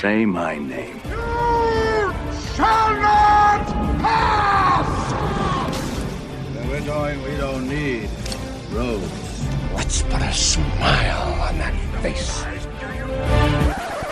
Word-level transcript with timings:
say 0.00 0.26
my 0.26 0.58
name. 0.58 1.00
You 1.08 2.12
shall 2.56 2.90
not 2.98 3.62
pass! 4.02 4.90
Where 6.54 6.66
we're 6.68 6.86
going, 6.86 7.22
we 7.22 7.36
don't 7.36 7.68
need 7.68 8.08
roads. 8.72 9.44
Let's 9.74 10.02
put 10.02 10.20
a 10.20 10.32
smile 10.32 11.32
on 11.46 11.58
that 11.58 11.74
face. 12.02 12.44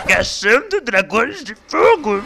Caçando 0.07 0.79
dragões 0.81 1.43
de 1.43 1.53
fogo. 1.67 2.21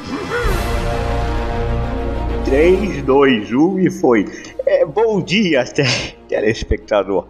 3, 2.46 3.02
2, 3.04 3.52
1 3.54 3.80
e 3.80 3.90
foi. 3.92 4.26
É, 4.68 4.86
bom 4.86 5.20
dia, 5.22 5.64
te- 5.66 6.16
telespectador. 6.30 7.28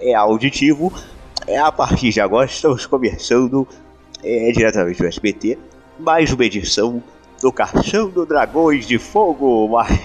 É 0.00 0.14
auditivo. 0.14 0.92
É, 1.46 1.58
a 1.58 1.72
partir 1.72 2.10
de 2.10 2.20
agora 2.20 2.46
estamos 2.46 2.86
começando 2.86 3.66
é, 4.26 4.50
diretamente 4.50 4.98
do 4.98 5.06
SBT 5.06 5.56
mais 5.98 6.32
uma 6.32 6.44
edição 6.44 7.00
do 7.40 7.52
Caçando 7.52 8.26
Dragões 8.26 8.86
de 8.86 8.98
Fogo. 8.98 9.68
Mas, 9.68 10.00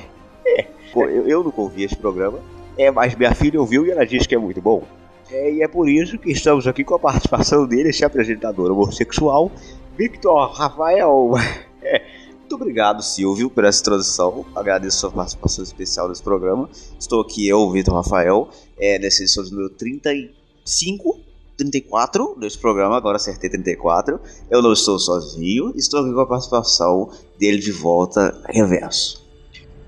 é, 0.45 0.68
eu, 0.95 1.28
eu 1.28 1.54
ouvi 1.58 1.84
esse 1.84 1.95
programa, 1.95 2.40
é, 2.78 2.92
mas 2.92 3.16
minha 3.16 3.34
filha 3.34 3.59
ouviu 3.59 3.86
e 3.86 3.92
ela 3.92 4.05
disse 4.05 4.28
que 4.28 4.36
é 4.36 4.38
muito 4.38 4.62
bom. 4.62 4.84
É, 5.31 5.52
e 5.52 5.64
é 5.64 5.68
por 5.68 5.90
isso 5.90 6.20
que 6.20 6.31
estamos 6.31 6.68
aqui 6.68 6.84
com 6.84 6.94
a 6.95 7.00
participação 7.00 7.66
dele, 7.66 7.90
esse 7.90 8.05
apresentador 8.05 8.72
homossexual, 8.72 9.52
Victor 9.98 10.52
Rafael. 10.52 11.31
É, 11.84 12.00
muito 12.38 12.53
obrigado, 12.53 13.02
Silvio, 13.02 13.50
por 13.50 13.64
essa 13.64 13.81
introdução. 13.81 14.45
Agradeço 14.56 15.00
sua 15.00 15.09
participação 15.12 15.64
especial 15.64 16.08
nesse 16.08 16.22
programa. 16.22 16.70
Estou 17.00 17.22
aqui, 17.22 17.48
eu, 17.48 17.72
Vitor 17.72 17.95
Rafael, 17.95 18.50
é, 18.78 19.00
nessa 19.00 19.23
edição 19.23 19.44
número 19.45 19.72
35, 19.72 21.20
34 21.62 22.36
desse 22.40 22.58
programa. 22.58 22.98
Agora 22.98 23.18
acertei 23.18 23.50
34. 23.50 24.20
Eu 24.50 24.62
não 24.62 24.74
estou 24.74 24.98
sozinho, 24.98 25.74
estou 25.76 26.02
aqui 26.02 26.14
com 26.14 26.22
a 26.22 26.26
participação 26.26 27.10
dele 27.40 27.60
de 27.60 27.72
volta, 27.72 28.36
reverso. 28.50 29.22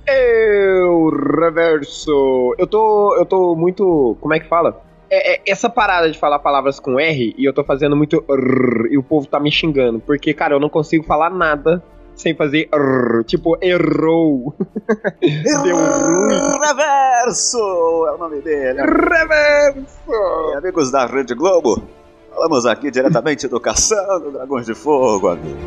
Eu, 0.06 1.10
reverso. 1.40 2.56
Eu 2.58 2.68
tô, 2.68 3.16
eu 3.18 3.26
tô 3.26 3.56
muito. 3.56 4.18
Como 4.20 4.34
é 4.34 4.40
que 4.40 4.48
fala? 4.48 4.82
É, 5.10 5.36
é, 5.36 5.42
essa 5.46 5.70
parada 5.70 6.10
de 6.10 6.18
falar 6.18 6.40
palavras 6.40 6.80
com 6.80 7.00
R 7.00 7.36
e 7.38 7.46
eu 7.46 7.54
tô 7.54 7.64
fazendo 7.64 7.96
muito 7.96 8.24
rrr, 8.28 8.88
e 8.92 8.98
o 8.98 9.04
povo 9.04 9.28
tá 9.28 9.40
me 9.40 9.52
xingando. 9.52 10.00
Porque, 10.00 10.34
cara, 10.34 10.56
eu 10.56 10.60
não 10.60 10.70
consigo 10.70 11.06
falar 11.06 11.30
nada 11.30 11.84
sem 12.16 12.36
fazer 12.36 12.70
rrr, 12.74 13.24
tipo, 13.26 13.58
errou. 13.62 14.56
Deu 15.20 15.76
ruim. 15.76 16.60
Reverso 16.62 17.58
é 18.08 18.12
o 18.12 18.18
nome 18.18 18.42
dele. 18.42 18.82
Reverso! 18.82 19.88
E, 20.54 20.58
amigos 20.58 20.92
da 20.92 21.06
Rede 21.06 21.34
Globo, 21.34 21.84
falamos 22.34 22.66
aqui 22.66 22.92
diretamente 22.92 23.48
do 23.48 23.60
Caçando 23.60 24.32
Dragões 24.32 24.66
de 24.66 24.76
Fogo, 24.76 25.28
amigo. 25.30 25.58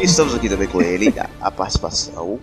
Estamos 0.00 0.34
aqui 0.34 0.48
também 0.48 0.68
com 0.68 0.80
ele, 0.80 1.12
a, 1.18 1.28
a 1.40 1.50
participação 1.50 2.38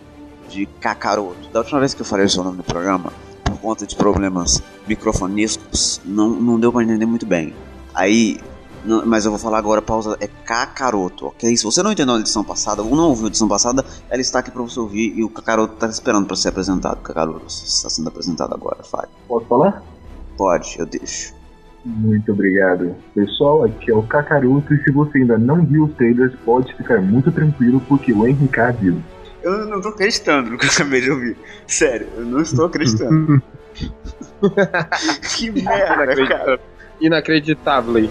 de 0.50 0.66
Kakaroto. 0.80 1.50
Da 1.52 1.60
última 1.60 1.80
vez 1.80 1.94
que 1.94 2.02
eu 2.02 2.06
falei 2.06 2.26
o 2.26 2.30
seu 2.30 2.44
nome 2.44 2.58
no 2.58 2.64
programa, 2.64 3.12
por 3.44 3.58
conta 3.60 3.86
de 3.86 3.96
problemas 3.96 4.62
microfonísticos, 4.88 6.02
não, 6.06 6.30
não 6.30 6.60
deu 6.60 6.72
pra 6.72 6.84
entender 6.84 7.06
muito 7.06 7.26
bem. 7.26 7.54
Aí, 7.94 8.40
não- 8.86 9.06
mas 9.06 9.26
eu 9.26 9.32
vou 9.32 9.40
falar 9.40 9.58
agora, 9.58 9.82
pausa, 9.82 10.16
é 10.20 10.28
Kakaroto, 10.28 11.28
ok? 11.28 11.56
Se 11.58 11.64
você 11.64 11.82
não 11.84 11.92
entendeu 11.92 12.16
a 12.16 12.20
edição 12.20 12.44
passada, 12.44 12.82
ou 12.82 12.96
não 12.96 13.10
ouviu 13.10 13.26
a 13.26 13.28
edição 13.28 13.48
passada, 13.48 13.84
ela 14.10 14.22
está 14.22 14.40
aqui 14.40 14.52
pra 14.52 14.62
você 14.62 14.80
ouvir 14.80 15.14
e 15.18 15.24
o 15.24 15.30
Kakaroto 15.30 15.76
tá 15.76 15.88
esperando 15.88 16.26
pra 16.28 16.36
ser 16.36 16.50
apresentado. 16.50 17.02
Kakaroto, 17.02 17.50
você 17.52 17.66
está 17.66 17.90
sendo 17.90 18.08
apresentado 18.08 18.54
agora, 18.54 18.84
fale. 18.84 19.08
Posso 19.28 19.46
falar? 19.48 19.84
Pode, 20.38 20.76
eu 20.80 20.86
deixo. 20.86 21.34
Muito 21.88 22.34
obrigado. 22.34 22.94
Pessoal, 23.16 23.64
aqui 23.64 23.90
é 23.90 23.96
o 23.96 24.04
Kakaroto 24.04 24.74
e 24.74 24.84
se 24.84 24.92
você 24.92 25.20
ainda 25.20 25.38
não 25.38 25.66
viu 25.66 25.86
os 25.86 25.94
trailers, 25.94 26.34
pode 26.44 26.76
ficar 26.76 27.02
muito 27.02 27.32
tranquilo 27.32 27.82
porque 27.88 28.12
o 28.12 28.28
Henry 28.28 28.50
viu. 28.82 29.02
Eu 29.42 29.66
não 29.68 29.80
tô 29.80 29.90
acreditando 29.90 30.50
no 30.50 30.58
que 30.58 30.66
eu 30.66 30.70
acabei 30.70 31.00
de 31.00 31.10
ouvir. 31.10 31.38
Sério, 31.66 32.08
eu 32.18 32.26
não 32.26 32.42
estou 32.42 32.66
acreditando. 32.66 33.42
que 35.38 35.52
merda, 35.52 36.28
cara. 36.28 36.60
Inacreditável. 37.00 38.10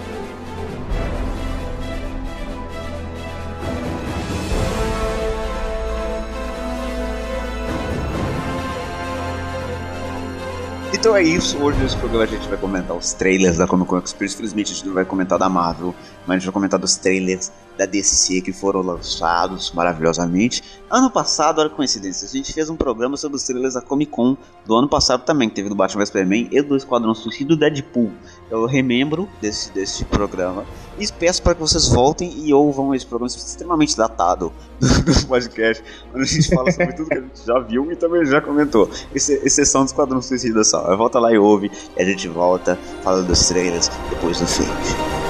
Então 11.07 11.15
é 11.15 11.23
isso, 11.23 11.57
hoje 11.59 11.79
nesse 11.79 11.95
programa 11.95 12.25
a 12.25 12.27
gente 12.27 12.49
vai 12.49 12.57
comentar 12.57 12.93
os 12.93 13.13
trailers 13.13 13.55
da 13.55 13.65
Comic 13.65 13.87
Con 13.87 13.97
Experience. 13.99 14.35
Infelizmente 14.35 14.73
a 14.73 14.75
gente 14.75 14.87
não 14.87 14.93
vai 14.93 15.05
comentar 15.05 15.39
da 15.39 15.47
Marvel, 15.47 15.95
mas 16.27 16.31
a 16.31 16.33
gente 16.33 16.47
vai 16.47 16.53
comentar 16.53 16.77
dos 16.77 16.97
trailers 16.97 17.49
da 17.77 17.85
DC 17.85 18.41
que 18.41 18.51
foram 18.51 18.81
lançados 18.81 19.71
maravilhosamente. 19.71 20.61
Ano 20.89 21.09
passado, 21.09 21.59
olha 21.59 21.69
que 21.69 21.77
coincidência, 21.77 22.27
a 22.27 22.29
gente 22.29 22.51
fez 22.51 22.69
um 22.69 22.75
programa 22.75 23.15
sobre 23.15 23.37
os 23.37 23.43
trailers 23.43 23.75
da 23.75 23.81
Comic 23.81 24.11
Con 24.11 24.35
do 24.65 24.75
ano 24.75 24.89
passado 24.89 25.23
também, 25.23 25.47
que 25.47 25.55
teve 25.55 25.69
do 25.69 25.75
Batman 25.75 25.99
vs 25.99 26.09
Superman 26.09 26.49
e 26.51 26.61
do 26.61 26.75
Esquadrão 26.75 27.15
Suicida 27.15 27.53
e 27.53 27.55
do 27.55 27.57
Deadpool. 27.57 28.11
Eu 28.49 28.65
remembro 28.65 29.27
desse, 29.41 29.71
desse 29.71 30.05
programa 30.05 30.63
e 30.97 31.05
peço 31.11 31.43
para 31.43 31.53
que 31.53 31.59
vocês 31.59 31.89
voltem 31.89 32.31
e 32.45 32.53
ouvam 32.53 32.95
esse 32.95 33.05
programa 33.05 33.27
extremamente 33.27 33.95
datado 33.97 34.51
do, 34.79 34.87
do 35.03 35.27
podcast, 35.27 35.83
onde 36.13 36.23
a 36.23 36.25
gente 36.25 36.49
fala 36.55 36.71
sobre 36.71 36.93
tudo 36.93 37.09
que 37.09 37.17
a 37.17 37.21
gente 37.21 37.45
já 37.45 37.59
viu 37.59 37.91
e 37.91 37.95
também 37.95 38.25
já 38.25 38.39
comentou, 38.39 38.89
Exce- 39.13 39.41
exceção 39.43 39.81
do 39.83 39.87
Esquadrão 39.87 40.21
Suicida 40.21 40.63
só. 40.63 40.95
Volta 40.95 41.19
lá 41.19 41.31
e 41.33 41.37
ouve, 41.37 41.69
e 41.97 42.01
a 42.01 42.05
gente 42.05 42.27
volta, 42.29 42.79
fala 43.03 43.21
dos 43.21 43.47
trailers 43.47 43.91
depois 44.09 44.39
do 44.39 44.47
feed. 44.47 45.26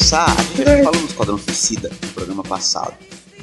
Começar, 0.00 0.24
a 0.24 0.42
gente 0.42 0.64
já 0.64 0.82
falou 0.82 1.00
no 1.00 1.06
Esquadrão 1.06 1.38
Suicida 1.38 1.90
no 1.90 2.08
programa 2.08 2.42
passado. 2.42 2.94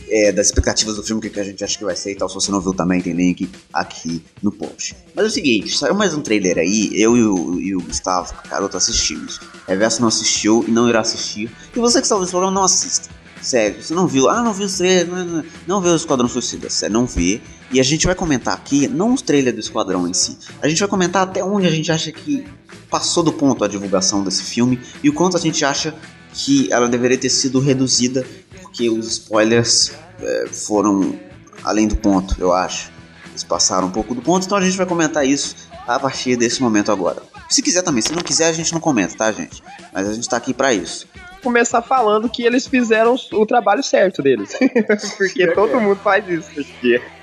É, 0.09 0.31
das 0.31 0.47
expectativas 0.47 0.95
do 0.95 1.03
filme, 1.03 1.19
o 1.19 1.21
que 1.21 1.29
que 1.29 1.39
a 1.39 1.43
gente 1.43 1.63
acha 1.63 1.77
que 1.77 1.83
vai 1.83 1.95
ser 1.95 2.13
e 2.13 2.15
tal. 2.15 2.27
Se 2.29 2.35
você 2.35 2.49
não 2.49 2.61
viu 2.61 2.73
também, 2.73 3.01
tem 3.01 3.13
link 3.13 3.47
aqui 3.73 4.23
no 4.41 4.51
post. 4.51 4.95
Mas 5.13 5.25
é 5.25 5.27
o 5.27 5.31
seguinte, 5.31 5.77
saiu 5.77 5.93
mais 5.93 6.13
um 6.13 6.21
trailer 6.21 6.57
aí, 6.57 6.89
eu 6.93 7.15
e 7.15 7.23
o, 7.23 7.59
e 7.59 7.75
o 7.75 7.81
Gustavo, 7.81 8.33
garoto, 8.49 8.75
assistimos. 8.75 9.39
Reverso 9.67 10.01
não 10.01 10.07
assistiu 10.07 10.65
e 10.67 10.71
não 10.71 10.89
irá 10.89 11.01
assistir. 11.01 11.51
E 11.75 11.79
você 11.79 11.99
que 11.99 12.05
está 12.05 12.15
ouvindo 12.15 12.27
esse 12.27 12.31
programa, 12.31 12.55
não 12.55 12.63
assista. 12.63 13.09
Sério, 13.41 13.83
você 13.83 13.93
não 13.93 14.07
viu, 14.07 14.29
ah, 14.29 14.41
não 14.41 14.53
viu 14.53 14.65
os 14.65 14.77
trailers, 14.77 15.09
não, 15.09 15.25
não, 15.25 15.45
não 15.67 15.81
viu 15.81 15.91
o 15.91 15.95
Esquadrão 15.95 16.27
Suicida, 16.27 16.69
sério, 16.69 16.93
não 16.93 17.05
vê. 17.05 17.41
E 17.71 17.79
a 17.79 17.83
gente 17.83 18.05
vai 18.05 18.15
comentar 18.15 18.53
aqui, 18.53 18.87
não 18.87 19.13
os 19.13 19.21
trailers 19.21 19.55
do 19.55 19.59
Esquadrão 19.59 20.07
em 20.07 20.13
si, 20.13 20.37
a 20.61 20.67
gente 20.69 20.79
vai 20.79 20.87
comentar 20.87 21.23
até 21.23 21.43
onde 21.43 21.67
a 21.67 21.69
gente 21.69 21.91
acha 21.91 22.11
que 22.13 22.45
passou 22.89 23.21
do 23.21 23.33
ponto 23.33 23.63
a 23.63 23.67
divulgação 23.67 24.23
desse 24.23 24.41
filme 24.41 24.79
e 25.03 25.09
o 25.09 25.13
quanto 25.13 25.35
a 25.35 25.39
gente 25.39 25.63
acha 25.65 25.93
que 26.37 26.71
ela 26.71 26.87
deveria 26.87 27.17
ter 27.17 27.29
sido 27.29 27.59
reduzida 27.59 28.23
porque 28.61 28.89
os 28.91 29.07
spoilers 29.07 29.91
é, 30.21 30.47
foram 30.47 31.17
além 31.63 31.87
do 31.87 31.95
ponto, 31.95 32.35
eu 32.39 32.53
acho. 32.53 32.91
Eles 33.29 33.43
passaram 33.43 33.87
um 33.87 33.91
pouco 33.91 34.13
do 34.13 34.21
ponto, 34.21 34.45
então 34.45 34.57
a 34.57 34.61
gente 34.61 34.77
vai 34.77 34.85
comentar 34.85 35.25
isso 35.25 35.55
a 35.87 35.99
partir 35.99 36.35
desse 36.35 36.61
momento 36.61 36.91
agora. 36.91 37.23
Se 37.49 37.61
quiser 37.61 37.81
também, 37.81 38.03
se 38.03 38.13
não 38.13 38.21
quiser 38.21 38.49
a 38.49 38.53
gente 38.53 38.71
não 38.71 38.79
comenta, 38.79 39.15
tá, 39.15 39.31
gente? 39.31 39.63
Mas 39.91 40.07
a 40.07 40.13
gente 40.13 40.29
tá 40.29 40.37
aqui 40.37 40.53
pra 40.53 40.73
isso. 40.73 41.07
Começar 41.43 41.81
falando 41.81 42.27
que 42.29 42.43
eles 42.43 42.67
fizeram 42.67 43.15
o 43.33 43.45
trabalho 43.45 43.81
certo 43.83 44.21
deles. 44.21 44.57
Porque 45.17 45.47
todo 45.53 45.79
mundo 45.79 45.99
faz 46.03 46.27
isso. 46.27 46.49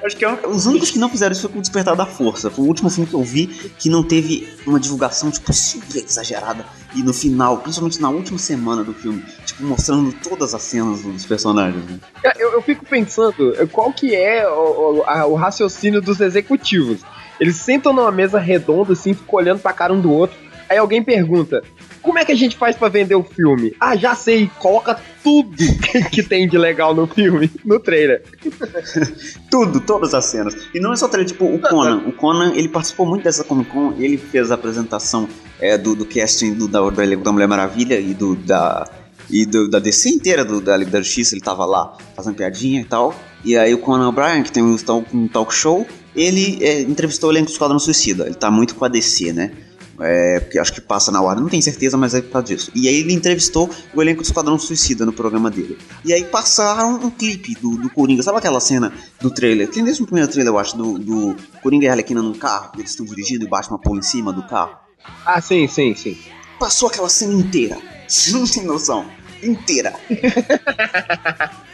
Acho 0.04 0.16
que 0.16 0.24
é 0.24 0.46
os 0.46 0.66
únicos 0.66 0.90
que 0.90 0.98
não 0.98 1.08
fizeram 1.08 1.32
isso 1.32 1.42
foi 1.42 1.50
com 1.50 1.58
o 1.58 1.60
Despertar 1.60 1.96
da 1.96 2.06
Força. 2.06 2.50
Foi 2.50 2.64
o 2.64 2.68
último 2.68 2.88
filme 2.90 3.08
que 3.08 3.14
eu 3.14 3.22
vi 3.22 3.46
que 3.78 3.88
não 3.90 4.02
teve 4.02 4.48
uma 4.66 4.78
divulgação, 4.80 5.30
tipo, 5.30 5.52
super 5.52 5.96
exagerada. 6.04 6.64
E 6.94 7.02
no 7.02 7.12
final, 7.12 7.58
principalmente 7.58 8.00
na 8.00 8.08
última 8.10 8.38
semana 8.38 8.84
do 8.84 8.94
filme, 8.94 9.22
tipo, 9.44 9.62
mostrando 9.64 10.12
todas 10.22 10.54
as 10.54 10.62
cenas 10.62 11.02
dos 11.02 11.24
personagens. 11.26 11.84
Né? 11.84 11.98
Eu, 12.38 12.52
eu 12.52 12.62
fico 12.62 12.84
pensando 12.86 13.34
qual 13.72 13.92
que 13.92 14.14
é 14.14 14.48
o, 14.48 14.98
o- 14.98 15.04
a- 15.06 15.26
o 15.26 15.34
raciocínio 15.34 16.00
dos 16.00 16.20
executivos. 16.20 17.00
Eles 17.40 17.56
sentam 17.56 17.92
numa 17.92 18.12
mesa 18.12 18.38
redonda, 18.38 18.92
assim, 18.92 19.12
ficam 19.12 19.38
olhando 19.38 19.58
pra 19.60 19.72
cara 19.72 19.92
um 19.92 20.00
do 20.00 20.12
outro. 20.12 20.36
Aí 20.68 20.78
alguém 20.78 21.02
pergunta: 21.02 21.62
Como 22.04 22.18
é 22.18 22.24
que 22.24 22.30
a 22.32 22.36
gente 22.36 22.56
faz 22.56 22.76
pra 22.76 22.88
vender 22.88 23.14
o 23.16 23.24
filme? 23.24 23.74
Ah, 23.80 23.96
já 23.96 24.14
sei, 24.14 24.48
coloca 24.60 25.00
tudo 25.22 25.56
que 26.12 26.22
tem 26.22 26.46
de 26.46 26.56
legal 26.58 26.94
no 26.94 27.06
filme, 27.06 27.50
no 27.64 27.80
trailer. 27.80 28.22
Tudo, 29.50 29.80
todas 29.80 30.14
as 30.14 30.24
cenas. 30.26 30.54
E 30.74 30.80
não 30.80 30.92
é 30.92 30.96
só 30.96 31.08
trailer, 31.08 31.30
tipo, 31.30 31.44
o 31.46 31.58
Conan. 31.58 32.02
O 32.06 32.12
Conan, 32.12 32.54
ele 32.54 32.68
participou 32.68 33.06
muito 33.06 33.22
dessa 33.24 33.44
Comic 33.44 33.70
Con, 33.70 33.94
ele 33.98 34.16
fez 34.18 34.50
a 34.50 34.54
apresentação 34.54 35.28
é, 35.60 35.78
do, 35.78 35.94
do 35.94 36.04
casting 36.04 36.54
do, 36.54 36.66
da, 36.68 36.80
da 36.90 37.32
Mulher 37.32 37.46
Maravilha 37.48 37.98
e 37.98 38.12
do, 38.14 38.34
da, 38.36 38.88
e 39.30 39.46
do- 39.46 39.68
da 39.68 39.78
DC 39.78 40.08
inteira 40.10 40.44
do, 40.44 40.60
da 40.60 40.76
Liga 40.76 40.90
da 40.90 41.00
Justiça, 41.00 41.34
ele 41.34 41.42
tava 41.42 41.64
lá 41.64 41.96
fazendo 42.16 42.34
piadinha 42.34 42.80
e 42.80 42.84
tal. 42.84 43.14
E 43.44 43.56
aí 43.56 43.72
o 43.74 43.78
Conan 43.78 44.08
O'Brien, 44.08 44.42
que 44.42 44.50
tem 44.52 44.62
um 44.62 44.76
talk, 44.76 45.16
um 45.16 45.28
talk 45.28 45.54
show, 45.54 45.86
ele 46.16 46.58
é, 46.64 46.80
entrevistou 46.82 47.30
o 47.30 47.32
elenco 47.32 47.46
do 47.46 47.52
Esquadrão 47.52 47.78
Suicida. 47.78 48.26
Ele 48.26 48.34
tá 48.34 48.50
muito 48.50 48.74
com 48.74 48.84
a 48.84 48.88
DC, 48.88 49.32
né? 49.32 49.52
É, 50.00 50.40
porque 50.40 50.58
acho 50.58 50.72
que 50.72 50.80
passa 50.80 51.12
na 51.12 51.22
hora, 51.22 51.40
não 51.40 51.48
tenho 51.48 51.62
certeza, 51.62 51.96
mas 51.96 52.14
é 52.14 52.20
por 52.20 52.30
causa 52.30 52.48
disso. 52.48 52.70
E 52.74 52.88
aí 52.88 52.96
ele 52.96 53.12
entrevistou 53.12 53.70
o 53.94 54.02
elenco 54.02 54.22
do 54.22 54.26
Esquadrão 54.26 54.58
Suicida 54.58 55.06
no 55.06 55.12
programa 55.12 55.50
dele. 55.50 55.78
E 56.04 56.12
aí 56.12 56.24
passaram 56.24 56.94
um 56.96 57.10
clipe 57.10 57.54
do, 57.54 57.76
do 57.76 57.88
Coringa. 57.90 58.22
Sabe 58.22 58.38
aquela 58.38 58.60
cena 58.60 58.92
do 59.20 59.30
trailer? 59.30 59.68
Tem 59.68 59.84
desde 59.84 60.02
o 60.02 60.06
primeiro 60.06 60.30
trailer, 60.30 60.52
eu 60.52 60.58
acho, 60.58 60.76
do, 60.76 60.98
do 60.98 61.36
Coringa 61.62 61.86
e 61.86 61.88
Arlequina 61.88 62.22
num 62.22 62.34
carro. 62.34 62.72
Eles 62.76 62.90
estão 62.90 63.06
dirigindo 63.06 63.44
e 63.44 63.48
Batman 63.48 63.78
pula 63.78 63.98
em 63.98 64.02
cima 64.02 64.32
do 64.32 64.42
carro. 64.46 64.76
Ah, 65.24 65.40
sim, 65.40 65.68
sim, 65.68 65.94
sim. 65.94 66.18
Passou 66.58 66.88
aquela 66.88 67.08
cena 67.08 67.34
inteira. 67.34 67.78
Você 68.08 68.32
não 68.32 68.46
tem 68.46 68.64
noção. 68.64 69.06
Inteira. 69.42 69.94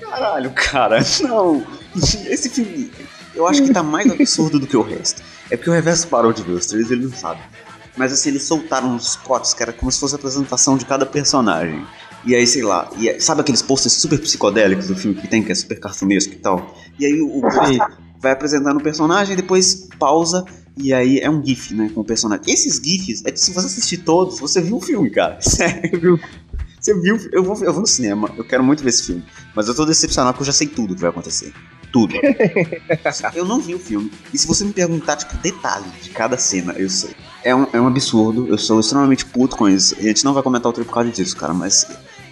Caralho, 0.00 0.50
cara. 0.52 1.00
Não. 1.22 1.66
Esse 1.96 2.48
filme, 2.48 2.90
eu 3.34 3.46
acho 3.46 3.62
que 3.62 3.72
tá 3.72 3.82
mais 3.82 4.10
absurdo 4.10 4.58
do 4.58 4.66
que 4.66 4.76
o 4.76 4.82
resto. 4.82 5.22
É 5.50 5.56
porque 5.56 5.70
o 5.70 5.72
Reverso 5.72 6.08
parou 6.08 6.32
de 6.32 6.42
ver 6.42 6.52
os 6.52 6.66
trailers, 6.66 6.90
ele 6.90 7.04
não 7.06 7.12
sabe. 7.12 7.40
Mas 7.96 8.12
assim, 8.12 8.30
eles 8.30 8.42
soltaram 8.42 8.94
uns 8.94 9.16
cortes 9.16 9.54
que 9.54 9.62
era 9.62 9.72
como 9.72 9.90
se 9.90 9.98
fosse 9.98 10.14
a 10.14 10.18
apresentação 10.18 10.76
de 10.76 10.84
cada 10.84 11.06
personagem. 11.06 11.84
E 12.24 12.34
aí, 12.34 12.46
sei 12.46 12.62
lá, 12.62 12.90
e 12.98 13.08
aí- 13.08 13.20
sabe 13.20 13.40
aqueles 13.40 13.62
posters 13.62 13.94
super 13.94 14.18
psicodélicos 14.20 14.88
do 14.88 14.96
filme 14.96 15.16
que 15.18 15.28
tem, 15.28 15.42
que 15.42 15.52
é 15.52 15.54
super 15.54 15.78
cartunesco 15.78 16.32
e 16.32 16.36
tal? 16.36 16.76
E 16.98 17.06
aí 17.06 17.20
o, 17.20 17.38
o 17.38 17.42
vai 18.20 18.32
apresentando 18.32 18.78
o 18.78 18.82
personagem, 18.82 19.36
depois 19.36 19.88
pausa, 19.98 20.44
e 20.76 20.92
aí 20.92 21.20
é 21.20 21.30
um 21.30 21.44
GIF, 21.44 21.72
né, 21.74 21.90
com 21.94 22.00
o 22.00 22.04
personagem. 22.04 22.44
Esses 22.52 22.76
GIFs, 22.82 23.22
é 23.24 23.30
que 23.30 23.38
se 23.40 23.52
você 23.52 23.66
assistir 23.66 23.98
todos, 23.98 24.40
você 24.40 24.60
viu 24.60 24.76
o 24.76 24.80
filme, 24.80 25.08
cara. 25.10 25.38
Sério. 25.40 26.18
Você 26.80 26.94
viu? 27.00 27.16
Eu 27.32 27.42
vou, 27.42 27.56
eu 27.64 27.72
vou 27.72 27.80
no 27.80 27.86
cinema, 27.86 28.30
eu 28.36 28.44
quero 28.44 28.62
muito 28.62 28.82
ver 28.82 28.90
esse 28.90 29.04
filme. 29.04 29.24
Mas 29.54 29.68
eu 29.68 29.74
tô 29.74 29.84
decepcionado 29.84 30.34
porque 30.34 30.42
eu 30.42 30.46
já 30.46 30.52
sei 30.52 30.66
tudo 30.66 30.94
que 30.94 31.00
vai 31.00 31.10
acontecer. 31.10 31.52
Tudo. 31.96 32.14
eu 33.34 33.46
não 33.46 33.58
vi 33.58 33.74
o 33.74 33.78
filme. 33.78 34.12
E 34.30 34.36
se 34.36 34.46
você 34.46 34.64
me 34.64 34.72
perguntar, 34.74 35.16
tipo, 35.16 35.34
detalhe 35.38 35.86
de 36.02 36.10
cada 36.10 36.36
cena, 36.36 36.74
eu 36.76 36.90
sei. 36.90 37.16
É 37.42 37.54
um, 37.54 37.66
é 37.72 37.80
um 37.80 37.86
absurdo, 37.86 38.46
eu 38.48 38.58
sou 38.58 38.78
extremamente 38.80 39.24
puto 39.24 39.56
com 39.56 39.66
isso. 39.66 39.96
E 39.98 40.04
a 40.04 40.08
gente 40.08 40.22
não 40.22 40.34
vai 40.34 40.42
comentar 40.42 40.68
o 40.68 40.74
trailer 40.74 40.86
por 40.86 40.94
causa 40.94 41.10
disso, 41.10 41.34
cara, 41.34 41.54
mas. 41.54 41.86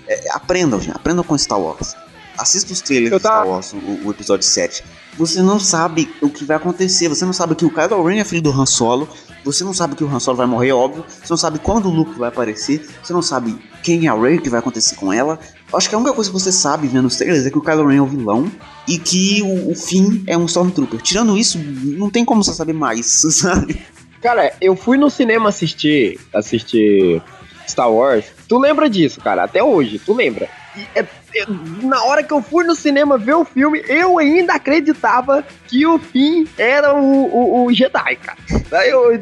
é, 0.07 0.33
aprendam, 0.33 0.79
gente. 0.79 0.95
Aprendam 0.95 1.25
com 1.25 1.39
Star 1.39 1.59
Wars. 1.59 1.97
Assista 2.37 2.75
os 2.75 2.83
trailers 2.83 3.13
Eu 3.13 3.19
de 3.19 3.25
Star 3.25 3.49
Wars, 3.49 3.73
o, 3.73 4.07
o 4.07 4.11
episódio 4.11 4.45
7. 4.45 4.85
Você 5.17 5.41
não 5.41 5.59
sabe 5.59 6.13
o 6.21 6.29
que 6.29 6.45
vai 6.45 6.59
acontecer. 6.59 7.09
Você 7.09 7.25
não 7.25 7.33
sabe 7.33 7.55
que 7.55 7.65
o 7.65 7.71
Kylo 7.71 8.05
Ren 8.05 8.19
é 8.19 8.25
filho 8.25 8.43
do 8.43 8.51
Han 8.51 8.67
Solo. 8.67 9.09
Você 9.45 9.63
não 9.63 9.75
sabe 9.75 9.95
que 9.95 10.03
o 10.03 10.09
Han 10.09 10.19
Solo 10.21 10.37
vai 10.39 10.47
morrer, 10.47 10.73
óbvio. 10.73 11.05
Você 11.09 11.31
não 11.31 11.37
sabe 11.37 11.59
quando 11.59 11.87
o 11.87 11.93
Luke 11.93 12.19
vai 12.19 12.29
aparecer. 12.29 12.85
Você 13.03 13.13
não 13.13 13.23
sabe 13.23 13.57
quem 13.83 14.07
é 14.07 14.11
a 14.11 14.15
Rey, 14.15 14.39
o 14.39 14.43
que 14.43 14.49
vai 14.49 14.61
acontecer 14.61 14.97
com 14.97 15.13
ela. 15.13 15.39
Acho 15.73 15.89
que 15.89 15.95
a 15.95 15.99
única 15.99 16.13
coisa 16.15 16.31
que 16.31 16.35
você 16.39 16.51
sabe 16.51 16.87
vendo 16.87 17.07
os 17.07 17.17
trailers 17.17 17.45
é 17.47 17.51
que 17.51 17.59
o 17.59 17.63
Kylo 17.63 17.87
Ren 17.87 17.97
é 17.99 18.01
o 18.01 18.07
vilão 18.07 18.51
e 18.89 18.99
que 18.99 19.43
o, 19.43 19.71
o 19.71 19.75
Finn 19.75 20.23
é 20.27 20.37
um 20.37 20.47
Stormtrooper. 20.47 21.01
Tirando 21.03 21.37
isso, 21.37 21.59
não 21.59 22.09
tem 22.09 22.25
como 22.25 22.43
você 22.43 22.55
saber 22.55 22.73
mais, 22.73 23.07
sabe? 23.31 23.81
Cara, 24.23 24.55
eu 24.61 24.75
fui 24.75 24.97
no 24.97 25.11
cinema 25.11 25.51
assistir, 25.51 26.19
assistir 26.33 27.21
Star 27.69 27.93
Wars. 27.93 28.25
Tu 28.49 28.59
lembra 28.59 28.89
disso, 28.89 29.21
cara? 29.21 29.45
Até 29.45 29.63
hoje, 29.63 29.99
tu 29.99 30.15
lembra? 30.15 30.49
E 30.77 30.99
é- 30.99 31.07
é- 31.41 31.47
na 31.87 32.03
hora 32.05 32.23
que 32.23 32.33
eu 32.33 32.43
fui 32.43 32.65
no 32.65 32.75
cinema 32.75 33.19
ver 33.19 33.35
o 33.35 33.45
filme, 33.45 33.83
eu 33.89 34.19
ainda 34.19 34.55
acreditava 34.55 35.45
que 35.67 35.87
o 35.87 35.99
Finn 35.99 36.47
era 36.59 36.95
o, 36.95 37.25
o, 37.27 37.65
o 37.67 37.73
Jedi, 37.73 38.17
cara. 38.17 38.39
Daí 38.71 38.91
eu, 38.91 39.21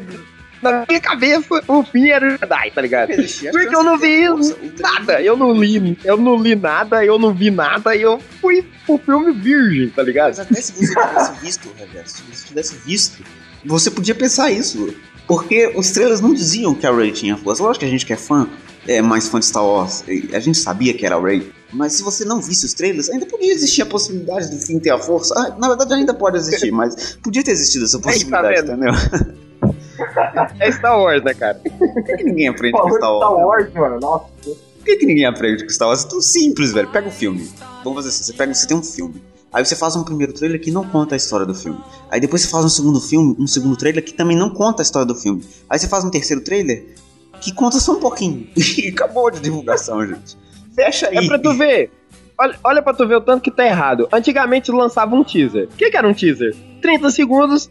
na 0.61 0.85
minha 0.87 0.99
cabeça, 1.01 1.61
o 1.67 1.83
Finn 1.83 2.07
era 2.09 2.25
o 2.25 2.31
Jedi, 2.37 2.71
tá 2.73 2.81
ligado? 2.81 3.11
Porque 3.51 3.75
eu 3.75 3.83
não 3.83 3.97
vi 3.97 4.25
nada, 4.79 5.21
eu 5.21 5.35
não 5.35 5.51
li, 5.53 5.97
eu 6.03 6.17
não 6.17 6.35
li 6.37 6.55
nada, 6.55 7.03
eu 7.05 7.19
não 7.19 7.33
vi 7.33 7.51
nada, 7.51 7.95
eu 7.95 8.19
fui 8.41 8.65
pro 8.85 8.97
filme 8.97 9.31
virgem, 9.33 9.89
tá 9.89 10.03
ligado? 10.03 10.29
Mas 10.29 10.39
até 10.39 10.61
se 10.61 10.71
você 10.73 10.93
tivesse 10.95 11.41
visto, 11.41 11.69
Reverso, 11.77 12.17
se 12.17 12.23
você 12.23 12.47
tivesse 12.47 12.75
visto, 12.85 13.23
você 13.65 13.91
podia 13.91 14.15
pensar 14.15 14.51
isso. 14.51 14.93
Porque 15.25 15.71
os 15.75 15.89
trailers 15.91 16.19
não 16.19 16.33
diziam 16.33 16.75
que 16.75 16.85
a 16.85 16.91
Rey 16.93 17.09
tinha 17.11 17.37
força. 17.37 17.63
Lógico 17.63 17.79
que 17.79 17.85
a 17.85 17.89
gente 17.89 18.05
que 18.05 18.11
é 18.11 18.17
fã, 18.17 18.45
é 18.87 19.01
mais 19.01 19.27
fã 19.27 19.39
de 19.39 19.45
Star 19.45 19.65
Wars, 19.65 20.03
a 20.33 20.39
gente 20.39 20.57
sabia 20.57 20.93
que 20.93 21.05
era 21.05 21.15
a 21.15 21.21
Rey. 21.21 21.51
Mas 21.71 21.93
se 21.93 22.03
você 22.03 22.23
não 22.23 22.39
visse 22.39 22.65
os 22.65 22.73
trailers, 22.73 23.09
ainda 23.09 23.25
podia 23.25 23.51
existir 23.51 23.81
a 23.81 23.85
possibilidade 23.85 24.49
do 24.49 24.57
Finn 24.57 24.79
ter 24.79 24.91
a 24.91 24.99
força. 24.99 25.33
Ah, 25.35 25.55
na 25.57 25.67
verdade 25.69 25.93
ainda 25.95 26.13
pode 26.13 26.37
existir, 26.37 26.69
mas 26.73 27.17
podia 27.21 27.43
ter 27.43 27.51
existido 27.51 27.85
essa 27.85 27.99
tá 27.99 28.09
possibilidade, 28.09 28.61
vendo? 28.61 28.73
entendeu? 28.73 28.93
É 30.59 30.71
Star 30.71 30.99
Wars, 30.99 31.23
né, 31.23 31.33
cara? 31.33 31.55
Por 31.55 32.03
que, 32.03 32.17
que 32.17 32.23
ninguém 32.23 32.47
aprende 32.47 32.73
com 32.73 32.89
Falou 32.89 32.91
de 32.91 32.97
Star 32.97 33.17
Star 33.17 33.33
Wars? 33.33 33.63
Wars, 33.63 33.73
mano. 33.73 33.99
Nossa. 33.99 34.25
Por 34.43 34.85
que, 34.85 34.95
que 34.97 35.05
ninguém 35.05 35.25
aprende 35.25 35.63
com 35.63 35.69
Star 35.69 35.87
Wars? 35.87 36.03
É 36.03 36.07
tão 36.07 36.21
simples, 36.21 36.73
velho. 36.73 36.89
Pega 36.89 37.07
o 37.07 37.11
filme. 37.11 37.49
Vamos 37.83 38.03
fazer 38.03 38.09
assim: 38.09 38.23
você 38.23 38.33
pega, 38.33 38.53
você 38.53 38.67
tem 38.67 38.77
um 38.77 38.83
filme. 38.83 39.23
Aí 39.51 39.63
você 39.63 39.75
faz 39.75 39.95
um 39.95 40.03
primeiro 40.03 40.33
trailer 40.33 40.59
que 40.59 40.71
não 40.71 40.83
conta 40.83 41.13
a 41.13 41.17
história 41.17 41.45
do 41.45 41.53
filme. 41.53 41.79
Aí 42.09 42.19
depois 42.19 42.41
você 42.41 42.47
faz 42.47 42.65
um 42.65 42.69
segundo 42.69 42.99
filme, 42.99 43.35
um 43.39 43.45
segundo 43.45 43.77
trailer 43.77 44.03
que 44.03 44.11
também 44.11 44.35
não 44.35 44.49
conta 44.49 44.81
a 44.81 44.83
história 44.83 45.05
do 45.05 45.13
filme. 45.13 45.45
Aí 45.69 45.77
você 45.77 45.87
faz 45.87 46.03
um 46.03 46.09
terceiro 46.09 46.43
trailer 46.43 46.95
que 47.43 47.53
conta 47.53 47.79
só 47.79 47.93
um 47.93 47.99
pouquinho. 47.99 48.47
E 48.77 48.89
acabou 48.89 49.29
de 49.29 49.39
divulgação, 49.39 50.05
gente. 50.05 50.37
Fecha 50.75 51.09
aí. 51.09 51.17
É 51.17 51.27
pra 51.27 51.37
tu 51.37 51.53
ver. 51.53 51.91
Olha, 52.39 52.55
olha 52.63 52.81
pra 52.81 52.93
tu 52.93 53.07
ver 53.07 53.15
o 53.17 53.21
tanto 53.21 53.41
que 53.41 53.51
tá 53.51 53.65
errado. 53.65 54.07
Antigamente 54.11 54.71
lançava 54.71 55.13
um 55.15 55.23
teaser. 55.23 55.65
O 55.65 55.75
que, 55.75 55.91
que 55.91 55.97
era 55.97 56.07
um 56.07 56.13
teaser? 56.13 56.55
30 56.81 57.11
segundos 57.11 57.69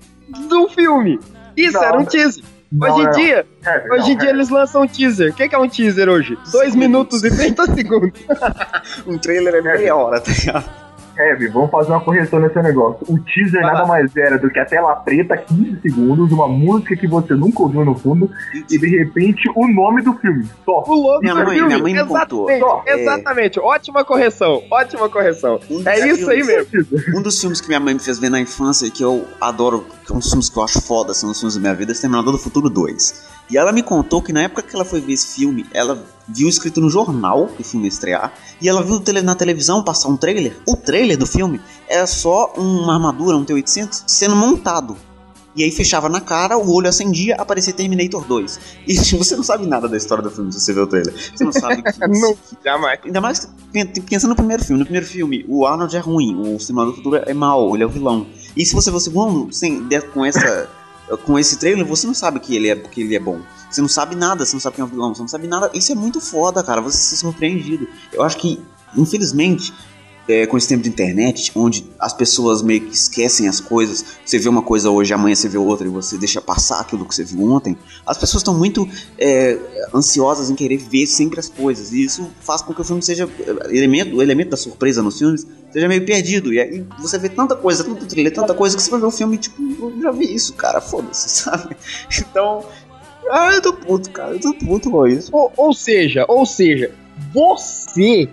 do 0.48 0.68
filme. 0.68 1.18
Isso 1.56 1.72
Não, 1.74 1.82
era 1.84 1.96
um 1.96 2.00
não. 2.00 2.06
teaser. 2.06 2.44
Não, 2.70 2.88
hoje 2.88 3.00
em 3.00 3.04
não. 3.04 3.12
dia, 3.12 3.46
Heavy, 3.66 3.90
hoje 3.90 4.00
não, 4.00 4.08
em 4.08 4.16
dia 4.16 4.30
eles 4.30 4.48
lançam 4.48 4.82
um 4.82 4.86
teaser. 4.86 5.30
O 5.32 5.34
que, 5.34 5.48
que 5.48 5.54
é 5.54 5.58
um 5.58 5.68
teaser 5.68 6.08
hoje? 6.08 6.38
2 6.50 6.64
Cinco 6.66 6.78
minutos 6.78 7.22
e 7.22 7.30
30 7.30 7.74
segundos. 7.74 8.20
Um 9.06 9.18
trailer 9.18 9.54
é 9.56 9.60
meia 9.60 9.94
hora, 9.94 10.20
tá 10.20 10.32
ligado? 10.32 10.81
Heavy, 11.28 11.48
vamos 11.48 11.70
fazer 11.70 11.90
uma 11.92 12.00
correção 12.00 12.40
nesse 12.40 12.60
negócio. 12.62 12.98
O 13.08 13.18
teaser 13.18 13.60
Vai 13.62 13.72
nada 13.72 13.82
lá. 13.82 13.86
mais 13.88 14.16
era 14.16 14.38
do 14.38 14.50
que 14.50 14.58
a 14.58 14.64
tela 14.64 14.94
preta, 14.96 15.36
15 15.36 15.80
segundos, 15.82 16.30
uma 16.32 16.48
música 16.48 16.96
que 16.96 17.06
você 17.06 17.34
nunca 17.34 17.62
ouviu 17.62 17.84
no 17.84 17.94
fundo, 17.94 18.30
e 18.70 18.78
de 18.78 18.86
repente 18.98 19.42
o 19.54 19.66
nome 19.68 20.02
do 20.02 20.12
filme. 20.14 20.44
Só. 20.64 20.82
O 20.86 20.94
logo 20.94 21.20
Minha 21.20 21.34
do 21.34 21.44
mãe- 21.44 21.54
filme. 21.54 21.66
minha 21.68 21.78
mãe 21.82 21.94
me 21.94 22.04
contou. 22.04 22.50
Exatamente, 22.50 22.88
É. 22.88 23.02
exatamente. 23.02 23.60
Ótima 23.60 24.04
correção. 24.04 24.62
Ótima 24.70 25.08
correção. 25.08 25.60
Um 25.70 25.82
É 25.88 25.94
dos 26.00 26.18
isso 26.18 26.30
aí 26.30 26.42
filmes- 26.44 26.68
mesmo. 26.90 27.18
Um 27.18 27.22
dos 27.22 27.40
filmes 27.40 27.60
que 27.60 27.68
minha 27.68 27.80
mãe 27.80 27.94
me 27.94 28.00
fez 28.00 28.18
ver 28.18 28.30
na 28.30 28.40
infância 28.40 28.86
e 28.86 28.90
que 28.90 29.02
eu 29.04 29.26
adoro, 29.40 29.84
que 30.04 30.12
é 30.12 30.14
um 30.14 30.18
dos 30.18 30.28
filmes 30.28 30.48
que 30.48 30.58
eu 30.58 30.62
acho 30.64 30.80
foda, 30.80 31.14
são 31.14 31.30
os 31.30 31.38
filmes 31.38 31.54
da 31.54 31.60
minha 31.60 31.74
vida, 31.74 31.92
é 31.92 31.94
Exterminador 31.94 32.32
do 32.32 32.38
Futuro 32.38 32.68
2. 32.68 33.30
E 33.52 33.58
ela 33.58 33.70
me 33.70 33.82
contou 33.82 34.22
que 34.22 34.32
na 34.32 34.42
época 34.44 34.62
que 34.62 34.74
ela 34.74 34.84
foi 34.84 34.98
ver 35.02 35.12
esse 35.12 35.34
filme, 35.34 35.66
ela 35.74 36.02
viu 36.26 36.48
escrito 36.48 36.80
no 36.80 36.88
jornal 36.88 37.48
que 37.48 37.60
o 37.60 37.64
filme 37.64 37.84
ia 37.84 37.90
estrear, 37.90 38.32
e 38.60 38.66
ela 38.66 38.82
viu 38.82 39.02
na 39.22 39.34
televisão 39.34 39.84
passar 39.84 40.08
um 40.08 40.16
trailer. 40.16 40.56
O 40.66 40.74
trailer 40.74 41.18
do 41.18 41.26
filme 41.26 41.60
era 41.86 42.06
só 42.06 42.54
uma 42.56 42.94
armadura, 42.94 43.36
um 43.36 43.44
T-800, 43.44 44.04
sendo 44.06 44.34
montado. 44.34 44.96
E 45.54 45.62
aí 45.62 45.70
fechava 45.70 46.08
na 46.08 46.18
cara, 46.18 46.56
o 46.56 46.72
olho 46.72 46.88
acendia, 46.88 47.34
aparecia 47.36 47.74
Terminator 47.74 48.24
2. 48.24 48.60
E 48.88 48.94
você 49.14 49.36
não 49.36 49.42
sabe 49.42 49.66
nada 49.66 49.86
da 49.86 49.98
história 49.98 50.24
do 50.24 50.30
filme 50.30 50.50
se 50.50 50.58
você 50.58 50.72
vê 50.72 50.80
o 50.80 50.86
trailer. 50.86 51.12
Você 51.12 51.44
não 51.44 51.52
sabe 51.52 51.82
que, 51.92 52.08
Não, 52.08 52.34
jamais. 52.64 53.00
Ainda 53.04 53.20
mais 53.20 53.50
pen- 53.70 53.92
pensando 54.08 54.30
no 54.30 54.36
primeiro 54.36 54.64
filme. 54.64 54.78
No 54.78 54.86
primeiro 54.86 55.06
filme, 55.06 55.44
o 55.46 55.66
Arnold 55.66 55.94
é 55.94 56.00
ruim, 56.00 56.34
o 56.36 56.56
Exterminador 56.56 56.92
do 56.94 56.96
Futuro 56.96 57.16
é 57.26 57.34
mau, 57.34 57.74
ele 57.74 57.84
é 57.84 57.86
o 57.86 57.90
vilão. 57.90 58.26
E 58.56 58.64
se 58.64 58.74
você 58.74 58.90
vê 58.90 58.96
o 58.96 59.00
segundo, 59.00 59.52
sem, 59.52 59.86
com, 60.14 60.24
essa, 60.24 60.70
com 61.18 61.38
esse 61.38 61.58
trailer, 61.58 61.84
você 61.84 62.06
não 62.06 62.14
sabe 62.14 62.40
que 62.40 62.54
ele, 62.54 62.68
é, 62.68 62.76
que 62.76 63.02
ele 63.02 63.14
é 63.14 63.20
bom. 63.20 63.40
Você 63.70 63.80
não 63.80 63.88
sabe 63.88 64.14
nada, 64.14 64.44
você 64.44 64.54
não 64.54 64.60
sabe 64.60 64.76
quem 64.76 64.82
é 64.82 64.86
o 64.86 64.88
vilão, 64.88 65.14
você 65.14 65.20
não 65.20 65.28
sabe 65.28 65.46
nada. 65.46 65.70
Isso 65.74 65.92
é 65.92 65.94
muito 65.94 66.20
foda, 66.20 66.62
cara, 66.62 66.80
você 66.80 66.98
se 66.98 67.16
surpreendido. 67.16 67.88
Eu 68.12 68.22
acho 68.22 68.36
que, 68.36 68.60
infelizmente, 68.96 69.72
é, 70.28 70.46
com 70.46 70.56
esse 70.56 70.68
tempo 70.68 70.82
de 70.82 70.88
internet, 70.88 71.50
onde 71.54 71.84
as 71.98 72.12
pessoas 72.12 72.62
meio 72.62 72.80
que 72.82 72.94
esquecem 72.94 73.48
as 73.48 73.60
coisas, 73.60 74.04
você 74.24 74.38
vê 74.38 74.48
uma 74.48 74.62
coisa 74.62 74.90
hoje, 74.90 75.12
amanhã 75.12 75.34
você 75.34 75.48
vê 75.48 75.58
outra 75.58 75.86
e 75.86 75.90
você 75.90 76.16
deixa 76.16 76.40
passar 76.40 76.80
aquilo 76.80 77.04
que 77.04 77.14
você 77.14 77.24
viu 77.24 77.42
ontem, 77.50 77.76
as 78.06 78.16
pessoas 78.16 78.42
estão 78.42 78.56
muito 78.56 78.88
é, 79.18 79.58
ansiosas 79.92 80.48
em 80.48 80.54
querer 80.54 80.78
ver 80.78 81.06
sempre 81.06 81.40
as 81.40 81.48
coisas, 81.48 81.92
e 81.92 82.04
isso 82.04 82.30
faz 82.40 82.62
com 82.62 82.72
que 82.72 82.80
o 82.80 82.84
filme 82.84 83.02
seja. 83.02 83.28
Elemento, 83.68 84.16
o 84.16 84.22
elemento 84.22 84.50
da 84.50 84.56
surpresa 84.56 85.02
nos 85.02 85.18
filmes 85.18 85.46
seja 85.72 85.88
meio 85.88 86.04
perdido. 86.04 86.52
E 86.52 86.60
aí 86.60 86.84
você 86.98 87.18
vê 87.18 87.28
tanta 87.28 87.56
coisa, 87.56 87.84
tanto 87.84 88.06
trailer, 88.06 88.32
tanta 88.32 88.54
coisa 88.54 88.76
que 88.76 88.82
você 88.82 88.90
vai 88.90 89.00
ver 89.00 89.06
o 89.06 89.10
filme, 89.10 89.38
tipo, 89.38 89.62
eu 89.62 90.02
já 90.02 90.10
vi 90.10 90.34
isso, 90.34 90.54
cara, 90.54 90.80
foda-se, 90.80 91.28
sabe? 91.42 91.76
Então. 92.18 92.64
Ah, 93.30 93.52
eu 93.54 93.62
tô 93.62 93.72
puto, 93.72 94.10
cara, 94.10 94.32
eu 94.32 94.40
tô 94.40 94.52
puto 94.52 94.90
com 94.90 95.06
isso. 95.06 95.30
Ou, 95.32 95.52
ou 95.56 95.72
seja, 95.72 96.24
ou 96.28 96.44
seja, 96.44 96.92
você, 97.32 98.28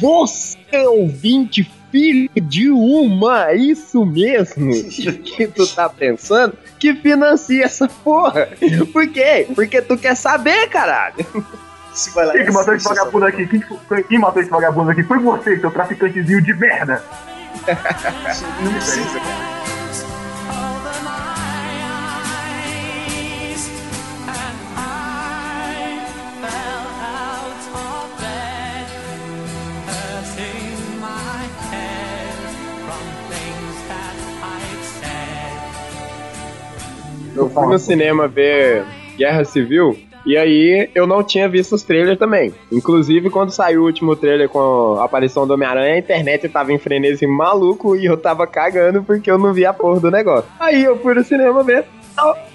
você 0.00 0.86
ouvinte 0.86 1.70
filho 1.90 2.30
de 2.40 2.70
uma, 2.70 3.52
isso 3.52 4.04
mesmo 4.06 4.70
que 5.22 5.46
tu 5.48 5.66
tá 5.66 5.88
pensando, 5.88 6.56
que 6.78 6.94
financia 6.94 7.64
essa 7.64 7.88
porra. 7.88 8.48
Por 8.92 9.08
quê? 9.08 9.46
Porque 9.54 9.82
tu 9.82 9.96
quer 9.98 10.14
saber, 10.14 10.68
caralho. 10.68 11.26
Se 11.92 12.10
vai 12.10 12.26
lá 12.26 12.32
Quem 12.32 12.44
que 12.44 12.52
matou 12.52 12.74
esse 12.74 12.88
vagabundo 12.88 13.26
aqui? 13.26 13.46
Quem, 13.46 13.60
foi, 13.60 14.02
quem 14.04 14.18
matou 14.18 14.40
esse 14.42 14.50
vagabundo 14.50 14.90
aqui? 14.90 15.02
Foi 15.02 15.18
você, 15.18 15.58
seu 15.58 15.70
traficantezinho 15.70 16.40
de 16.40 16.54
merda! 16.54 17.02
Não 18.62 18.72
precisa, 18.72 19.20
cara. 19.20 19.60
Eu 37.36 37.48
fui 37.48 37.66
no 37.66 37.78
cinema 37.78 38.28
ver 38.28 38.84
Guerra 39.16 39.44
Civil 39.44 39.96
e 40.24 40.36
aí 40.36 40.90
eu 40.94 41.06
não 41.06 41.22
tinha 41.22 41.48
visto 41.48 41.74
os 41.74 41.82
trailers 41.82 42.18
também. 42.18 42.54
Inclusive, 42.70 43.30
quando 43.30 43.50
saiu 43.50 43.82
o 43.82 43.86
último 43.86 44.14
trailer 44.14 44.48
com 44.48 44.96
a 44.98 45.04
aparição 45.04 45.46
do 45.46 45.54
Homem-Aranha, 45.54 45.94
a 45.94 45.98
internet 45.98 46.48
tava 46.48 46.72
em 46.72 46.78
frenesi 46.78 47.26
maluco 47.26 47.96
e 47.96 48.04
eu 48.04 48.16
tava 48.16 48.46
cagando 48.46 49.02
porque 49.02 49.30
eu 49.30 49.38
não 49.38 49.52
vi 49.52 49.64
a 49.64 49.72
porra 49.72 50.00
do 50.00 50.10
negócio. 50.10 50.50
Aí 50.58 50.82
eu 50.82 50.98
fui 50.98 51.14
no 51.14 51.24
cinema 51.24 51.62
ver. 51.62 51.84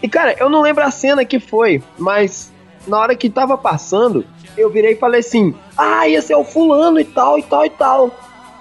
E 0.01 0.07
cara, 0.07 0.35
eu 0.39 0.49
não 0.49 0.61
lembro 0.61 0.83
a 0.83 0.91
cena 0.91 1.25
que 1.25 1.39
foi, 1.39 1.81
mas 1.97 2.53
na 2.87 2.99
hora 2.99 3.15
que 3.15 3.29
tava 3.29 3.57
passando, 3.57 4.25
eu 4.57 4.69
virei 4.69 4.93
e 4.93 4.97
falei 4.97 5.21
assim: 5.21 5.55
Ah, 5.77 6.07
esse 6.07 6.31
é 6.31 6.37
o 6.37 6.43
fulano 6.43 6.99
e 6.99 7.05
tal, 7.05 7.39
e 7.39 7.43
tal, 7.43 7.65
e 7.65 7.69
tal. 7.69 8.11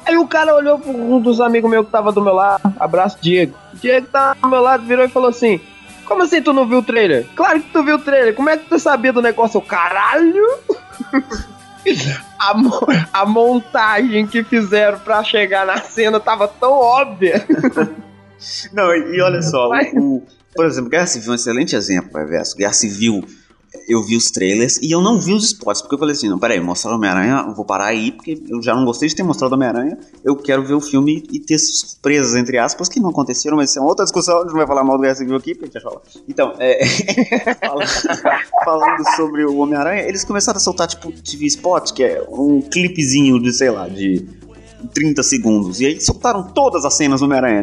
Aí 0.07 0.19
o 0.19 0.27
cara 0.27 0.55
olhou 0.55 0.79
pra 0.79 0.91
um 0.91 1.19
dos 1.21 1.41
amigos 1.41 1.71
meus 1.71 1.87
que 1.87 1.93
tava 1.93 2.13
do 2.13 2.21
meu 2.21 2.35
lado, 2.35 2.61
abraço 2.79 3.19
Diego. 3.21 3.55
Diego 3.75 4.07
tá 4.07 4.35
do 4.35 4.49
meu 4.49 4.61
lado, 4.61 4.85
virou 4.85 5.05
e 5.05 5.09
falou 5.09 5.29
assim: 5.29 5.61
Como 6.05 6.23
assim 6.23 6.43
tu 6.43 6.53
não 6.53 6.67
viu 6.67 6.79
o 6.79 6.83
trailer? 6.83 7.27
Claro 7.35 7.61
que 7.61 7.71
tu 7.71 7.83
viu 7.83 7.97
o 7.97 7.99
trailer, 7.99 8.35
como 8.35 8.51
é 8.51 8.57
que 8.57 8.69
tu 8.69 8.79
sabia 8.79 9.13
do 9.13 9.23
negócio? 9.23 9.61
Caralho! 9.61 10.47
a, 12.39 12.55
mo 12.55 12.81
a 13.13 13.27
montagem 13.27 14.27
que 14.27 14.43
fizeram 14.45 14.99
pra 14.99 15.23
chegar 15.23 15.67
na 15.67 15.79
cena 15.79 16.21
tava 16.21 16.49
tão 16.49 16.73
óbvia. 16.73 17.45
Não, 18.73 18.93
e, 18.93 19.17
e 19.17 19.21
olha 19.23 19.43
só, 19.43 19.71
o, 19.95 20.23
por 20.55 20.67
exemplo, 20.67 20.91
Guerra 20.91 21.07
Civil 21.07 21.29
é 21.29 21.33
um 21.33 21.35
excelente 21.35 21.77
exemplo, 21.77 22.19
Reverso. 22.19 22.57
Guerra 22.57 22.73
Civil 22.73 23.25
eu 23.89 24.03
vi 24.03 24.17
os 24.17 24.31
trailers 24.31 24.77
e 24.83 24.91
eu 24.91 25.01
não 25.01 25.21
vi 25.21 25.33
os 25.33 25.45
spots, 25.45 25.83
porque 25.83 25.95
eu 25.95 25.99
falei 25.99 26.15
assim, 26.15 26.29
não, 26.29 26.39
peraí, 26.39 26.61
mostrar 26.61 26.95
Homem-Aranha, 26.95 27.53
vou 27.55 27.65
parar 27.65 27.87
aí, 27.87 28.13
porque 28.13 28.43
eu 28.49 28.63
já 28.63 28.75
não 28.75 28.85
gostei 28.85 29.09
de 29.09 29.15
ter 29.15 29.23
mostrado 29.23 29.55
Homem-Aranha, 29.55 29.99
eu 30.25 30.37
quero 30.37 30.65
ver 30.65 30.75
o 30.75 30.81
filme 30.81 31.25
e 31.31 31.39
ter 31.39 31.59
surpresas, 31.59 32.37
entre 32.37 32.59
aspas, 32.59 32.89
que 32.89 33.01
não 33.01 33.11
aconteceram, 33.11 33.57
mas 33.57 33.71
isso 33.71 33.79
é 33.79 33.83
uma 33.83 33.89
outra 33.89 34.05
discussão, 34.05 34.39
a 34.39 34.43
gente 34.43 34.53
vai 34.53 34.67
falar 34.67 34.85
mal 34.85 34.97
do 34.97 35.03
Guerra 35.03 35.15
Civil 35.15 35.37
aqui, 35.37 35.55
porque 35.55 35.77
a 35.77 35.81
gente 35.81 35.83
falar. 35.83 36.03
Então, 36.29 36.55
é, 36.59 36.85
falando 38.65 39.05
sobre 39.17 39.45
o 39.45 39.59
Homem-Aranha, 39.59 40.03
eles 40.03 40.25
começaram 40.25 40.57
a 40.57 40.61
soltar, 40.61 40.89
tipo, 40.89 41.13
TV 41.13 41.47
Spot, 41.47 41.93
que 41.93 42.03
é 42.03 42.25
um 42.29 42.61
clipezinho 42.61 43.41
de, 43.41 43.53
sei 43.53 43.71
lá, 43.71 43.89
de 43.89 44.27
30 44.93 45.23
segundos. 45.23 45.81
E 45.81 45.87
aí 45.87 46.01
soltaram 46.01 46.43
todas 46.43 46.85
as 46.85 46.97
cenas 46.97 47.21
do 47.21 47.27
Homem-Aranha. 47.27 47.63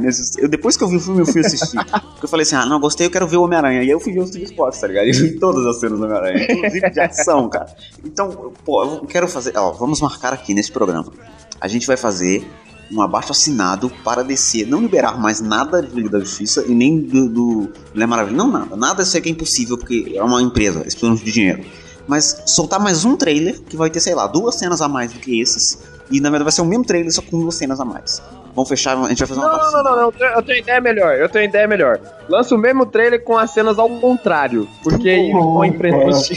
Depois 0.49 0.77
que 0.77 0.83
eu 0.83 0.87
vi 0.87 0.97
o 0.97 0.99
filme, 0.99 1.21
eu 1.21 1.25
fui 1.25 1.41
assistir. 1.41 1.77
Porque 1.85 2.25
eu 2.25 2.29
falei 2.29 2.43
assim, 2.43 2.55
ah, 2.55 2.65
não, 2.65 2.79
gostei, 2.79 3.07
eu 3.07 3.11
quero 3.11 3.27
ver 3.27 3.37
o 3.37 3.43
Homem-Aranha. 3.43 3.79
E 3.79 3.85
aí 3.85 3.89
eu 3.89 3.99
fui 3.99 4.13
ver 4.13 4.21
os 4.21 4.35
Spots, 4.35 4.79
tá 4.79 4.87
ligado? 4.87 5.07
E 5.07 5.11
vi 5.11 5.39
todas 5.39 5.65
as 5.65 5.79
cenas 5.79 5.99
do 5.99 6.05
Homem-Aranha, 6.05 6.47
inclusive 6.49 6.89
de 6.89 6.99
ação, 6.99 7.49
cara. 7.49 7.67
Então, 8.03 8.51
pô, 8.65 8.83
eu 8.83 9.05
quero 9.05 9.27
fazer. 9.27 9.57
Ó, 9.57 9.71
vamos 9.71 10.01
marcar 10.01 10.33
aqui 10.33 10.53
nesse 10.53 10.71
programa. 10.71 11.11
A 11.59 11.67
gente 11.67 11.85
vai 11.85 11.97
fazer 11.97 12.45
um 12.91 13.01
abaixo 13.01 13.31
assinado 13.31 13.89
para 14.03 14.23
descer, 14.23 14.67
não 14.67 14.81
liberar 14.81 15.17
mais 15.17 15.39
nada 15.39 15.81
de 15.81 15.95
Liga 15.95 16.09
da 16.09 16.19
Justiça 16.19 16.65
e 16.67 16.75
nem 16.75 16.99
do, 16.99 17.29
do 17.29 17.69
Mulher 17.93 18.07
Maravilha. 18.07 18.37
Não, 18.37 18.51
nada. 18.51 18.75
Nada 18.75 19.01
eu 19.01 19.05
sei 19.05 19.21
que 19.21 19.29
é 19.29 19.31
impossível, 19.31 19.77
porque 19.77 20.13
é 20.13 20.23
uma 20.23 20.41
empresa, 20.41 20.81
eles 20.81 20.93
precisam 20.93 21.15
de 21.15 21.31
dinheiro. 21.31 21.63
Mas 22.07 22.43
soltar 22.47 22.79
mais 22.79 23.05
um 23.05 23.15
trailer 23.15 23.61
que 23.61 23.77
vai 23.77 23.89
ter, 23.89 23.99
sei 24.01 24.13
lá, 24.13 24.27
duas 24.27 24.55
cenas 24.55 24.81
a 24.81 24.89
mais 24.89 25.13
do 25.13 25.19
que 25.19 25.39
esses 25.39 25.79
e 26.11 26.19
na 26.19 26.29
verdade 26.29 26.43
vai 26.43 26.51
ser 26.51 26.61
o 26.61 26.65
mesmo 26.65 26.85
trailer, 26.85 27.11
só 27.11 27.21
com 27.21 27.39
duas 27.39 27.55
cenas 27.55 27.79
a 27.79 27.85
mais. 27.85 28.21
Vamos 28.53 28.69
fechar, 28.69 28.97
a 28.97 29.07
gente 29.09 29.19
vai 29.19 29.27
fazer 29.27 29.39
uma 29.39 29.49
Não, 29.49 29.71
não, 29.71 29.83
não, 29.83 29.95
não, 29.95 30.27
eu 30.35 30.41
tenho 30.43 30.59
ideia 30.59 30.81
melhor, 30.81 31.15
eu 31.15 31.29
tenho 31.29 31.45
ideia 31.45 31.67
melhor. 31.67 31.99
Lança 32.27 32.53
o 32.53 32.57
mesmo 32.57 32.85
trailer 32.85 33.23
com 33.23 33.37
as 33.37 33.51
cenas 33.51 33.79
ao 33.79 33.89
contrário, 33.89 34.67
porque 34.83 35.09
aí 35.09 35.31
Oh, 35.33 35.61
a 35.61 35.67
imprensa 35.67 36.33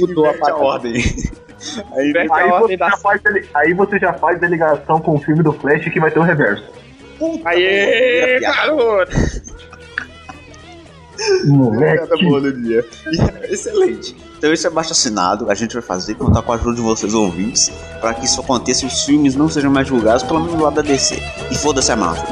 mudou 0.00 0.26
a 0.26 0.54
ordem. 0.56 0.94
Aí, 1.92 2.12
Aí 2.16 2.50
você, 2.50 2.76
já 2.76 2.96
faz, 2.96 3.20
aí 3.54 3.72
você 3.72 3.98
já 3.98 4.12
faz 4.14 4.42
a 4.42 4.48
ligação 4.48 5.00
com 5.00 5.14
o 5.14 5.20
filme 5.20 5.44
do 5.44 5.52
Flash 5.52 5.84
que 5.92 6.00
vai 6.00 6.10
ter 6.10 6.18
o 6.18 6.22
reverso. 6.22 6.64
Aê, 7.44 8.40
garoto! 8.40 9.12
Moleque. 11.46 12.08
Do 12.08 12.62
dia. 12.62 12.84
Excelente. 13.48 14.16
Então 14.42 14.52
esse 14.52 14.66
é 14.66 14.70
baixo 14.70 14.90
assinado, 14.90 15.48
a 15.48 15.54
gente 15.54 15.72
vai 15.74 15.82
fazer, 15.82 16.16
contar 16.16 16.42
com 16.42 16.50
a 16.50 16.56
ajuda 16.56 16.74
de 16.74 16.80
vocês 16.80 17.14
ouvintes, 17.14 17.70
para 18.00 18.12
que 18.12 18.24
isso 18.24 18.40
aconteça 18.40 18.84
e 18.84 18.88
os 18.88 19.04
filmes 19.04 19.36
não 19.36 19.48
sejam 19.48 19.70
mais 19.70 19.86
julgados, 19.86 20.24
pelo 20.24 20.40
menos 20.40 20.56
do 20.56 20.64
lado 20.64 20.74
da 20.74 20.82
DC. 20.82 21.22
E 21.48 21.54
foda-se 21.54 21.92
a 21.92 21.96
Marvel. 21.96 22.26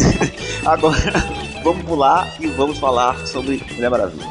Agora, 0.64 0.96
vamos 1.62 1.84
pular 1.84 2.26
e 2.40 2.46
vamos 2.46 2.78
falar 2.78 3.18
sobre 3.26 3.62
Mulher 3.74 3.90
Maravilha. 3.90 4.26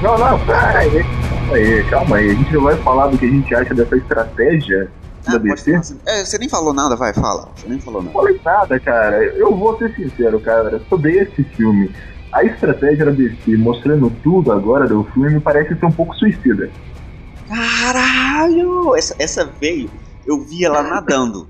Não, 0.00 0.16
não, 0.16 0.54
aí. 0.54 1.25
Calma 1.46 1.56
aí, 1.56 1.84
calma 1.90 2.16
aí. 2.16 2.30
A 2.30 2.34
gente 2.34 2.52
não 2.52 2.62
vai 2.62 2.76
falar 2.78 3.06
do 3.08 3.18
que 3.18 3.24
a 3.24 3.30
gente 3.30 3.54
acha 3.54 3.74
dessa 3.74 3.96
estratégia 3.96 4.90
da 5.26 5.34
Ah, 5.36 5.38
DC? 5.38 5.74
assim. 5.74 6.00
É, 6.06 6.24
você 6.24 6.38
nem 6.38 6.48
falou 6.48 6.72
nada, 6.72 6.96
vai, 6.96 7.12
fala. 7.14 7.48
Você 7.56 7.68
nem 7.68 7.78
falou 7.80 8.02
Não 8.02 8.12
nada. 8.12 8.18
falei 8.18 8.40
nada, 8.44 8.80
cara. 8.80 9.24
Eu 9.24 9.54
vou 9.56 9.76
ser 9.78 9.94
sincero, 9.94 10.40
cara. 10.40 10.80
Sobre 10.88 11.12
esse 11.18 11.42
filme, 11.44 11.90
a 12.32 12.42
estratégia 12.44 13.04
da 13.06 13.10
DC 13.12 13.56
mostrando 13.56 14.10
tudo 14.22 14.52
agora 14.52 14.86
do 14.88 15.04
filme 15.14 15.38
parece 15.40 15.74
ser 15.78 15.86
um 15.86 15.92
pouco 15.92 16.14
suicida. 16.16 16.70
Caralho! 17.48 18.96
Essa, 18.96 19.14
essa 19.18 19.44
veio, 19.60 19.88
eu 20.26 20.40
vi 20.40 20.64
ela 20.64 20.82
nadando. 20.82 21.48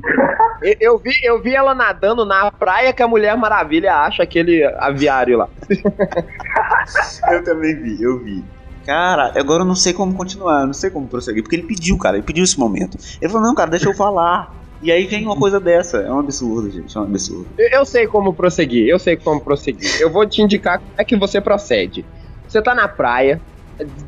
Eu, 0.62 0.74
eu 0.80 0.98
vi, 0.98 1.10
eu 1.22 1.42
vi 1.42 1.54
ela 1.54 1.74
nadando 1.74 2.24
na 2.24 2.50
praia 2.50 2.92
que 2.92 3.02
a 3.02 3.06
Mulher 3.08 3.36
Maravilha 3.36 3.94
acha 3.94 4.22
aquele 4.22 4.64
aviário 4.78 5.36
lá. 5.38 5.48
Eu 7.30 7.44
também 7.44 7.74
vi, 7.82 8.02
eu 8.02 8.18
vi. 8.20 8.42
Cara, 8.84 9.32
agora 9.38 9.62
eu 9.62 9.66
não 9.66 9.74
sei 9.74 9.92
como 9.92 10.14
continuar, 10.14 10.60
eu 10.60 10.66
não 10.66 10.74
sei 10.74 10.90
como 10.90 11.08
prosseguir, 11.08 11.42
porque 11.42 11.56
ele 11.56 11.66
pediu, 11.66 11.96
cara, 11.96 12.16
ele 12.16 12.26
pediu 12.26 12.44
esse 12.44 12.58
momento. 12.58 12.98
Ele 13.20 13.32
falou, 13.32 13.46
não, 13.46 13.54
cara, 13.54 13.70
deixa 13.70 13.88
eu 13.88 13.94
falar. 13.94 14.54
E 14.82 14.92
aí 14.92 15.06
vem 15.06 15.24
uma 15.24 15.36
coisa 15.36 15.58
dessa. 15.58 15.98
É 15.98 16.12
um 16.12 16.18
absurdo, 16.18 16.70
gente, 16.70 16.94
é 16.94 17.00
um 17.00 17.04
absurdo. 17.04 17.46
Eu, 17.56 17.86
sei 17.86 18.06
como 18.06 18.34
prosseguir, 18.34 18.86
eu 18.86 18.98
sei 18.98 19.16
como 19.16 19.40
prosseguir. 19.40 19.98
Eu 20.00 20.10
vou 20.10 20.26
te 20.26 20.42
indicar 20.42 20.78
como 20.78 20.92
é 20.98 21.04
que 21.04 21.16
você 21.16 21.40
procede. 21.40 22.04
Você 22.46 22.60
tá 22.60 22.74
na 22.74 22.86
praia, 22.86 23.40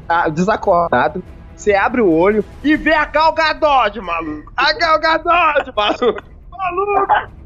ah, 0.07 0.29
desacordado, 0.29 1.23
você 1.57 1.73
abre 1.73 2.03
o 2.03 2.11
olho 2.11 2.45
e 2.63 2.77
vê 2.77 2.93
a 2.93 3.07
Gal 3.07 3.33
Gadot, 3.33 3.99
maluco! 4.01 4.53
A 4.55 4.73
Gal 4.75 5.01
Gadot, 5.01 5.73
maluco! 5.75 6.23
Maluco! 6.51 7.37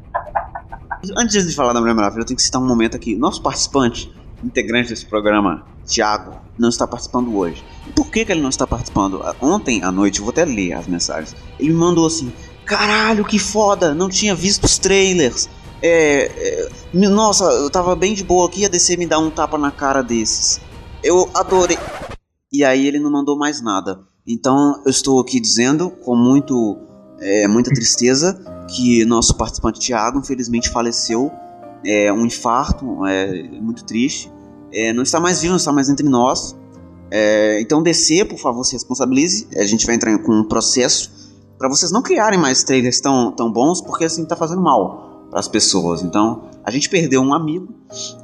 Antes 1.17 1.47
de 1.47 1.55
falar 1.55 1.71
da 1.71 1.79
Mulher 1.79 1.95
Maravilha, 1.95 2.21
eu 2.21 2.25
tenho 2.25 2.35
que 2.35 2.43
citar 2.43 2.61
um 2.61 2.67
momento 2.67 2.97
aqui. 2.97 3.15
Nosso 3.15 3.41
participante, 3.41 4.13
integrante 4.43 4.89
desse 4.89 5.05
programa, 5.05 5.65
Thiago, 5.85 6.39
não 6.57 6.69
está 6.69 6.87
participando 6.87 7.35
hoje. 7.35 7.63
Por 7.95 8.09
que, 8.09 8.25
que 8.25 8.31
ele 8.31 8.41
não 8.41 8.49
está 8.49 8.65
participando? 8.67 9.21
Ontem 9.41 9.83
à 9.83 9.91
noite, 9.91 10.19
eu 10.19 10.25
vou 10.25 10.31
até 10.31 10.45
ler 10.45 10.73
as 10.73 10.87
mensagens. 10.87 11.35
Ele 11.59 11.69
me 11.69 11.75
mandou 11.75 12.05
assim: 12.05 12.31
Caralho, 12.65 13.25
que 13.25 13.39
foda! 13.39 13.93
Não 13.93 14.09
tinha 14.09 14.35
visto 14.35 14.65
os 14.65 14.77
trailers. 14.77 15.49
É, 15.81 16.69
é, 16.93 16.99
nossa, 17.09 17.43
eu 17.45 17.69
tava 17.69 17.95
bem 17.95 18.13
de 18.13 18.23
boa 18.23 18.47
aqui, 18.47 18.65
a 18.65 18.69
DC 18.69 18.97
me 18.97 19.07
dá 19.07 19.17
um 19.17 19.31
tapa 19.31 19.57
na 19.57 19.71
cara 19.71 20.01
desses. 20.01 20.61
Eu 21.03 21.29
adorei. 21.33 21.77
E 22.53 22.63
aí 22.63 22.85
ele 22.85 22.99
não 22.99 23.11
mandou 23.11 23.37
mais 23.37 23.61
nada. 23.61 23.99
Então 24.27 24.81
eu 24.85 24.91
estou 24.91 25.19
aqui 25.19 25.39
dizendo 25.39 25.89
com 25.89 26.15
muito, 26.15 26.77
é, 27.19 27.47
muita 27.47 27.73
tristeza 27.73 28.39
que 28.67 29.03
nosso 29.05 29.35
participante 29.35 29.79
Thiago 29.79 30.19
infelizmente 30.19 30.69
faleceu. 30.69 31.31
É 31.85 32.11
um 32.13 32.25
infarto, 32.25 33.05
é 33.05 33.43
muito 33.59 33.83
triste. 33.83 34.31
É, 34.73 34.93
não 34.93 35.03
está 35.03 35.19
mais 35.19 35.41
vivo, 35.41 35.51
não 35.51 35.57
está 35.57 35.71
mais 35.71 35.89
entre 35.89 36.07
nós. 36.07 36.55
É, 37.09 37.59
então 37.59 37.83
DC, 37.83 38.25
por 38.25 38.39
favor, 38.39 38.63
se 38.63 38.73
responsabilize. 38.73 39.47
A 39.55 39.65
gente 39.65 39.85
vai 39.85 39.95
entrar 39.95 40.17
com 40.19 40.31
um 40.31 40.43
processo 40.43 41.11
para 41.57 41.67
vocês 41.67 41.91
não 41.91 42.01
criarem 42.01 42.39
mais 42.39 42.63
trailers 42.63 42.99
tão, 43.01 43.31
tão 43.33 43.51
bons, 43.51 43.81
porque 43.81 44.05
assim 44.05 44.25
tá 44.25 44.35
fazendo 44.35 44.61
mal 44.61 45.27
para 45.29 45.39
as 45.39 45.47
pessoas. 45.47 46.01
Então 46.01 46.43
a 46.63 46.71
gente 46.71 46.89
perdeu 46.89 47.21
um 47.21 47.33
amigo, 47.33 47.67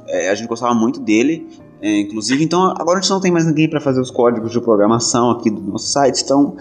é, 0.06 0.30
a 0.30 0.34
gente 0.34 0.48
gostava 0.48 0.74
muito 0.74 1.00
dele. 1.00 1.46
É, 1.80 2.00
inclusive, 2.00 2.42
então 2.42 2.72
agora 2.76 2.98
a 2.98 3.00
gente 3.00 3.10
não 3.10 3.20
tem 3.20 3.30
mais 3.30 3.46
ninguém 3.46 3.68
para 3.68 3.80
fazer 3.80 4.00
os 4.00 4.10
códigos 4.10 4.50
de 4.50 4.60
programação 4.60 5.30
aqui 5.30 5.48
do 5.48 5.60
nosso 5.60 5.92
site, 5.92 6.24
então 6.24 6.56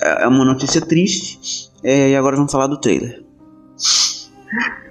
é 0.00 0.26
uma 0.26 0.44
notícia 0.44 0.80
triste. 0.80 1.70
E 1.84 2.16
agora 2.16 2.34
vamos 2.34 2.50
falar 2.50 2.66
do 2.66 2.80
trailer. 2.80 3.24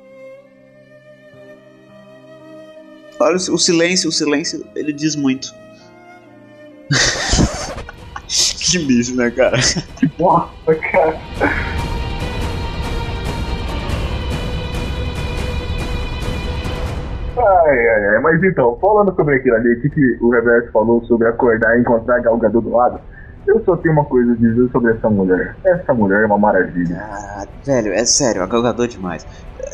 Olha 3.20 3.36
o 3.36 3.58
silêncio, 3.58 4.10
o 4.10 4.12
silêncio, 4.12 4.64
ele 4.76 4.94
diz 4.94 5.16
muito. 5.16 5.54
que 8.28 8.80
bicho, 8.80 9.16
né, 9.16 9.32
cara? 9.32 9.58
Nossa, 10.20 10.76
cara. 10.76 11.20
Ai, 17.38 17.88
ai, 17.88 18.06
ai. 18.08 18.20
Mas 18.22 18.44
então, 18.44 18.78
falando 18.80 19.16
sobre 19.16 19.36
aquilo 19.36 19.56
ali, 19.56 19.74
o 19.74 19.82
que, 19.82 19.90
que 19.90 20.18
o 20.22 20.30
Reverso 20.30 20.72
falou 20.72 21.04
sobre 21.06 21.28
acordar 21.28 21.76
e 21.78 21.82
encontrar 21.82 22.18
a 22.18 22.20
Gal 22.20 22.38
Gadot 22.38 22.64
do 22.64 22.76
lado, 22.76 23.00
eu 23.48 23.64
só 23.64 23.78
tenho 23.78 23.94
uma 23.94 24.06
coisa 24.06 24.34
a 24.34 24.36
dizer 24.36 24.70
sobre 24.72 24.92
essa 24.92 25.10
mulher. 25.10 25.56
Essa 25.64 25.94
mulher 25.94 26.24
é 26.24 26.26
uma 26.26 26.38
maravilha. 26.38 26.96
Caralho, 26.98 27.50
velho, 27.66 27.94
é 27.94 28.06
sério, 28.06 28.44
agalgador 28.44 28.88
demais. 28.88 29.26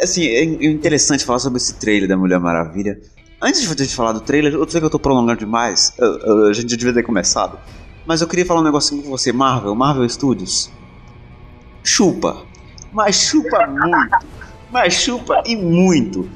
Assim, 0.01 0.27
é 0.27 0.39
é 0.39 0.65
interessante 0.65 1.25
falar 1.25 1.39
sobre 1.39 1.57
esse 1.57 1.79
trailer 1.79 2.07
da 2.07 2.17
Mulher 2.17 2.39
Maravilha. 2.39 2.97
Antes 3.43 3.61
de 3.61 3.67
gente 3.67 3.93
falar 3.95 4.13
do 4.13 4.21
trailer, 4.21 4.53
eu 4.53 4.67
sei 4.69 4.79
que 4.79 4.85
eu 4.85 4.89
tô 4.89 4.97
prolongando 4.99 5.39
demais. 5.39 5.93
eu- 5.97 6.17
eu- 6.19 6.47
a 6.47 6.53
gente 6.53 6.71
já 6.71 6.77
devia 6.77 6.93
ter 6.93 7.03
começado. 7.03 7.59
Mas 8.05 8.21
eu 8.21 8.27
queria 8.27 8.45
falar 8.45 8.61
um 8.61 8.63
negocinho 8.63 9.03
com 9.03 9.09
você, 9.09 9.31
Marvel, 9.33 9.75
Marvel 9.75 10.07
Studios. 10.09 10.71
Chupa. 11.83 12.43
Mas 12.91 13.15
chupa 13.15 13.67
muito. 13.67 14.17
Mas 14.71 14.93
chupa 14.93 15.41
e 15.45 15.55
muito. 15.55 16.29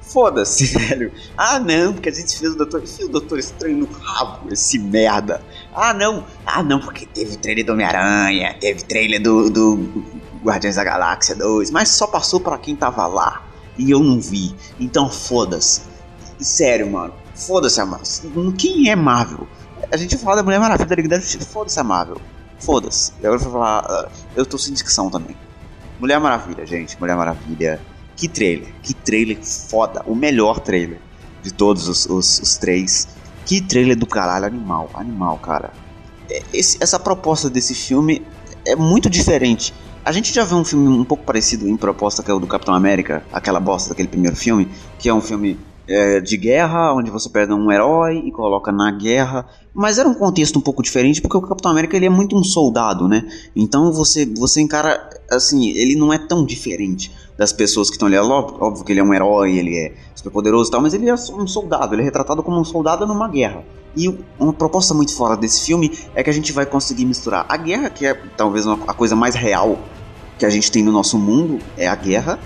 Foda-se, 0.00 0.64
velho. 0.78 1.12
Ah, 1.36 1.58
não, 1.58 1.92
porque 1.92 2.08
a 2.08 2.12
gente 2.12 2.36
fez 2.38 2.52
o 2.52 2.56
Doutor. 2.56 2.82
Enfia 2.82 3.06
o 3.06 3.08
Doutor 3.08 3.38
Estranho 3.38 3.78
no 3.78 3.86
rabo, 3.86 4.52
esse 4.52 4.78
merda. 4.78 5.42
Ah, 5.74 5.92
não. 5.92 6.24
Ah, 6.46 6.62
não, 6.62 6.80
porque 6.80 7.04
teve 7.06 7.36
trailer 7.36 7.64
do 7.66 7.72
Homem-Aranha, 7.72 8.56
teve 8.58 8.82
trailer 8.84 9.22
do, 9.22 9.50
do 9.50 10.04
Guardiões 10.42 10.76
da 10.76 10.84
Galáxia 10.84 11.34
2, 11.36 11.70
mas 11.70 11.90
só 11.90 12.06
passou 12.06 12.40
pra 12.40 12.56
quem 12.58 12.74
tava 12.74 13.06
lá. 13.06 13.42
E 13.76 13.90
eu 13.90 14.00
não 14.00 14.20
vi. 14.20 14.54
Então 14.80 15.08
foda-se. 15.10 15.82
Sério, 16.40 16.90
mano. 16.90 17.12
Foda-se 17.34 17.80
a 17.80 17.86
Marvel. 17.86 18.52
Quem 18.56 18.90
é 18.90 18.96
Marvel? 18.96 19.46
A 19.92 19.96
gente 19.96 20.16
fala 20.16 20.36
da 20.36 20.42
Mulher 20.42 20.60
Maravilha 20.60 20.88
da 20.88 20.94
Liga 20.96 21.08
da 21.08 21.18
Justiça. 21.20 21.46
Foda-se 21.48 21.78
a 21.78 21.84
Marvel. 21.84 22.20
Foda-se. 22.58 23.12
E 23.22 23.26
agora 23.26 23.40
eu 23.40 23.44
vou 23.44 23.52
falar. 23.52 23.84
ah, 23.88 24.08
Eu 24.36 24.44
tô 24.44 24.58
sem 24.58 24.74
dicção 24.74 25.08
também. 25.10 25.36
Mulher 26.00 26.18
Maravilha, 26.20 26.66
gente. 26.66 26.98
Mulher 27.00 27.16
Maravilha. 27.16 27.80
Que 28.16 28.28
trailer. 28.28 28.68
Que 28.82 28.94
trailer 28.94 29.38
foda. 29.42 30.02
O 30.06 30.14
melhor 30.14 30.58
trailer 30.60 30.98
de 31.42 31.52
todos 31.52 31.88
os, 31.88 32.06
os- 32.06 32.40
os 32.40 32.56
três. 32.56 33.08
Que 33.46 33.60
trailer 33.60 33.96
do 33.96 34.06
caralho. 34.06 34.44
Animal. 34.46 34.90
Animal, 34.94 35.38
cara. 35.38 35.72
É, 36.30 36.42
esse- 36.52 36.76
essa 36.80 36.98
proposta 36.98 37.48
desse 37.48 37.74
filme 37.74 38.24
é 38.66 38.74
muito 38.76 39.08
diferente. 39.08 39.72
A 40.04 40.12
gente 40.12 40.32
já 40.32 40.44
viu 40.44 40.56
um 40.58 40.64
filme 40.64 40.88
um 40.88 41.04
pouco 41.04 41.22
parecido 41.24 41.68
em 41.68 41.76
proposta 41.76 42.22
que 42.22 42.30
é 42.30 42.34
o 42.34 42.38
do 42.40 42.46
Capitão 42.46 42.74
América, 42.74 43.22
aquela 43.32 43.60
bosta 43.60 43.90
daquele 43.90 44.08
primeiro 44.08 44.34
filme, 44.36 44.68
que 44.98 45.08
é 45.08 45.12
um 45.14 45.20
filme 45.20 45.58
é, 45.88 46.20
de 46.20 46.36
guerra, 46.36 46.92
onde 46.92 47.10
você 47.10 47.28
pega 47.28 47.54
um 47.54 47.72
herói 47.72 48.18
e 48.18 48.30
coloca 48.30 48.70
na 48.70 48.90
guerra. 48.90 49.46
Mas 49.74 49.98
era 49.98 50.08
um 50.08 50.14
contexto 50.14 50.58
um 50.58 50.62
pouco 50.62 50.82
diferente, 50.82 51.20
porque 51.20 51.36
o 51.36 51.40
Capitão 51.40 51.70
América 51.70 51.96
ele 51.96 52.06
é 52.06 52.10
muito 52.10 52.36
um 52.36 52.44
soldado, 52.44 53.08
né? 53.08 53.26
Então 53.56 53.92
você, 53.92 54.26
você 54.26 54.60
encara, 54.60 55.08
assim, 55.30 55.70
ele 55.70 55.96
não 55.96 56.12
é 56.12 56.18
tão 56.18 56.44
diferente 56.44 57.10
das 57.36 57.52
pessoas 57.52 57.88
que 57.88 57.96
estão 57.96 58.06
ali. 58.06 58.16
É 58.16 58.20
óbvio 58.20 58.84
que 58.84 58.92
ele 58.92 59.00
é 59.00 59.04
um 59.04 59.14
herói, 59.14 59.56
ele 59.56 59.76
é 59.76 59.94
super 60.14 60.30
poderoso 60.30 60.68
e 60.68 60.72
tal, 60.72 60.82
mas 60.82 60.92
ele 60.92 61.08
é 61.08 61.14
um 61.14 61.46
soldado, 61.46 61.94
ele 61.94 62.02
é 62.02 62.04
retratado 62.04 62.42
como 62.42 62.60
um 62.60 62.64
soldado 62.64 63.06
numa 63.06 63.28
guerra. 63.28 63.64
E 63.96 64.14
uma 64.38 64.52
proposta 64.52 64.92
muito 64.92 65.14
fora 65.14 65.36
desse 65.36 65.64
filme 65.64 65.90
é 66.14 66.22
que 66.22 66.30
a 66.30 66.32
gente 66.32 66.52
vai 66.52 66.66
conseguir 66.66 67.04
misturar 67.04 67.46
a 67.48 67.56
guerra, 67.56 67.88
que 67.88 68.04
é 68.04 68.14
talvez 68.36 68.66
uma- 68.66 68.78
a 68.86 68.92
coisa 68.92 69.16
mais 69.16 69.34
real 69.34 69.78
que 70.38 70.44
a 70.44 70.50
gente 70.50 70.70
tem 70.70 70.82
no 70.82 70.92
nosso 70.92 71.18
mundo, 71.18 71.58
é 71.76 71.88
a 71.88 71.96
guerra, 71.96 72.38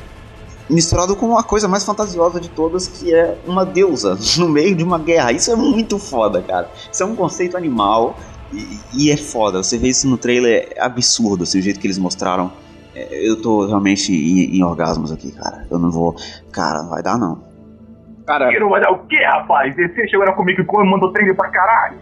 misturado 0.72 1.14
com 1.14 1.36
a 1.36 1.42
coisa 1.42 1.68
mais 1.68 1.84
fantasiosa 1.84 2.40
de 2.40 2.48
todas, 2.48 2.88
que 2.88 3.14
é 3.14 3.38
uma 3.46 3.64
deusa 3.64 4.18
no 4.38 4.48
meio 4.48 4.74
de 4.74 4.82
uma 4.82 4.98
guerra. 4.98 5.32
Isso 5.32 5.50
é 5.50 5.56
muito 5.56 5.98
foda, 5.98 6.42
cara. 6.42 6.70
Isso 6.90 7.02
é 7.02 7.06
um 7.06 7.14
conceito 7.14 7.56
animal 7.56 8.16
e, 8.52 8.78
e 8.94 9.10
é 9.10 9.16
foda. 9.16 9.62
Você 9.62 9.78
vê 9.78 9.88
isso 9.88 10.08
no 10.08 10.16
trailer, 10.16 10.72
é 10.74 10.82
absurdo, 10.82 11.44
assim, 11.44 11.58
o 11.58 11.62
jeito 11.62 11.78
que 11.78 11.86
eles 11.86 11.98
mostraram. 11.98 12.50
É, 12.94 13.26
eu 13.26 13.40
tô 13.40 13.66
realmente 13.66 14.12
em, 14.12 14.56
em 14.56 14.62
orgasmos 14.62 15.12
aqui, 15.12 15.32
cara. 15.32 15.66
Eu 15.70 15.78
não 15.78 15.90
vou. 15.90 16.16
Cara, 16.50 16.82
não 16.82 16.90
vai 16.90 17.02
dar 17.02 17.18
não. 17.18 17.52
Cara, 18.26 18.50
Que 18.50 18.60
não 18.60 18.70
vai 18.70 18.80
dar 18.80 18.92
o 18.92 19.06
quê, 19.06 19.22
rapaz? 19.24 19.74
Você 19.74 20.08
chegou 20.08 20.24
na 20.24 20.32
Comic 20.32 20.62
Con 20.64 20.84
e 20.84 20.88
mandou 20.88 21.12
trailer 21.12 21.34
pra 21.34 21.48
caralho. 21.48 21.98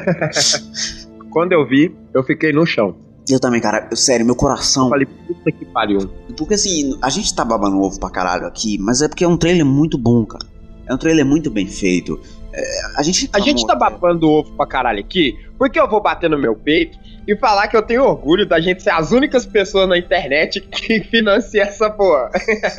quando 1.30 1.52
eu 1.52 1.66
vi, 1.66 1.94
eu 2.14 2.22
fiquei 2.22 2.52
no 2.52 2.64
chão. 2.64 2.94
Eu 3.30 3.40
também, 3.40 3.60
cara, 3.60 3.88
eu- 3.90 3.96
sério, 3.96 4.24
meu 4.26 4.34
coração. 4.34 4.84
Eu 4.84 4.90
falei, 4.90 5.06
puta 5.06 5.52
que 5.52 5.64
pariu. 5.64 6.10
Porque 6.36 6.54
assim, 6.54 6.96
a 7.02 7.08
gente 7.10 7.34
tá 7.34 7.44
babando 7.44 7.80
ovo 7.80 7.98
pra 7.98 8.10
caralho 8.10 8.46
aqui, 8.46 8.78
mas 8.78 9.02
é 9.02 9.08
porque 9.08 9.24
é 9.24 9.28
um 9.28 9.36
trailer 9.36 9.64
muito 9.64 9.96
bom, 9.96 10.24
cara. 10.24 10.44
É 10.86 10.94
um 10.94 10.98
trailer 10.98 11.24
muito 11.24 11.50
bem 11.50 11.66
feito. 11.66 12.18
É, 12.52 12.64
a 12.96 13.02
gente 13.02 13.30
A 13.32 13.38
gente 13.38 13.64
tá 13.66 13.76
babando 13.76 14.28
ovo 14.28 14.50
pra 14.52 14.66
caralho 14.66 14.98
aqui, 14.98 15.38
porque 15.56 15.78
eu 15.78 15.88
vou 15.88 16.02
bater 16.02 16.28
no 16.28 16.36
meu 16.38 16.54
peito 16.56 16.98
e 17.26 17.36
falar 17.36 17.68
que 17.68 17.76
eu 17.76 17.82
tenho 17.82 18.04
orgulho 18.04 18.46
da 18.46 18.60
gente 18.60 18.82
ser 18.82 18.90
as 18.90 19.12
únicas 19.12 19.46
pessoas 19.46 19.88
na 19.88 19.98
internet 19.98 20.60
que 20.60 21.00
financia 21.04 21.62
essa 21.62 21.90
porra. 21.90 22.30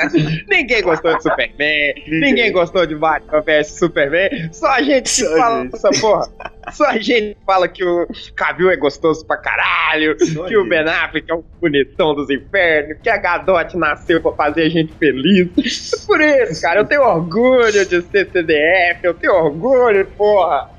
ninguém 0.50 0.82
gostou 0.82 1.16
de 1.16 1.24
Superman, 1.24 1.94
ninguém, 2.08 2.52
gostou 2.52 2.86
de 2.86 2.96
Batman 2.96 3.42
vs 3.42 3.68
Superman, 3.78 4.50
só 4.52 4.68
a 4.68 4.82
gente 4.82 5.24
que 5.24 5.38
fala 5.38 5.64
gente. 5.64 5.76
essa 5.76 5.90
porra. 6.00 6.30
Só 6.72 6.86
a 6.86 6.98
gente 6.98 7.36
que 7.36 7.46
fala 7.46 7.68
que 7.68 7.84
o 7.84 8.08
Cavill 8.36 8.70
é 8.70 8.78
gostoso 8.78 9.26
pra 9.26 9.38
caralho, 9.38 10.16
Só 10.20 10.46
que 10.46 10.56
o. 10.56 10.72
Ben 10.72 10.82
Affleck 10.82 11.30
é 11.30 11.34
um 11.34 11.44
bonitão 11.60 12.16
dos 12.16 12.30
infernos, 12.30 12.98
que 13.02 13.10
a 13.10 13.18
Gadot 13.18 13.76
nasceu 13.78 14.22
pra 14.22 14.32
fazer 14.32 14.64
a 14.64 14.70
gente 14.70 14.94
feliz. 14.94 16.06
Por 16.06 16.22
isso, 16.22 16.62
cara, 16.62 16.82
eu 16.82 16.86
tenho 16.86 17.02
orgulho 17.02 17.86
de 17.86 18.02
ser 18.04 18.30
CDF, 18.32 19.04
eu 19.04 19.14
tenho 19.14 19.34
orgulho, 19.34 20.06
porra. 20.18 20.70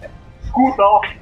Escuta, 0.45 0.83
ó. 0.83 1.22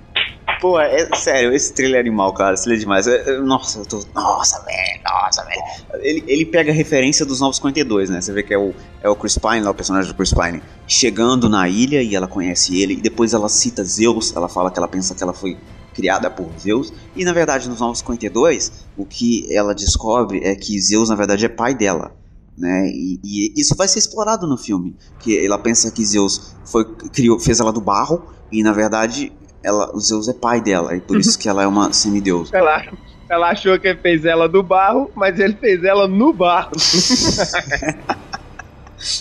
Pô, 0.60 0.78
é 0.80 1.08
sério, 1.16 1.52
esse 1.52 1.72
trailer 1.72 1.98
é 1.98 2.00
animal, 2.00 2.32
cara. 2.32 2.54
Esse 2.54 2.72
é 2.72 2.76
demais. 2.76 3.06
É, 3.06 3.30
é, 3.30 3.38
nossa, 3.40 3.80
eu 3.80 3.86
tô. 3.86 4.02
Nossa, 4.14 4.62
velho, 4.64 5.00
nossa, 5.04 5.44
velho. 5.44 5.62
Ele, 6.02 6.24
ele 6.26 6.44
pega 6.46 6.72
referência 6.72 7.24
dos 7.26 7.40
Novos 7.40 7.56
52, 7.56 8.10
né? 8.10 8.20
Você 8.20 8.32
vê 8.32 8.42
que 8.42 8.54
é 8.54 8.58
o, 8.58 8.74
é 9.02 9.08
o 9.08 9.16
Chris 9.16 9.38
Pine, 9.38 9.60
lá, 9.60 9.70
o 9.70 9.74
personagem 9.74 10.10
do 10.10 10.16
Chris 10.16 10.32
Pine, 10.32 10.62
chegando 10.86 11.48
na 11.48 11.68
ilha 11.68 12.02
e 12.02 12.14
ela 12.14 12.26
conhece 12.26 12.80
ele. 12.80 12.94
E 12.94 13.00
depois 13.00 13.32
ela 13.32 13.48
cita 13.48 13.84
Zeus. 13.84 14.34
Ela 14.34 14.48
fala 14.48 14.70
que 14.70 14.78
ela 14.78 14.88
pensa 14.88 15.14
que 15.14 15.22
ela 15.22 15.32
foi 15.32 15.56
criada 15.94 16.30
por 16.30 16.48
Zeus. 16.58 16.92
E 17.14 17.24
na 17.24 17.32
verdade, 17.32 17.68
nos 17.68 17.80
Novos 17.80 17.98
52, 17.98 18.86
o 18.96 19.04
que 19.04 19.52
ela 19.54 19.74
descobre 19.74 20.40
é 20.44 20.54
que 20.54 20.80
Zeus, 20.80 21.08
na 21.08 21.14
verdade, 21.14 21.44
é 21.44 21.48
pai 21.48 21.74
dela. 21.74 22.14
Né? 22.56 22.88
E, 22.88 23.20
e 23.24 23.60
isso 23.60 23.74
vai 23.74 23.88
ser 23.88 23.98
explorado 23.98 24.46
no 24.46 24.56
filme. 24.56 24.96
Que 25.18 25.44
ela 25.44 25.58
pensa 25.58 25.90
que 25.90 26.04
Zeus 26.04 26.54
foi, 26.64 26.84
criou, 26.84 27.38
fez 27.38 27.60
ela 27.60 27.72
do 27.72 27.80
barro. 27.80 28.22
E 28.52 28.62
na 28.62 28.72
verdade, 28.72 29.32
ela, 29.62 29.94
o 29.94 30.00
Zeus 30.00 30.28
é 30.28 30.32
pai 30.32 30.60
dela. 30.60 30.94
E 30.94 31.00
por 31.00 31.18
isso 31.18 31.38
que 31.38 31.48
ela 31.48 31.62
é 31.62 31.66
uma 31.66 31.92
semideus. 31.92 32.52
Ela, 32.52 32.84
ela 33.28 33.50
achou 33.50 33.78
que 33.78 33.88
ele 33.88 33.98
fez 33.98 34.24
ela 34.24 34.48
do 34.48 34.62
barro, 34.62 35.10
mas 35.14 35.38
ele 35.38 35.54
fez 35.54 35.84
ela 35.84 36.08
no 36.08 36.32
barro. 36.32 36.72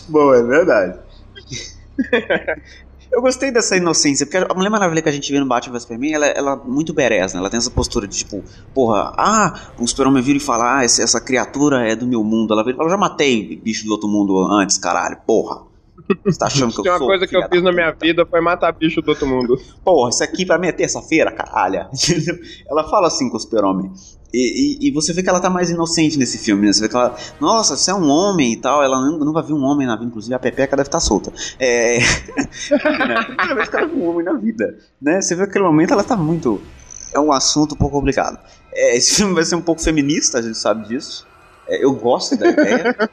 Bom, 0.10 0.34
é 0.34 0.44
verdade. 0.44 1.00
Eu 3.12 3.22
gostei 3.24 3.50
dessa 3.50 3.76
inocência, 3.76 4.24
porque 4.24 4.38
a 4.38 4.54
Mulher 4.54 4.70
Maravilha 4.70 5.02
que 5.02 5.10
a 5.10 5.12
gente 5.12 5.32
vê 5.32 5.40
no 5.40 5.46
Batman 5.48 5.74
vs 5.74 5.82
Superman, 5.82 6.14
ela, 6.14 6.28
ela 6.28 6.62
é 6.64 6.70
muito 6.70 6.94
badass, 6.94 7.34
né? 7.34 7.40
Ela 7.40 7.50
tem 7.50 7.58
essa 7.58 7.72
postura 7.72 8.08
de 8.08 8.16
tipo, 8.16 8.44
porra, 8.72 9.14
ah, 9.18 9.72
o 9.80 9.88
super-homem 9.88 10.22
vira 10.22 10.38
e 10.38 10.42
fala, 10.42 10.78
ah, 10.78 10.84
essa, 10.84 11.02
essa 11.02 11.20
criatura 11.20 11.90
é 11.90 11.96
do 11.96 12.06
meu 12.06 12.24
mundo. 12.24 12.54
Ela 12.54 12.64
vira 12.64 12.76
e 12.76 12.78
fala, 12.78 12.88
eu 12.88 12.92
já 12.92 12.98
matei 12.98 13.56
bicho 13.64 13.84
do 13.86 13.92
outro 13.92 14.08
mundo 14.08 14.38
antes, 14.54 14.78
caralho, 14.78 15.18
porra. 15.26 15.64
Você 16.26 16.40
tá 16.40 16.48
achando 16.48 16.72
que 16.74 16.80
eu 16.80 16.84
Tem 16.84 16.92
uma 16.92 16.98
sou 16.98 17.08
coisa 17.08 17.28
que 17.28 17.36
eu 17.36 17.48
fiz 17.50 17.62
na 17.64 17.72
minha 17.72 17.92
vida 17.92 18.26
foi 18.26 18.42
matar 18.42 18.72
bicho 18.72 19.02
do 19.02 19.10
outro 19.10 19.28
mundo. 19.28 19.60
Porra, 19.84 20.10
isso 20.10 20.24
aqui 20.24 20.46
pra 20.46 20.58
mim 20.58 20.68
é 20.68 20.72
terça-feira, 20.72 21.32
caralho. 21.32 21.88
ela 22.70 22.84
fala 22.90 23.08
assim 23.08 23.30
com 23.30 23.38
o 23.38 23.40
super-homem. 23.40 23.92
E, 24.34 24.86
e- 24.86 24.88
e 24.90 24.92
você 24.92 25.12
vê 25.12 25.24
que 25.24 25.30
ela 25.30 25.40
tá 25.40 25.50
mais 25.50 25.72
inocente 25.72 26.18
nesse 26.18 26.38
filme, 26.38 26.68
né? 26.68 26.72
Você 26.74 26.82
vê 26.82 26.90
que 26.90 26.96
ela, 26.96 27.16
nossa, 27.40 27.76
você 27.76 27.90
é 27.90 27.96
um 27.96 28.08
homem 28.10 28.54
e 28.54 28.58
tal. 28.58 28.84
Ela 28.84 29.00
nunca, 29.04 29.26
nunca 29.26 29.42
viu 29.42 29.56
um 29.56 29.64
homem 29.64 29.88
na 29.88 29.96
vida, 29.96 30.06
inclusive 30.08 30.34
a 30.36 30.40
Pepeca 30.40 30.76
deve 30.78 30.88
estar 30.88 31.00
solta. 31.00 31.32
É. 31.60 31.98
Primeira 32.70 33.56
vez 33.56 33.70
que 33.70 33.76
ela 33.76 33.88
viu 33.88 33.98
um 33.98 34.10
homem 34.10 34.24
na 34.26 34.34
vida, 34.34 34.78
né? 35.02 35.22
Você 35.22 35.36
vê 35.36 35.44
que 35.44 35.50
aquele 35.50 35.66
momento 35.66 35.94
ela 35.94 36.04
tá 36.04 36.16
muito. 36.16 36.62
É 37.14 37.20
um 37.20 37.32
assunto 37.32 37.74
um 37.74 37.78
pouco 37.78 37.98
complicado. 37.98 38.38
É, 38.72 38.96
esse 38.96 39.16
filme 39.16 39.34
vai 39.34 39.44
ser 39.44 39.56
um 39.56 39.62
pouco 39.62 39.82
feminista, 39.82 40.38
a 40.38 40.42
gente 40.42 40.58
sabe 40.58 40.88
disso. 40.88 41.26
É, 41.68 41.84
eu 41.84 41.92
gosto 41.94 42.38
da 42.38 42.50
ideia. 42.50 43.10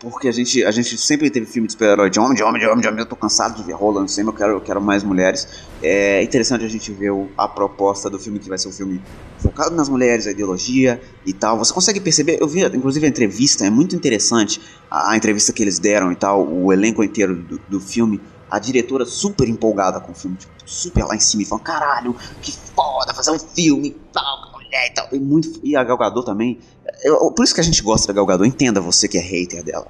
Porque 0.00 0.28
a 0.28 0.32
gente, 0.32 0.64
a 0.64 0.70
gente 0.70 0.96
sempre 0.96 1.28
teve 1.28 1.44
filme 1.44 1.66
de 1.66 1.74
super-herói 1.74 2.08
de 2.08 2.18
homem, 2.18 2.34
de 2.34 2.42
homem, 2.42 2.58
de 2.58 2.66
homem, 2.66 2.80
de 2.80 2.88
homem. 2.88 3.00
Eu 3.00 3.06
tô 3.06 3.14
cansado 3.14 3.54
de 3.54 3.62
ver 3.62 3.74
Roland 3.74 4.08
sempre, 4.08 4.32
eu 4.32 4.36
quero, 4.36 4.52
eu 4.54 4.60
quero 4.60 4.80
mais 4.80 5.04
mulheres. 5.04 5.46
É 5.82 6.22
interessante 6.22 6.64
a 6.64 6.68
gente 6.68 6.90
ver 6.90 7.12
a 7.36 7.46
proposta 7.46 8.08
do 8.08 8.18
filme, 8.18 8.38
que 8.38 8.48
vai 8.48 8.56
ser 8.56 8.68
um 8.68 8.72
filme 8.72 9.02
focado 9.38 9.74
nas 9.74 9.90
mulheres, 9.90 10.26
a 10.26 10.30
ideologia 10.30 11.02
e 11.26 11.34
tal. 11.34 11.58
Você 11.58 11.74
consegue 11.74 12.00
perceber? 12.00 12.38
Eu 12.40 12.48
vi, 12.48 12.64
inclusive, 12.64 13.04
a 13.04 13.08
entrevista, 13.10 13.66
é 13.66 13.70
muito 13.70 13.94
interessante 13.94 14.58
a, 14.90 15.10
a 15.10 15.16
entrevista 15.18 15.52
que 15.52 15.62
eles 15.62 15.78
deram 15.78 16.10
e 16.10 16.16
tal, 16.16 16.48
o 16.50 16.72
elenco 16.72 17.04
inteiro 17.04 17.36
do, 17.36 17.60
do 17.68 17.80
filme. 17.80 18.18
A 18.50 18.58
diretora 18.58 19.04
super 19.04 19.48
empolgada 19.48 20.00
com 20.00 20.12
o 20.12 20.14
filme, 20.14 20.36
tipo, 20.36 20.52
super 20.64 21.04
lá 21.04 21.14
em 21.14 21.20
cima, 21.20 21.42
e 21.42 21.46
falando: 21.46 21.62
caralho, 21.62 22.16
que 22.40 22.52
foda 22.74 23.12
fazer 23.14 23.30
um 23.32 23.38
filme 23.38 23.88
e 23.88 23.96
tal, 24.12 24.49
mulher 24.70 24.86
e 24.86 24.94
tal. 24.94 25.08
E, 25.12 25.18
muito, 25.18 25.60
e 25.62 25.76
a 25.76 25.82
Gal 25.84 25.98
Gadot 25.98 26.24
também. 26.24 26.58
Eu- 27.02 27.30
por 27.32 27.44
isso 27.44 27.54
que 27.54 27.60
a 27.60 27.64
gente 27.64 27.82
gosta 27.82 28.08
da 28.08 28.12
Gal 28.14 28.26
Gadot, 28.26 28.48
entenda 28.48 28.80
você 28.80 29.08
que 29.08 29.18
é 29.18 29.20
hater 29.20 29.62
dela. 29.62 29.86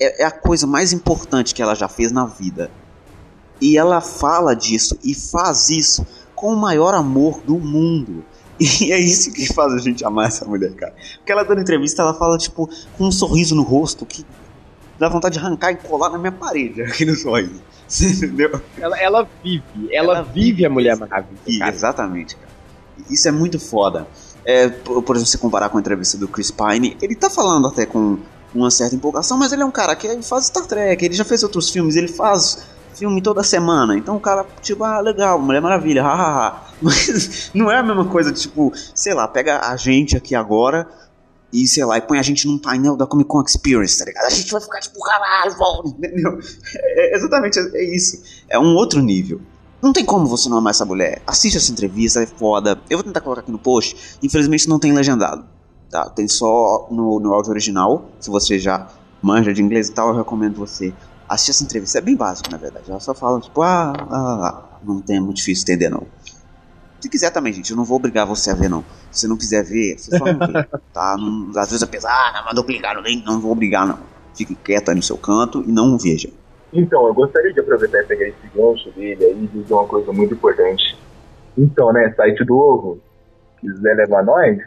É, 0.00 0.22
é 0.22 0.24
a 0.26 0.30
coisa 0.30 0.66
mais 0.66 0.92
importante 0.92 1.54
que 1.54 1.62
ela 1.62 1.74
já 1.74 1.88
fez 1.88 2.12
na 2.12 2.26
vida. 2.26 2.70
E 3.60 3.76
ela 3.78 4.00
fala 4.00 4.54
disso 4.54 4.98
e 5.02 5.14
faz 5.14 5.70
isso 5.70 6.06
com 6.34 6.52
o 6.52 6.56
maior 6.56 6.94
amor 6.94 7.40
do 7.42 7.58
mundo. 7.58 8.24
E 8.58 8.90
é 8.90 8.98
isso 8.98 9.30
que 9.34 9.52
faz 9.52 9.70
a 9.74 9.78
gente 9.78 10.02
amar 10.02 10.28
essa 10.28 10.46
mulher, 10.46 10.72
cara. 10.74 10.94
Porque 11.18 11.30
ela 11.30 11.44
dando 11.44 11.60
entrevista, 11.60 12.00
ela 12.00 12.14
fala, 12.14 12.38
tipo, 12.38 12.66
com 12.96 13.04
um 13.04 13.12
sorriso 13.12 13.54
no 13.54 13.62
rosto 13.62 14.06
que 14.06 14.24
dá 14.98 15.10
vontade 15.10 15.38
de 15.38 15.44
arrancar 15.44 15.72
e 15.72 15.76
colar 15.76 16.08
na 16.08 16.16
minha 16.16 16.32
parede, 16.32 16.80
aqui 16.80 17.04
no 17.04 17.14
sorriso. 17.14 17.60
Você 17.86 18.06
entendeu? 18.06 18.58
Ela, 18.78 18.98
ela 18.98 19.28
vive, 19.44 19.62
ela, 19.92 20.14
Ela 20.14 20.22
vive 20.22 20.40
vive 20.52 20.64
a 20.64 20.70
Mulher. 20.70 20.96
Maravilha. 20.96 21.58
Cara. 21.58 21.74
exatamente, 21.74 22.34
cara. 22.36 22.48
Isso 23.10 23.28
é 23.28 23.30
muito 23.30 23.58
foda. 23.58 24.06
É, 24.44 24.68
por, 24.68 25.02
por 25.02 25.16
exemplo, 25.16 25.30
se 25.30 25.38
comparar 25.38 25.68
com 25.68 25.76
a 25.76 25.80
entrevista 25.80 26.16
do 26.16 26.28
Chris 26.28 26.50
Pine, 26.50 26.96
ele 27.02 27.14
tá 27.14 27.28
falando 27.28 27.68
até 27.68 27.84
com 27.84 28.18
uma 28.54 28.70
certa 28.70 28.94
empolgação, 28.94 29.36
mas 29.36 29.52
ele 29.52 29.62
é 29.62 29.64
um 29.64 29.70
cara 29.70 29.94
que 29.94 30.22
faz 30.22 30.46
Star 30.46 30.66
Trek, 30.66 31.04
ele 31.04 31.14
já 31.14 31.24
fez 31.24 31.42
outros 31.42 31.68
filmes, 31.70 31.96
ele 31.96 32.08
faz 32.08 32.64
filme 32.94 33.20
toda 33.20 33.42
semana. 33.42 33.96
Então 33.96 34.16
o 34.16 34.20
cara, 34.20 34.46
tipo, 34.62 34.82
ah, 34.84 35.00
legal, 35.00 35.38
Mulher 35.38 35.60
Maravilha, 35.60 36.02
hahaha. 36.04 36.62
Mas 36.80 37.50
não 37.54 37.70
é 37.70 37.78
a 37.78 37.82
mesma 37.82 38.06
coisa, 38.06 38.32
tipo, 38.32 38.72
sei 38.94 39.14
lá, 39.14 39.26
pega 39.28 39.60
a 39.68 39.76
gente 39.76 40.16
aqui 40.16 40.34
agora 40.34 40.88
e, 41.52 41.66
sei 41.66 41.84
lá, 41.84 41.96
e 41.98 42.00
põe 42.00 42.18
a 42.18 42.22
gente 42.22 42.46
num 42.46 42.58
painel 42.58 42.96
da 42.96 43.06
Comic 43.06 43.28
Con 43.28 43.42
Experience, 43.42 43.98
tá 43.98 44.04
ligado? 44.04 44.26
A 44.26 44.30
gente 44.30 44.50
vai 44.50 44.60
ficar 44.60 44.80
tipo, 44.80 44.98
caralho, 45.00 45.54
entendeu? 45.86 46.38
É, 46.74 47.16
exatamente, 47.16 47.58
é 47.58 47.84
isso. 47.84 48.22
É 48.48 48.58
um 48.58 48.74
outro 48.74 49.00
nível. 49.00 49.40
Não 49.82 49.92
tem 49.92 50.04
como 50.04 50.26
você 50.26 50.48
não 50.48 50.58
amar 50.58 50.70
essa 50.70 50.84
mulher. 50.84 51.22
Assiste 51.26 51.56
essa 51.56 51.70
entrevista, 51.70 52.22
é 52.22 52.26
foda. 52.26 52.80
Eu 52.88 52.98
vou 52.98 53.04
tentar 53.04 53.20
colocar 53.20 53.42
aqui 53.42 53.52
no 53.52 53.58
post. 53.58 54.18
Infelizmente 54.22 54.68
não 54.68 54.78
tem 54.78 54.92
legendado. 54.92 55.44
Tá? 55.90 56.08
Tem 56.08 56.26
só 56.26 56.88
no, 56.90 57.20
no 57.20 57.32
áudio 57.32 57.50
original. 57.50 58.10
Se 58.18 58.30
você 58.30 58.58
já 58.58 58.88
manja 59.22 59.52
de 59.52 59.62
inglês 59.62 59.88
e 59.88 59.92
tal, 59.92 60.08
eu 60.08 60.16
recomendo 60.16 60.56
você 60.56 60.92
assistir 61.28 61.50
essa 61.50 61.64
entrevista. 61.64 61.98
É 61.98 62.00
bem 62.00 62.16
básico, 62.16 62.50
na 62.50 62.56
verdade. 62.56 62.90
Ela 62.90 63.00
só 63.00 63.14
fala, 63.14 63.40
tipo, 63.40 63.62
ah, 63.62 63.92
ah, 64.10 64.48
ah. 64.48 64.78
não 64.82 65.00
tem 65.00 65.20
muito 65.20 65.36
difícil 65.36 65.62
entender, 65.62 65.90
não. 65.90 66.06
Se 67.00 67.08
quiser 67.08 67.30
também, 67.30 67.52
gente, 67.52 67.70
eu 67.70 67.76
não 67.76 67.84
vou 67.84 67.96
obrigar 67.96 68.26
você 68.26 68.50
a 68.50 68.54
ver, 68.54 68.70
não. 68.70 68.84
Se 69.10 69.20
você 69.20 69.28
não 69.28 69.36
quiser 69.36 69.62
ver, 69.64 69.98
você 69.98 70.16
só 70.16 70.24
não 70.24 70.46
vê, 70.46 70.64
tá? 70.92 71.16
Não, 71.18 71.50
às 71.60 71.68
vezes 71.68 71.82
a 71.82 71.86
pessoa, 71.86 72.12
ah, 72.12 72.44
mandou 72.46 72.64
clicar 72.64 72.94
no 72.94 73.02
link, 73.02 73.24
não 73.24 73.40
vou 73.40 73.52
obrigar, 73.52 73.86
não. 73.86 73.98
Fique 74.34 74.54
quieto 74.54 74.88
aí 74.88 74.94
no 74.94 75.02
seu 75.02 75.16
canto 75.16 75.62
e 75.66 75.72
não 75.72 75.96
veja. 75.98 76.30
Então, 76.76 77.06
eu 77.06 77.14
gostaria 77.14 77.52
de 77.52 77.60
aproveitar 77.60 78.02
e 78.02 78.06
pegar 78.06 78.28
esse 78.28 78.46
gancho 78.54 78.90
dele 78.90 79.24
aí 79.24 79.44
e 79.44 79.46
dizer 79.46 79.72
uma 79.72 79.86
coisa 79.86 80.12
muito 80.12 80.34
importante. 80.34 80.96
Então, 81.56 81.92
né, 81.92 82.12
site 82.14 82.44
do 82.44 82.56
Ovo, 82.56 83.00
quiser 83.60 83.94
levar 83.96 84.22
nós, 84.22 84.58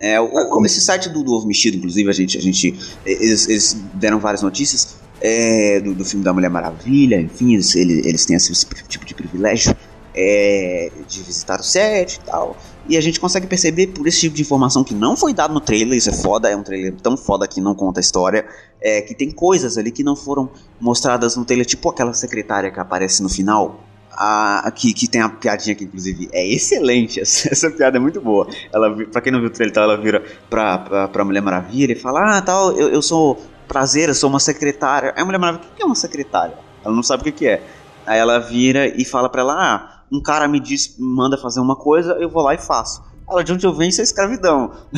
é, 0.00 0.20
o, 0.20 0.64
esse 0.64 0.80
site 0.80 1.08
do, 1.08 1.22
do 1.22 1.32
Ovo 1.32 1.46
Mexido, 1.46 1.78
inclusive, 1.78 2.10
a 2.10 2.12
gente, 2.12 2.36
a 2.36 2.40
gente 2.40 2.74
eles, 3.06 3.48
eles 3.48 3.72
deram 3.94 4.18
várias 4.18 4.42
notícias 4.42 4.98
é, 5.20 5.80
do, 5.80 5.94
do, 5.94 6.04
filme 6.04 6.24
da 6.24 6.32
Mulher 6.32 6.50
Maravilha, 6.50 7.18
enfim, 7.18 7.54
eles, 7.54 7.74
eles 7.74 8.26
têm 8.26 8.36
esse, 8.36 8.52
esse 8.52 8.66
tipo 8.88 9.06
de 9.06 9.14
privilégio 9.14 9.74
é, 10.14 10.90
de 11.06 11.22
visitar 11.22 11.60
o 11.60 11.62
set 11.62 12.16
e 12.16 12.20
tal. 12.20 12.56
E 12.88 12.96
a 12.96 13.00
gente 13.00 13.18
consegue 13.18 13.46
perceber 13.46 13.88
por 13.88 14.06
esse 14.06 14.20
tipo 14.20 14.36
de 14.36 14.42
informação 14.42 14.84
que 14.84 14.94
não 14.94 15.16
foi 15.16 15.34
dado 15.34 15.52
no 15.52 15.60
trailer, 15.60 15.98
isso 15.98 16.10
é 16.10 16.12
foda, 16.12 16.48
é 16.48 16.56
um 16.56 16.62
trailer 16.62 16.94
tão 17.02 17.16
foda 17.16 17.46
que 17.48 17.60
não 17.60 17.74
conta 17.74 17.98
a 17.98 18.02
história, 18.02 18.46
é, 18.80 19.00
que 19.00 19.14
tem 19.14 19.30
coisas 19.30 19.76
ali 19.76 19.90
que 19.90 20.04
não 20.04 20.14
foram 20.14 20.48
mostradas 20.80 21.36
no 21.36 21.44
trailer, 21.44 21.66
tipo 21.66 21.88
aquela 21.88 22.14
secretária 22.14 22.70
que 22.70 22.78
aparece 22.78 23.22
no 23.22 23.28
final, 23.28 23.80
a, 24.16 24.70
que, 24.74 24.94
que 24.94 25.06
tem 25.06 25.20
a 25.20 25.28
piadinha 25.28 25.74
que 25.74 25.84
inclusive 25.84 26.28
é 26.32 26.46
excelente, 26.46 27.20
essa, 27.20 27.52
essa, 27.52 27.70
piada 27.70 27.98
é 27.98 28.00
muito 28.00 28.20
boa. 28.20 28.48
Ela, 28.72 28.94
pra 29.06 29.20
quem 29.20 29.32
não 29.32 29.40
viu 29.40 29.48
o 29.48 29.52
trailer, 29.52 29.76
ela 29.76 29.96
vira 29.96 30.22
pra, 30.48 30.78
pra, 30.78 31.08
pra 31.08 31.24
Mulher 31.24 31.42
Maravilha 31.42 31.92
e 31.92 31.96
fala, 31.96 32.38
ah, 32.38 32.42
tal, 32.42 32.72
eu, 32.72 32.88
eu 32.88 33.02
sou 33.02 33.40
prazer, 33.68 34.08
eu 34.08 34.14
sou 34.14 34.30
uma 34.30 34.40
secretária. 34.40 35.12
Aí 35.14 35.22
a 35.22 35.24
Mulher 35.24 35.38
Maravilha, 35.38 35.68
o 35.70 35.76
que 35.76 35.82
é 35.82 35.86
uma 35.86 35.94
secretária? 35.94 36.54
Ela 36.84 36.94
não 36.94 37.02
sabe 37.02 37.22
o 37.22 37.24
que, 37.24 37.32
que 37.32 37.46
é. 37.46 37.62
Aí 38.06 38.18
ela 38.18 38.38
vira 38.38 38.86
e 38.86 39.04
fala 39.04 39.28
pra 39.28 39.42
ela, 39.42 39.54
ah, 39.54 39.95
um 40.10 40.20
cara 40.20 40.46
me 40.46 40.60
diz, 40.60 40.96
manda 40.98 41.36
fazer 41.36 41.60
uma 41.60 41.76
coisa, 41.76 42.12
eu 42.14 42.28
vou 42.28 42.42
lá 42.42 42.54
e 42.54 42.58
faço. 42.58 43.02
Ela, 43.28 43.42
de 43.42 43.52
onde 43.52 43.66
eu 43.66 43.74
venho, 43.74 43.90
isso 43.90 44.00
é 44.00 44.04
escravidão. 44.04 44.72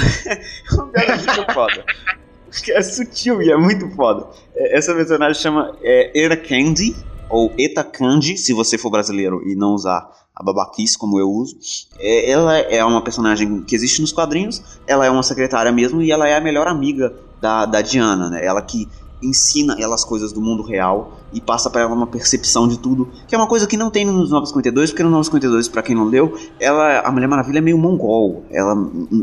é 0.95 1.17
muito 1.17 1.53
foda. 1.55 1.85
É 2.71 2.83
sutil 2.83 3.43
e 3.43 3.51
é 3.51 3.57
muito 3.57 3.89
foda. 3.95 4.27
É, 4.55 4.77
essa 4.77 4.95
personagem 4.95 5.41
chama 5.41 5.77
é, 5.83 6.19
Era 6.19 6.37
Candy, 6.37 6.95
ou 7.29 7.53
Eta 7.59 7.85
Candy, 7.85 8.37
se 8.37 8.53
você 8.53 8.79
for 8.79 8.91
brasileiro 8.91 9.47
e 9.47 9.55
não 9.55 9.73
usar 9.73 10.11
a 10.35 10.43
babaquice 10.43 10.97
como 10.97 11.19
eu 11.19 11.31
uso. 11.31 11.57
É, 11.99 12.31
ela 12.31 12.57
é 12.57 12.85
uma 12.85 13.03
personagem 13.03 13.63
que 13.63 13.75
existe 13.75 14.01
nos 14.01 14.13
quadrinhos, 14.13 14.63
ela 14.87 15.05
é 15.05 15.11
uma 15.11 15.23
secretária 15.23 15.73
mesmo 15.73 16.01
e 16.01 16.11
ela 16.11 16.29
é 16.29 16.37
a 16.37 16.41
melhor 16.41 16.69
amiga 16.69 17.15
da, 17.41 17.67
da 17.67 17.83
Diana, 17.83 18.31
né? 18.31 18.45
Ela 18.45 18.63
que 18.63 18.89
ensina 19.23 19.77
ela 19.79 19.95
as 19.95 20.05
coisas 20.05 20.33
do 20.33 20.41
mundo 20.41 20.63
real 20.63 21.19
e 21.33 21.41
passa 21.41 21.69
para 21.69 21.83
ela 21.83 21.95
uma 21.95 22.07
percepção 22.07 22.67
de 22.67 22.79
tudo, 22.79 23.09
que 23.27 23.35
é 23.35 23.39
uma 23.39 23.47
coisa 23.47 23.67
que 23.67 23.77
não 23.77 23.91
tem 23.91 24.05
nos 24.05 24.31
952, 24.31 24.91
porque 24.91 25.03
no 25.03 25.11
952, 25.11 25.69
para 25.69 25.83
quem 25.83 25.95
não 25.95 26.05
leu, 26.05 26.37
ela 26.59 27.01
a 27.01 27.11
Mulher 27.11 27.27
Maravilha 27.27 27.59
é 27.59 27.61
meio 27.61 27.77
mongol, 27.77 28.45
ela 28.51 28.75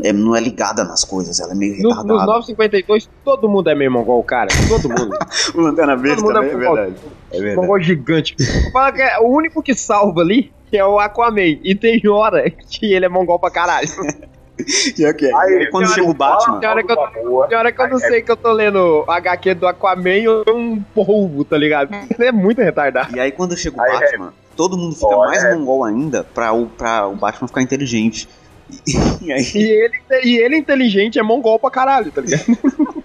é, 0.04 0.12
não 0.12 0.36
é 0.36 0.40
ligada 0.40 0.84
nas 0.84 1.04
coisas, 1.04 1.40
ela 1.40 1.52
é 1.52 1.54
meio 1.54 1.72
no, 1.82 1.88
retardada. 1.88 2.14
Nos 2.14 2.26
952 2.26 3.08
todo 3.24 3.48
mundo 3.48 3.68
é 3.68 3.74
meio 3.74 3.90
mongol, 3.90 4.22
cara, 4.22 4.48
todo 4.68 4.88
mundo. 4.88 5.16
o 5.54 5.60
Lanterna 5.60 5.96
Verde 5.96 6.22
também 6.22 6.50
é, 6.50 6.52
é, 6.52 6.56
verdade. 6.56 6.94
É 7.32 7.38
verdade. 7.40 7.56
Mongol 7.56 7.80
gigante. 7.80 8.36
Fala 8.72 8.92
que 8.92 9.02
é 9.02 9.18
o 9.18 9.26
único 9.26 9.62
que 9.62 9.74
salva 9.74 10.20
ali 10.20 10.52
é 10.76 10.84
o 10.84 10.98
Aquaman, 10.98 11.58
e 11.62 11.74
tem 11.74 12.00
hora 12.08 12.48
que 12.68 12.92
ele 12.92 13.06
é 13.06 13.08
mongol 13.08 13.38
pra 13.38 13.50
caralho. 13.50 13.88
E 14.98 15.06
okay. 15.06 15.30
Aí, 15.34 15.68
quando 15.70 15.88
chega 15.88 16.08
o 16.08 16.14
Batman. 16.14 16.60
Tem 16.60 16.68
hora 16.68 16.82
que 16.82 16.92
eu, 16.92 16.98
hora 17.36 17.72
que 17.72 17.80
eu 17.80 17.88
não 17.88 17.98
sei 17.98 18.22
que 18.22 18.30
eu 18.30 18.36
tô 18.36 18.52
lendo 18.52 19.04
HQ 19.06 19.54
do 19.54 19.66
Aquaman 19.66 20.44
ou 20.46 20.56
um 20.56 20.82
polvo, 20.94 21.44
tá 21.44 21.56
ligado? 21.58 21.94
Ele 22.18 22.28
é 22.28 22.32
muito 22.32 22.62
retardado. 22.62 23.14
E 23.14 23.20
aí 23.20 23.30
quando 23.32 23.56
chega 23.56 23.76
o 23.76 23.82
aí, 23.82 23.92
Batman, 23.92 24.28
é... 24.28 24.56
todo 24.56 24.76
mundo 24.76 24.94
fica 24.94 25.16
mais 25.16 25.44
é. 25.44 25.54
mongol 25.54 25.84
ainda 25.84 26.24
pra 26.24 26.52
o, 26.52 26.66
pra 26.66 27.06
o 27.06 27.16
Batman 27.16 27.48
ficar 27.48 27.62
inteligente. 27.62 28.28
E, 29.22 29.32
aí... 29.32 29.42
e, 29.54 29.70
ele, 29.70 30.00
e 30.24 30.38
ele 30.38 30.56
inteligente 30.56 31.18
é 31.18 31.22
mongol 31.22 31.58
pra 31.58 31.70
caralho, 31.70 32.10
tá 32.10 32.20
ligado? 32.20 32.44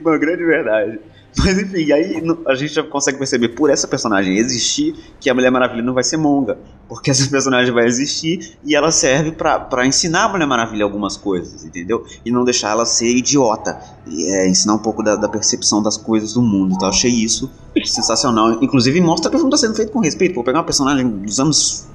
Uma 0.00 0.18
grande 0.18 0.44
verdade. 0.44 0.98
Mas 1.38 1.58
enfim, 1.58 1.92
aí 1.92 2.22
a 2.46 2.54
gente 2.54 2.72
já 2.72 2.82
consegue 2.82 3.18
perceber 3.18 3.50
por 3.50 3.68
essa 3.68 3.86
personagem 3.86 4.36
existir 4.36 4.94
que 5.20 5.28
a 5.28 5.34
Mulher 5.34 5.50
Maravilha 5.50 5.82
não 5.82 5.92
vai 5.92 6.02
ser 6.02 6.16
monga. 6.16 6.58
Porque 6.88 7.10
essa 7.10 7.28
personagem 7.28 7.72
vai 7.72 7.86
existir 7.86 8.56
e 8.64 8.74
ela 8.74 8.90
serve 8.90 9.32
para 9.32 9.86
ensinar 9.86 10.24
a 10.24 10.28
Mulher 10.28 10.46
Maravilha 10.46 10.84
algumas 10.84 11.16
coisas, 11.16 11.64
entendeu? 11.64 12.06
E 12.24 12.30
não 12.30 12.44
deixar 12.44 12.70
ela 12.70 12.86
ser 12.86 13.08
idiota. 13.14 13.78
E, 14.06 14.24
é, 14.32 14.48
ensinar 14.48 14.74
um 14.74 14.78
pouco 14.78 15.02
da, 15.02 15.16
da, 15.16 15.28
percepção 15.28 15.82
das 15.82 15.96
coisas 15.96 16.32
do 16.32 16.42
mundo. 16.42 16.74
Então 16.74 16.88
achei 16.88 17.10
isso 17.10 17.50
sensacional. 17.84 18.62
Inclusive 18.62 19.00
mostra 19.00 19.30
que 19.30 19.36
o 19.36 19.38
filme 19.38 19.54
está 19.54 19.66
sendo 19.66 19.76
feito 19.76 19.92
com 19.92 20.00
respeito. 20.00 20.34
Vou 20.34 20.44
pegar 20.44 20.60
uma 20.60 20.64
personagem 20.64 21.06
dos 21.08 21.38
anos 21.38 21.86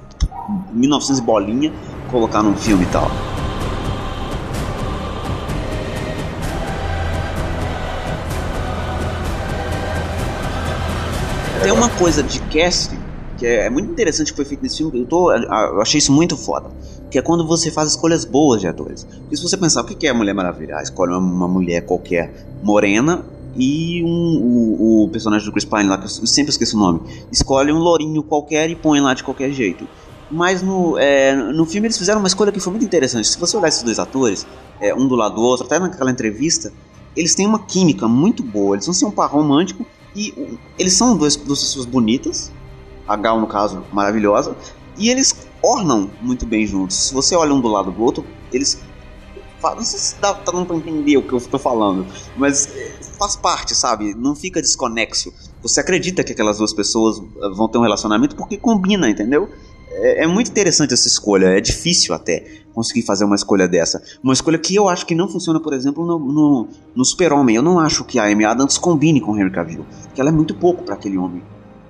1900 0.72 1.20
bolinha, 1.20 1.72
colocar 2.10 2.42
num 2.42 2.56
filme 2.56 2.84
e 2.84 2.88
tal. 2.88 3.10
Uma 11.82 11.90
coisa 11.96 12.22
de 12.22 12.38
casting 12.42 12.96
que 13.36 13.44
é, 13.44 13.68
muito 13.68 13.90
interessante 13.90 14.30
que 14.30 14.36
foi 14.36 14.44
feito 14.44 14.62
nesse 14.62 14.76
filme. 14.76 15.00
Eu, 15.00 15.04
tô, 15.04 15.32
eu 15.32 15.80
achei 15.80 15.98
isso 15.98 16.12
muito 16.12 16.36
foda. 16.36 16.70
Que 17.10 17.18
é 17.18 17.22
quando 17.22 17.44
você 17.44 17.72
faz 17.72 17.90
escolhas 17.90 18.24
boas 18.24 18.60
de 18.60 18.68
atores. 18.68 19.02
Porque 19.02 19.36
se 19.36 19.42
você 19.42 19.56
pensar, 19.56 19.80
o 19.80 19.84
que 19.84 20.06
é 20.06 20.10
a 20.10 20.14
Mulher 20.14 20.32
Maravilha? 20.32 20.76
Ah, 20.76 20.82
escolhe 20.82 21.10
uma, 21.10 21.18
uma 21.18 21.48
mulher 21.48 21.84
qualquer 21.84 22.32
morena 22.62 23.24
e 23.56 24.00
um, 24.04 24.06
o, 24.08 25.02
o, 25.04 25.08
personagem 25.08 25.44
do 25.44 25.50
Chris 25.50 25.64
Pine 25.64 25.88
lá, 25.88 25.98
que 25.98 26.04
eu 26.04 26.08
sempre 26.08 26.50
esqueço 26.50 26.76
o 26.76 26.80
nome, 26.80 27.00
escolhe 27.32 27.72
um 27.72 27.78
lourinho 27.78 28.22
qualquer 28.22 28.70
e 28.70 28.76
põe 28.76 29.00
lá 29.00 29.12
de 29.12 29.24
qualquer 29.24 29.50
jeito. 29.50 29.84
Mas 30.30 30.62
no, 30.62 30.96
é, 30.96 31.34
no 31.34 31.66
filme 31.66 31.88
eles 31.88 31.98
fizeram 31.98 32.20
uma 32.20 32.28
escolha 32.28 32.52
que 32.52 32.60
foi 32.60 32.70
muito 32.70 32.84
interessante. 32.84 33.26
Se 33.26 33.38
você 33.40 33.56
olhar 33.56 33.68
esses 33.68 33.82
dois 33.82 33.98
atores, 33.98 34.46
é, 34.80 34.94
um 34.94 35.08
do 35.08 35.16
lado 35.16 35.34
do 35.34 35.42
outro, 35.42 35.66
até 35.66 35.80
naquela 35.80 36.12
entrevista, 36.12 36.72
eles 37.16 37.34
têm 37.34 37.44
uma 37.44 37.58
química 37.58 38.06
muito 38.06 38.40
boa. 38.40 38.76
Eles 38.76 38.86
vão 38.86 38.94
ser 38.94 39.04
um 39.04 39.10
par 39.10 39.28
romântico, 39.28 39.84
e 40.14 40.58
eles 40.78 40.94
são 40.94 41.16
duas, 41.16 41.36
duas 41.36 41.60
pessoas 41.60 41.86
bonitas, 41.86 42.52
a 43.06 43.16
Gal, 43.16 43.40
no 43.40 43.46
caso, 43.46 43.84
maravilhosa, 43.92 44.56
e 44.96 45.10
eles 45.10 45.34
ornam 45.62 46.10
muito 46.20 46.46
bem 46.46 46.66
juntos. 46.66 46.96
Se 46.96 47.14
você 47.14 47.34
olha 47.34 47.52
um 47.54 47.60
do 47.60 47.68
lado 47.68 47.90
do 47.90 48.02
outro, 48.02 48.24
eles. 48.52 48.80
Não 49.62 49.84
sei 49.84 49.98
se 49.98 50.16
dá, 50.20 50.34
tá 50.34 50.52
pra 50.64 50.76
entender 50.76 51.16
o 51.16 51.22
que 51.22 51.32
eu 51.32 51.40
tô 51.40 51.56
falando, 51.56 52.04
mas 52.36 52.68
faz 53.16 53.36
parte, 53.36 53.76
sabe? 53.76 54.12
Não 54.12 54.34
fica 54.34 54.60
desconexo. 54.60 55.32
Você 55.62 55.78
acredita 55.78 56.24
que 56.24 56.32
aquelas 56.32 56.58
duas 56.58 56.72
pessoas 56.72 57.18
eh, 57.18 57.48
vão 57.54 57.68
ter 57.68 57.78
um 57.78 57.82
relacionamento 57.82 58.34
porque 58.34 58.56
combina, 58.56 59.08
entendeu? 59.08 59.48
É, 59.88 60.24
é, 60.24 60.26
muito 60.26 60.50
interessante 60.50 60.92
essa 60.92 61.06
escolha, 61.06 61.46
é 61.46 61.60
difícil 61.60 62.12
até 62.12 62.61
conseguir 62.72 63.02
fazer 63.02 63.24
uma 63.24 63.34
escolha 63.34 63.68
dessa. 63.68 64.02
Uma 64.22 64.32
escolha 64.32 64.58
que 64.58 64.74
eu 64.74 64.88
acho 64.88 65.06
que 65.06 65.14
não 65.14 65.28
funciona, 65.28 65.60
por 65.60 65.72
exemplo, 65.72 66.04
no, 66.04 66.18
no, 66.18 66.68
no 66.94 67.04
Super-Homem. 67.04 67.56
Eu 67.56 67.62
não 67.62 67.78
acho 67.78 68.04
que 68.04 68.18
a 68.18 68.24
Amy 68.24 68.44
Adams 68.44 68.78
combine 68.78 69.20
com 69.20 69.32
o 69.32 69.38
Henry 69.38 69.50
Cavill, 69.50 69.86
que 70.14 70.20
ela 70.20 70.30
é 70.30 70.32
muito 70.32 70.54
pouco 70.54 70.82
para 70.82 70.94
aquele 70.94 71.18
homem. 71.18 71.42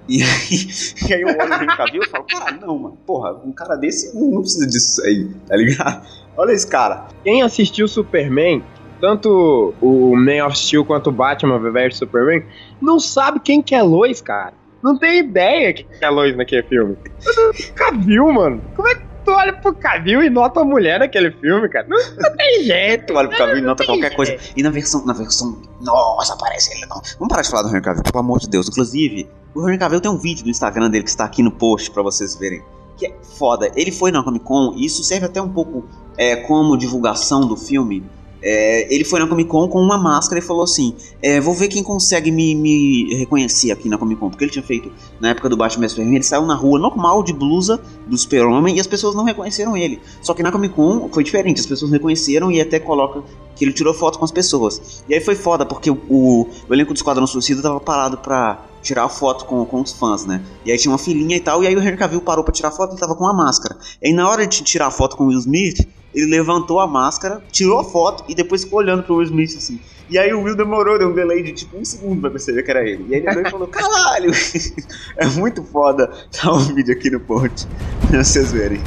E 0.09 0.23
aí, 0.23 0.69
e 1.09 1.15
aí 1.15 1.23
eu 1.23 1.29
olho 1.29 1.51
o 1.51 1.55
Henry 1.55 1.77
Cavill 1.77 2.03
e 2.03 2.09
falo, 2.09 2.25
cara, 2.25 2.59
não, 2.61 2.79
mano, 2.79 2.99
porra, 3.07 3.33
um 3.45 3.53
cara 3.53 3.77
desse 3.77 4.17
não 4.19 4.41
precisa 4.41 4.67
disso 4.67 5.03
aí, 5.05 5.31
tá 5.47 5.57
ligado? 5.57 6.07
Olha 6.37 6.53
esse 6.53 6.67
cara. 6.67 7.09
Quem 7.23 7.43
assistiu 7.43 7.87
Superman, 7.87 8.65
tanto 9.01 9.75
o 9.81 10.17
Man 10.17 10.47
of 10.47 10.59
Steel 10.59 10.85
quanto 10.85 11.11
o 11.11 11.13
Batman 11.13 11.59
vs 11.59 11.99
Superman, 11.99 12.45
não 12.81 12.99
sabe 12.99 13.39
quem 13.41 13.63
que 13.63 13.75
é 13.75 13.83
Lois, 13.83 14.21
cara 14.21 14.55
não 14.83 14.99
tem 14.99 15.21
ideia 15.21 15.73
que 15.73 15.87
é 16.01 16.11
Lois 16.11 16.37
naquele 16.37 16.65
filme. 16.65 16.97
Cavill, 17.75 18.33
mano. 18.33 18.61
Como 18.75 18.89
é 18.89 18.97
que 18.97 19.12
tu 19.25 19.31
olha 19.33 19.53
pro 19.53 19.75
Cavill 19.75 20.23
e 20.23 20.31
nota 20.31 20.61
a 20.61 20.65
mulher 20.65 21.01
naquele 21.01 21.31
filme, 21.33 21.69
cara? 21.69 21.87
Não, 21.89 21.97
não 22.17 22.37
tem 22.37 22.63
jeito. 22.65 23.07
Tu 23.07 23.15
olha 23.15 23.29
pro 23.29 23.39
Cavill 23.39 23.59
e 23.59 23.61
nota 23.63 23.85
qualquer 23.85 24.03
jeito. 24.09 24.17
coisa. 24.17 24.37
E 24.57 24.63
na 24.63 24.71
versão, 24.71 25.05
na 25.05 25.13
versão. 25.13 25.61
Nossa, 25.81 26.35
aparece 26.35 26.73
ele 26.75 26.87
não. 26.87 27.01
Vamos 27.19 27.29
parar 27.29 27.43
de 27.43 27.51
falar 27.51 27.63
do 27.63 27.69
Henry 27.69 27.83
Cavill, 27.83 28.03
pelo 28.03 28.19
amor 28.19 28.39
de 28.39 28.49
Deus. 28.49 28.69
Inclusive, 28.69 29.29
o 29.55 29.69
Henry 29.69 29.79
Cavill 29.79 30.01
tem 30.01 30.11
um 30.11 30.19
vídeo 30.19 30.45
do 30.45 30.51
Instagram 30.51 30.91
dele 30.91 31.05
que 31.05 31.11
está 31.11 31.25
aqui 31.25 31.43
no 31.43 31.51
post 31.51 31.91
pra 31.91 32.03
vocês 32.03 32.37
verem. 32.37 32.63
Que 32.97 33.07
é 33.07 33.15
foda. 33.39 33.71
Ele 33.75 33.91
foi 33.91 34.13
na 34.13 34.23
Comic 34.23 34.45
Con 34.45 34.75
e 34.77 34.85
isso 34.85 35.03
serve 35.03 35.27
até 35.27 35.41
um 35.41 35.49
pouco 35.49 35.85
é, 36.17 36.37
como 36.37 36.77
divulgação 36.77 37.47
do 37.47 37.57
filme. 37.57 38.05
É, 38.43 38.93
ele 38.93 39.05
foi 39.05 39.21
na 39.21 39.27
Comic 39.27 39.49
Con 39.49 39.69
com 39.69 39.81
uma 39.81 39.97
máscara 39.97 40.39
e 40.39 40.43
falou 40.43 40.65
assim: 40.65 40.95
é, 41.23 41.41
Vou 41.41 41.55
ver 41.55 41.69
quem 41.69 41.83
consegue 41.83 42.31
me, 42.31 42.55
me, 42.55 43.15
reconhecer 43.15 43.71
aqui 43.71 43.89
na 43.89 43.97
Comic 43.97 44.21
Con. 44.21 44.31
Porque 44.31 44.45
ele 44.45 44.51
tinha 44.51 44.63
feito, 44.63 44.91
na 45.21 45.31
época 45.31 45.49
do 45.49 45.57
Batman 45.57 45.83
vs 45.83 45.93
Superman, 45.93 46.17
ele 46.17 46.25
saiu 46.25 46.43
na 46.43 46.55
rua 46.55 46.79
normal 46.79 47.23
de 47.23 47.33
blusa 47.33 47.81
do 48.07 48.17
Super-Homem 48.19 48.77
e 48.77 48.81
as 48.81 48.87
pessoas 48.87 49.15
não 49.15 49.25
reconheceram 49.25 49.77
ele. 49.77 50.01
Só 50.21 50.35
que 50.35 50.43
na 50.43 50.51
Comic 50.51 50.75
Con 50.75 51.09
foi 51.13 51.23
diferente, 51.23 51.61
as 51.61 51.67
pessoas 51.67 51.91
reconheceram 51.93 52.51
e 52.51 52.61
até 52.61 52.81
coloca 52.81 53.23
que 53.55 53.65
ele 53.65 53.73
tirou 53.73 53.95
foto 53.95 54.19
com 54.19 54.25
as 54.25 54.33
pessoas. 54.33 55.05
E 55.09 55.15
aí 55.15 55.21
foi 55.21 55.35
foda, 55.35 55.65
porque 55.65 55.91
o, 55.91 55.99
o, 56.09 56.49
elenco 56.71 56.93
do 56.93 56.97
Esquadrão 56.97 57.27
Suicida 57.27 57.63
tava 57.63 57.79
parado 57.81 58.19
pra 58.19 58.67
tirar 58.83 59.09
foto 59.09 59.45
com, 59.45 59.65
com 59.65 59.81
os 59.81 59.93
fãs, 59.93 60.27
né? 60.27 60.43
E 60.65 60.73
aí 60.73 60.79
tinha 60.79 60.91
uma 60.91 60.99
filinha 60.99 61.37
e 61.37 61.41
tal, 61.41 61.63
e 61.63 61.67
aí 61.67 61.77
o 61.77 61.81
Henry 61.81 61.97
Cavill 61.97 62.21
parou 62.21 62.43
pra 62.43 62.53
tirar 62.53 62.73
foto 62.73 62.91
e 62.91 62.93
ele 62.95 63.01
tava 63.01 63.15
com 63.15 63.23
uma 63.25 63.33
máscara. 63.33 63.77
E 64.03 64.09
aí 64.09 64.13
na 64.13 64.29
hora 64.29 64.47
de 64.47 64.63
tirar 64.63 64.91
foto 64.91 65.17
com 65.17 65.25
o 65.25 65.27
Will 65.29 65.39
Smith, 65.39 65.87
ele 66.15 66.27
levantou 66.27 66.81
a 66.81 66.87
máscara, 66.87 67.43
tirou 67.51 67.79
a 67.79 67.85
foto 67.85 68.25
e 68.29 68.35
depois 68.35 68.65
ficou 68.65 68.79
olhando 68.79 69.03
pro 69.03 69.17
Will 69.17 69.25
Smith 69.25 69.57
assim. 69.57 69.81
E 70.11 70.19
aí 70.19 70.33
o 70.33 70.43
Will 70.43 70.55
demorou, 70.55 70.99
deu 70.99 71.09
um 71.09 71.15
delay 71.15 71.43
de 71.43 71.53
tipo 71.53 71.77
um 71.77 71.85
segundo 71.85 72.21
pra 72.21 72.31
perceber 72.31 72.63
que 72.63 72.71
era 72.71 72.87
ele. 72.87 73.07
E 73.09 73.15
aí 73.15 73.21
ele 73.21 73.31
olhou 73.31 73.47
e 73.47 73.51
falou: 73.51 73.69
caralho! 73.69 74.31
é 75.17 75.27
muito 75.27 75.63
foda. 75.63 76.11
Tá 76.31 76.53
um 76.53 76.59
vídeo 76.59 76.95
aqui 76.95 77.11
no 77.11 77.21
post 77.21 77.67
pra 78.09 78.23
vocês 78.23 78.53
verem. 78.53 78.81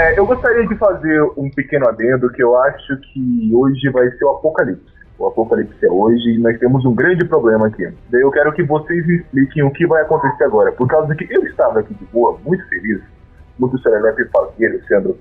É, 0.00 0.18
eu 0.18 0.24
gostaria 0.24 0.66
de 0.66 0.74
fazer 0.76 1.22
um 1.36 1.50
pequeno 1.50 1.86
adendo 1.86 2.32
que 2.32 2.42
eu 2.42 2.56
acho 2.56 2.96
que 3.12 3.52
hoje 3.54 3.86
vai 3.90 4.08
ser 4.12 4.24
o 4.24 4.30
apocalipse. 4.30 4.90
O 5.18 5.26
apocalipse 5.26 5.84
é 5.84 5.90
hoje 5.90 6.36
e 6.36 6.38
nós 6.38 6.58
temos 6.58 6.86
um 6.86 6.94
grande 6.94 7.22
problema 7.26 7.66
aqui. 7.66 7.86
Daí 8.08 8.22
eu 8.22 8.30
quero 8.30 8.50
que 8.54 8.62
vocês 8.62 9.06
me 9.06 9.16
expliquem 9.16 9.62
o 9.62 9.70
que 9.70 9.86
vai 9.86 10.00
acontecer 10.00 10.44
agora. 10.44 10.72
Por 10.72 10.88
causa 10.88 11.14
que 11.14 11.26
eu 11.28 11.44
estava 11.44 11.80
aqui 11.80 11.92
de 11.92 12.06
boa, 12.06 12.38
muito 12.42 12.66
feliz, 12.70 13.02
muito 13.58 13.78
serelepe 13.82 14.24
fazer, 14.32 14.82
sendo 14.88 15.18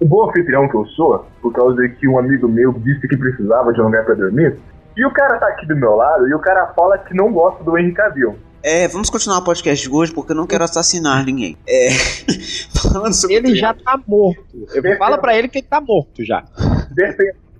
o 0.00 0.08
bom 0.08 0.30
anfitrião 0.30 0.66
que 0.66 0.76
eu 0.76 0.86
sou, 0.86 1.26
por 1.42 1.52
causa 1.52 1.86
que 1.86 2.08
um 2.08 2.18
amigo 2.18 2.48
meu 2.48 2.72
disse 2.72 3.06
que 3.06 3.18
precisava 3.18 3.70
de 3.70 3.82
um 3.82 3.84
lugar 3.84 4.02
para 4.06 4.14
dormir. 4.14 4.56
E 4.96 5.04
o 5.04 5.10
cara 5.10 5.36
tá 5.36 5.48
aqui 5.48 5.66
do 5.66 5.76
meu 5.76 5.94
lado 5.94 6.26
e 6.26 6.32
o 6.32 6.38
cara 6.38 6.68
fala 6.68 6.96
que 6.96 7.14
não 7.14 7.30
gosta 7.30 7.62
do 7.62 7.76
Henry 7.76 7.92
Cavill. 7.92 8.34
É, 8.62 8.86
vamos 8.86 9.10
continuar 9.10 9.38
o 9.38 9.44
podcast 9.44 9.88
de 9.88 9.92
hoje 9.92 10.12
porque 10.12 10.30
eu 10.30 10.36
não 10.36 10.46
quero 10.46 10.62
assassinar 10.62 11.24
ninguém. 11.24 11.56
É, 11.66 11.90
falando 12.80 13.12
sobre 13.12 13.34
ele 13.34 13.56
já 13.56 13.74
tá 13.74 14.00
morto. 14.06 14.68
Eu, 14.72 14.96
fala 14.98 15.18
pra 15.18 15.36
ele 15.36 15.48
que 15.48 15.58
ele 15.58 15.66
tá 15.66 15.80
morto 15.80 16.24
já. 16.24 16.44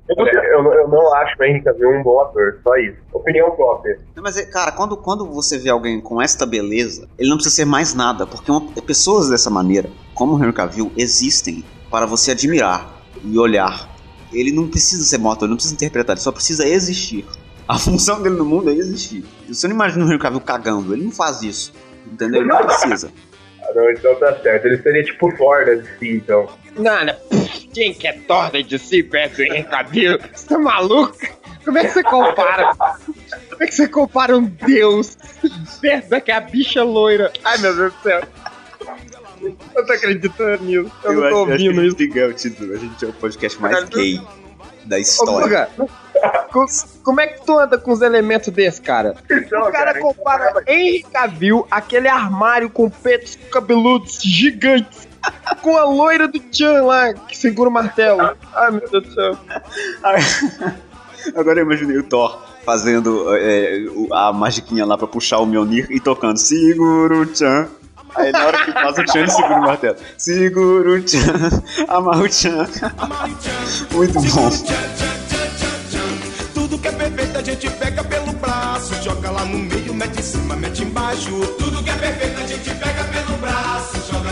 Eu, 0.08 0.26
eu, 0.26 0.72
eu, 0.72 0.88
não 0.88 1.14
acho 1.14 1.34
o 1.40 1.44
Henry 1.44 1.62
Cavill 1.62 1.90
um 1.90 2.02
bom 2.02 2.20
ator, 2.20 2.60
só 2.62 2.76
isso. 2.76 2.98
Opinião 3.12 3.50
própria. 3.52 3.98
Não, 4.14 4.22
mas, 4.22 4.40
cara, 4.46 4.70
quando, 4.70 4.96
quando 4.96 5.26
você 5.26 5.58
vê 5.58 5.70
alguém 5.70 6.00
com 6.00 6.20
esta 6.20 6.44
beleza, 6.44 7.08
ele 7.18 7.28
não 7.28 7.36
precisa 7.36 7.56
ser 7.56 7.64
mais 7.64 7.94
nada, 7.94 8.26
porque 8.26 8.50
uma, 8.50 8.60
pessoas 8.82 9.28
dessa 9.28 9.50
maneira, 9.50 9.88
como 10.14 10.36
o 10.36 10.38
Henry 10.42 10.52
Cavill, 10.52 10.92
existem 10.96 11.64
para 11.90 12.06
você 12.06 12.32
admirar 12.32 13.02
e 13.24 13.38
olhar. 13.38 13.90
Ele 14.32 14.52
não 14.52 14.68
precisa 14.68 15.02
ser 15.04 15.18
morto, 15.18 15.44
ele 15.44 15.50
não 15.50 15.56
precisa 15.56 15.74
interpretar, 15.74 16.14
ele 16.14 16.22
só 16.22 16.32
precisa 16.32 16.66
existir. 16.66 17.24
A 17.72 17.78
função 17.78 18.20
dele 18.20 18.36
no 18.36 18.44
mundo 18.44 18.68
é 18.68 18.74
existir. 18.74 19.24
Você 19.48 19.66
não 19.66 19.74
imagina 19.74 20.04
o 20.04 20.06
Henry 20.06 20.18
Cavill 20.18 20.42
cagando, 20.42 20.92
ele 20.92 21.04
não 21.04 21.10
faz 21.10 21.40
isso. 21.42 21.72
Entendeu? 22.06 22.42
Ele 22.42 22.50
não 22.50 22.58
precisa. 22.66 23.10
Ah, 23.62 23.72
não, 23.74 23.90
então 23.90 24.14
tá 24.16 24.38
certo. 24.42 24.66
Ele 24.66 24.82
seria 24.82 25.02
tipo 25.02 25.34
Thor 25.38 25.64
da 25.64 25.74
DC, 25.76 26.16
então. 26.16 26.50
Não, 26.76 27.06
não. 27.06 27.14
Quem 27.72 27.94
que 27.94 28.06
é 28.06 28.12
Thor 28.12 28.50
da 28.50 28.60
DC 28.60 29.04
perto 29.04 29.36
do 29.36 29.42
Henry 29.44 29.64
Cavill? 29.64 30.18
Você 30.34 30.48
tá 30.48 30.58
maluco? 30.58 31.16
Como 31.64 31.78
é 31.78 31.84
que 31.84 31.92
você 31.92 32.02
compara? 32.02 32.74
Como 32.76 33.62
é 33.62 33.66
que 33.66 33.74
você 33.74 33.88
compara 33.88 34.36
um 34.36 34.44
deus 34.44 35.16
perto 35.80 36.10
daquela 36.10 36.40
bicha 36.40 36.82
loira? 36.82 37.32
Ai, 37.42 37.56
meu 37.56 37.74
Deus 37.74 37.94
do 37.94 38.02
céu. 38.02 38.22
Eu 39.40 39.86
tô 39.86 39.92
acreditando 39.94 40.62
nisso. 40.62 40.92
Eu, 41.04 41.12
eu 41.12 41.20
não 41.22 41.30
tô 41.30 41.38
ouvindo 41.38 41.82
isso. 41.82 42.18
É 42.18 42.26
o 42.26 42.34
título. 42.34 42.74
A 42.74 42.76
gente 42.76 43.02
é 43.02 43.08
o 43.08 43.12
podcast 43.14 43.58
mais 43.62 43.88
gay 43.88 44.20
da 44.84 44.98
história. 44.98 45.70
Ô, 45.78 46.66
como 47.02 47.20
é 47.20 47.26
que 47.26 47.44
tu 47.44 47.58
anda 47.58 47.76
com 47.76 47.92
os 47.92 48.00
elementos 48.00 48.48
desse, 48.52 48.80
cara? 48.80 49.14
Então, 49.30 49.60
o 49.60 49.72
cara, 49.72 49.92
cara 49.92 50.00
compara 50.00 50.52
cara... 50.52 50.64
Henry 50.66 51.02
Cavill, 51.02 51.66
aquele 51.70 52.08
armário 52.08 52.70
com 52.70 52.88
peitos 52.88 53.36
cabeludos 53.50 54.20
gigantes, 54.22 55.08
com 55.62 55.76
a 55.76 55.84
loira 55.84 56.28
do 56.28 56.40
Chan 56.50 56.84
lá, 56.84 57.12
que 57.14 57.36
segura 57.36 57.68
o 57.68 57.72
martelo. 57.72 58.36
Ai, 58.54 58.70
meu 58.70 58.88
Deus 58.88 59.06
do 59.06 59.14
céu. 59.14 59.38
Agora 61.36 61.60
eu 61.60 61.64
imaginei 61.64 61.96
o 61.98 62.02
Thor 62.02 62.42
fazendo 62.64 63.26
é, 63.36 63.84
a 64.12 64.32
magiquinha 64.32 64.84
lá 64.84 64.96
pra 64.96 65.06
puxar 65.06 65.38
o 65.38 65.46
Mjolnir 65.46 65.86
e 65.90 66.00
tocando 66.00 66.36
Segura 66.36 67.16
o 67.16 67.36
Chan. 67.36 67.68
Aí 68.14 68.30
na 68.30 68.44
hora 68.44 68.64
que 68.64 68.72
passa 68.72 69.02
o 69.02 69.10
Chan, 69.10 69.20
ele 69.20 69.30
segura 69.30 69.58
o 69.58 69.62
martelo. 69.62 69.96
Segura 70.18 70.90
o 70.90 71.08
Chan, 71.08 71.62
amarra 71.88 72.22
o 72.22 72.32
Chan. 72.32 72.66
Muito 73.92 74.20
bom 74.20 75.21
gente 77.44 77.68
pega 77.70 78.04
pelo 78.04 78.32
braço, 78.34 78.94
joga 79.02 79.30
lá 79.30 79.44
no 79.44 79.58
meio, 79.58 79.92
mete 79.94 80.20
em 80.20 80.22
cima, 80.22 80.54
mete 80.54 80.84
embaixo. 80.84 81.30
Tudo 81.58 81.82
que 81.82 81.90
é 81.90 81.96
perfeito 81.96 82.40
a 82.40 82.46
gente 82.46 82.70
pega 82.70 83.04
pelo 83.04 83.38
braço, 83.38 84.12
joga. 84.12 84.30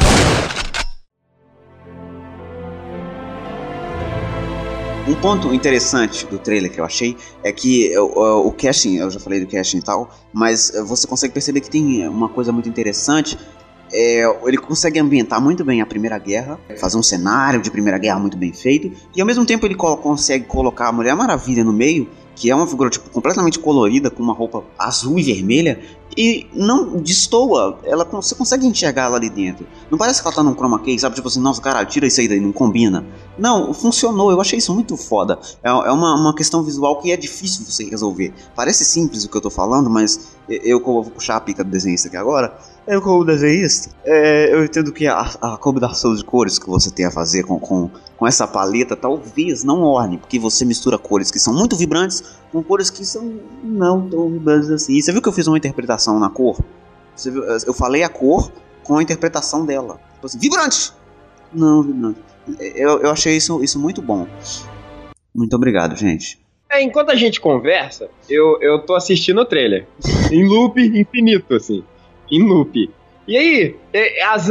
Um 5.09 5.15
ponto 5.17 5.53
interessante 5.53 6.25
do 6.27 6.39
trailer 6.39 6.71
que 6.71 6.81
eu 6.81 6.85
achei 6.85 7.17
é 7.43 7.51
que 7.51 7.97
o, 7.99 8.47
o 8.47 8.53
casting, 8.53 8.99
eu 8.99 9.11
já 9.11 9.19
falei 9.19 9.41
do 9.41 9.51
casting 9.51 9.79
e 9.79 9.83
tal, 9.83 10.09
mas 10.33 10.71
você 10.87 11.07
consegue 11.07 11.35
perceber 11.35 11.61
que 11.63 11.71
tem 11.71 12.07
uma 12.07 12.29
coisa 12.29 12.53
muito 12.53 12.69
interessante 12.69 13.37
é, 13.93 14.23
ele 14.45 14.57
consegue 14.57 15.01
ambientar 15.01 15.41
muito 15.41 15.65
bem 15.65 15.81
a 15.81 15.87
Primeira 15.87 16.17
Guerra, 16.19 16.59
fazer 16.79 16.97
um 16.97 17.03
cenário 17.03 17.61
de 17.61 17.71
Primeira 17.71 17.99
Guerra 17.99 18.19
muito 18.19 18.37
bem 18.37 18.53
feito, 18.53 18.93
e 19.15 19.21
ao 19.21 19.27
mesmo 19.27 19.45
tempo 19.45 19.67
ele 19.67 19.75
co 19.75 19.97
consegue 19.97 20.45
colocar 20.45 20.89
a 20.89 20.93
Mulher 20.93 21.15
Maravilha 21.17 21.65
no 21.65 21.73
meio, 21.73 22.09
que 22.35 22.51
é 22.51 22.55
uma 22.55 22.67
figura 22.67 22.91
tipo, 22.91 23.11
completamente 23.11 23.59
colorida, 23.59 24.11
com 24.11 24.23
uma 24.23 24.33
roupa 24.33 24.65
azul 24.79 25.19
e 25.19 25.23
vermelha, 25.23 25.81
e 26.17 26.47
não 26.53 26.97
destoa, 26.97 27.79
ela, 27.85 28.05
você 28.05 28.35
consegue 28.35 28.67
enxergar 28.67 29.05
ela 29.05 29.17
ali 29.17 29.31
dentro. 29.31 29.67
Não 29.91 29.97
parece 29.97 30.21
que 30.21 30.27
ela 30.27 30.35
tá 30.35 30.43
num 30.43 30.55
chroma 30.55 30.79
key, 30.81 30.99
sabe? 30.99 31.15
Tipo 31.15 31.29
assim, 31.29 31.41
nossa, 31.41 31.61
cara, 31.61 31.85
tira 31.85 32.07
isso 32.07 32.21
aí 32.21 32.29
daí, 32.29 32.41
não 32.41 32.53
combina. 32.53 33.05
Não, 33.39 33.73
funcionou, 33.73 34.31
eu 34.31 34.41
achei 34.41 34.59
isso 34.59 34.75
muito 34.75 34.97
foda. 34.97 35.39
É, 35.63 35.69
é 35.69 35.93
uma, 35.93 36.15
uma 36.15 36.35
questão 36.35 36.63
visual 36.63 37.01
que 37.01 37.13
é 37.13 37.17
difícil 37.17 37.65
você 37.65 37.85
resolver. 37.85 38.35
Parece 38.57 38.85
simples 38.85 39.25
o 39.25 39.29
que 39.29 39.37
eu 39.37 39.41
tô 39.41 39.51
falando, 39.51 39.89
mas 39.89 40.31
eu, 40.49 40.61
eu 40.65 40.83
vou 40.83 41.05
puxar 41.05 41.37
a 41.37 41.41
pica 41.41 41.63
do 41.63 41.71
desenhista 41.71 42.09
aqui 42.09 42.17
agora. 42.17 42.59
Eu, 42.91 43.01
como 43.01 43.25
desenhista, 43.25 43.95
é, 44.05 44.53
eu 44.53 44.65
entendo 44.65 44.93
que 44.93 45.07
a, 45.07 45.21
a, 45.41 45.57
combinação 45.57 46.13
de 46.13 46.25
cores 46.25 46.59
que 46.59 46.69
você 46.69 46.91
tem 46.91 47.07
a 47.07 47.11
fazer 47.13 47.45
com, 47.45 47.57
com, 47.57 47.89
com 48.17 48.27
essa 48.27 48.49
paleta 48.49 48.97
talvez 48.97 49.63
não 49.63 49.83
orne, 49.85 50.19
porque 50.19 50.41
você 50.41 50.65
mistura 50.65 50.99
cores 50.99 51.31
que 51.31 51.39
são 51.39 51.55
muito 51.55 51.77
vibrantes 51.77 52.21
com 52.51 52.61
cores 52.65 52.91
que 52.91 53.05
são 53.05 53.39
não 53.63 54.11
tão 54.11 54.29
vibrantes 54.29 54.71
assim. 54.71 54.95
E 54.95 55.03
você 55.03 55.13
viu 55.13 55.23
que 55.23 55.29
eu 55.29 55.33
fiz 55.33 55.47
uma 55.47 55.57
interpretação 55.57 56.19
na 56.19 56.29
cor? 56.29 56.59
Viu, 57.25 57.45
eu 57.45 57.73
falei 57.73 58.03
a 58.03 58.09
cor 58.09 58.51
com 58.83 58.97
a 58.97 59.03
interpretação 59.05 59.65
dela. 59.65 60.01
Tipo 60.15 60.27
assim, 60.27 60.41
vibrante! 60.41 60.93
Não, 61.53 61.85
vibrante. 61.85 62.19
Eu, 62.59 63.03
eu 63.03 63.11
achei 63.13 63.37
isso, 63.37 63.63
isso 63.63 63.79
muito 63.79 64.03
bom. 64.03 64.27
Muito 65.33 65.55
obrigado, 65.55 65.95
gente. 65.95 66.41
É, 66.69 66.83
enquanto 66.83 67.11
a 67.11 67.15
gente 67.15 67.41
conversa, 67.41 68.09
eu, 68.29 68.61
eu 68.61 68.85
tô 68.85 68.97
assistindo 68.97 69.43
o 69.43 69.45
trailer. 69.45 69.87
em 70.33 70.45
loop 70.45 70.81
infinito, 70.81 71.55
assim 71.55 71.85
em 72.31 72.43
loop. 72.43 72.91
E 73.29 73.37
aí, 73.37 73.77
as, 74.29 74.51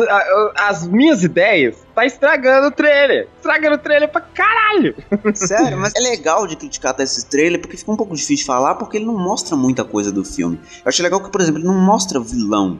as 0.55 0.87
minhas 0.87 1.23
ideias 1.23 1.85
tá 1.93 2.05
estragando 2.05 2.67
o 2.67 2.71
trailer. 2.71 3.27
Estragando 3.35 3.75
o 3.75 3.79
trailer 3.79 4.09
pra 4.09 4.21
caralho. 4.21 4.95
Sério, 5.35 5.77
mas 5.77 5.93
é 5.95 5.99
legal 5.99 6.47
de 6.47 6.55
criticar 6.55 6.95
esse 6.99 7.27
trailer 7.29 7.59
porque 7.59 7.75
fica 7.75 7.91
um 7.91 7.97
pouco 7.97 8.15
difícil 8.15 8.37
de 8.37 8.45
falar 8.45 8.75
porque 8.75 8.97
ele 8.97 9.05
não 9.05 9.17
mostra 9.17 9.57
muita 9.57 9.83
coisa 9.83 10.11
do 10.11 10.23
filme. 10.23 10.59
Eu 10.85 10.89
achei 10.89 11.03
legal 11.03 11.21
que, 11.21 11.29
por 11.29 11.41
exemplo, 11.41 11.59
ele 11.59 11.67
não 11.67 11.77
mostra 11.77 12.19
vilão. 12.21 12.79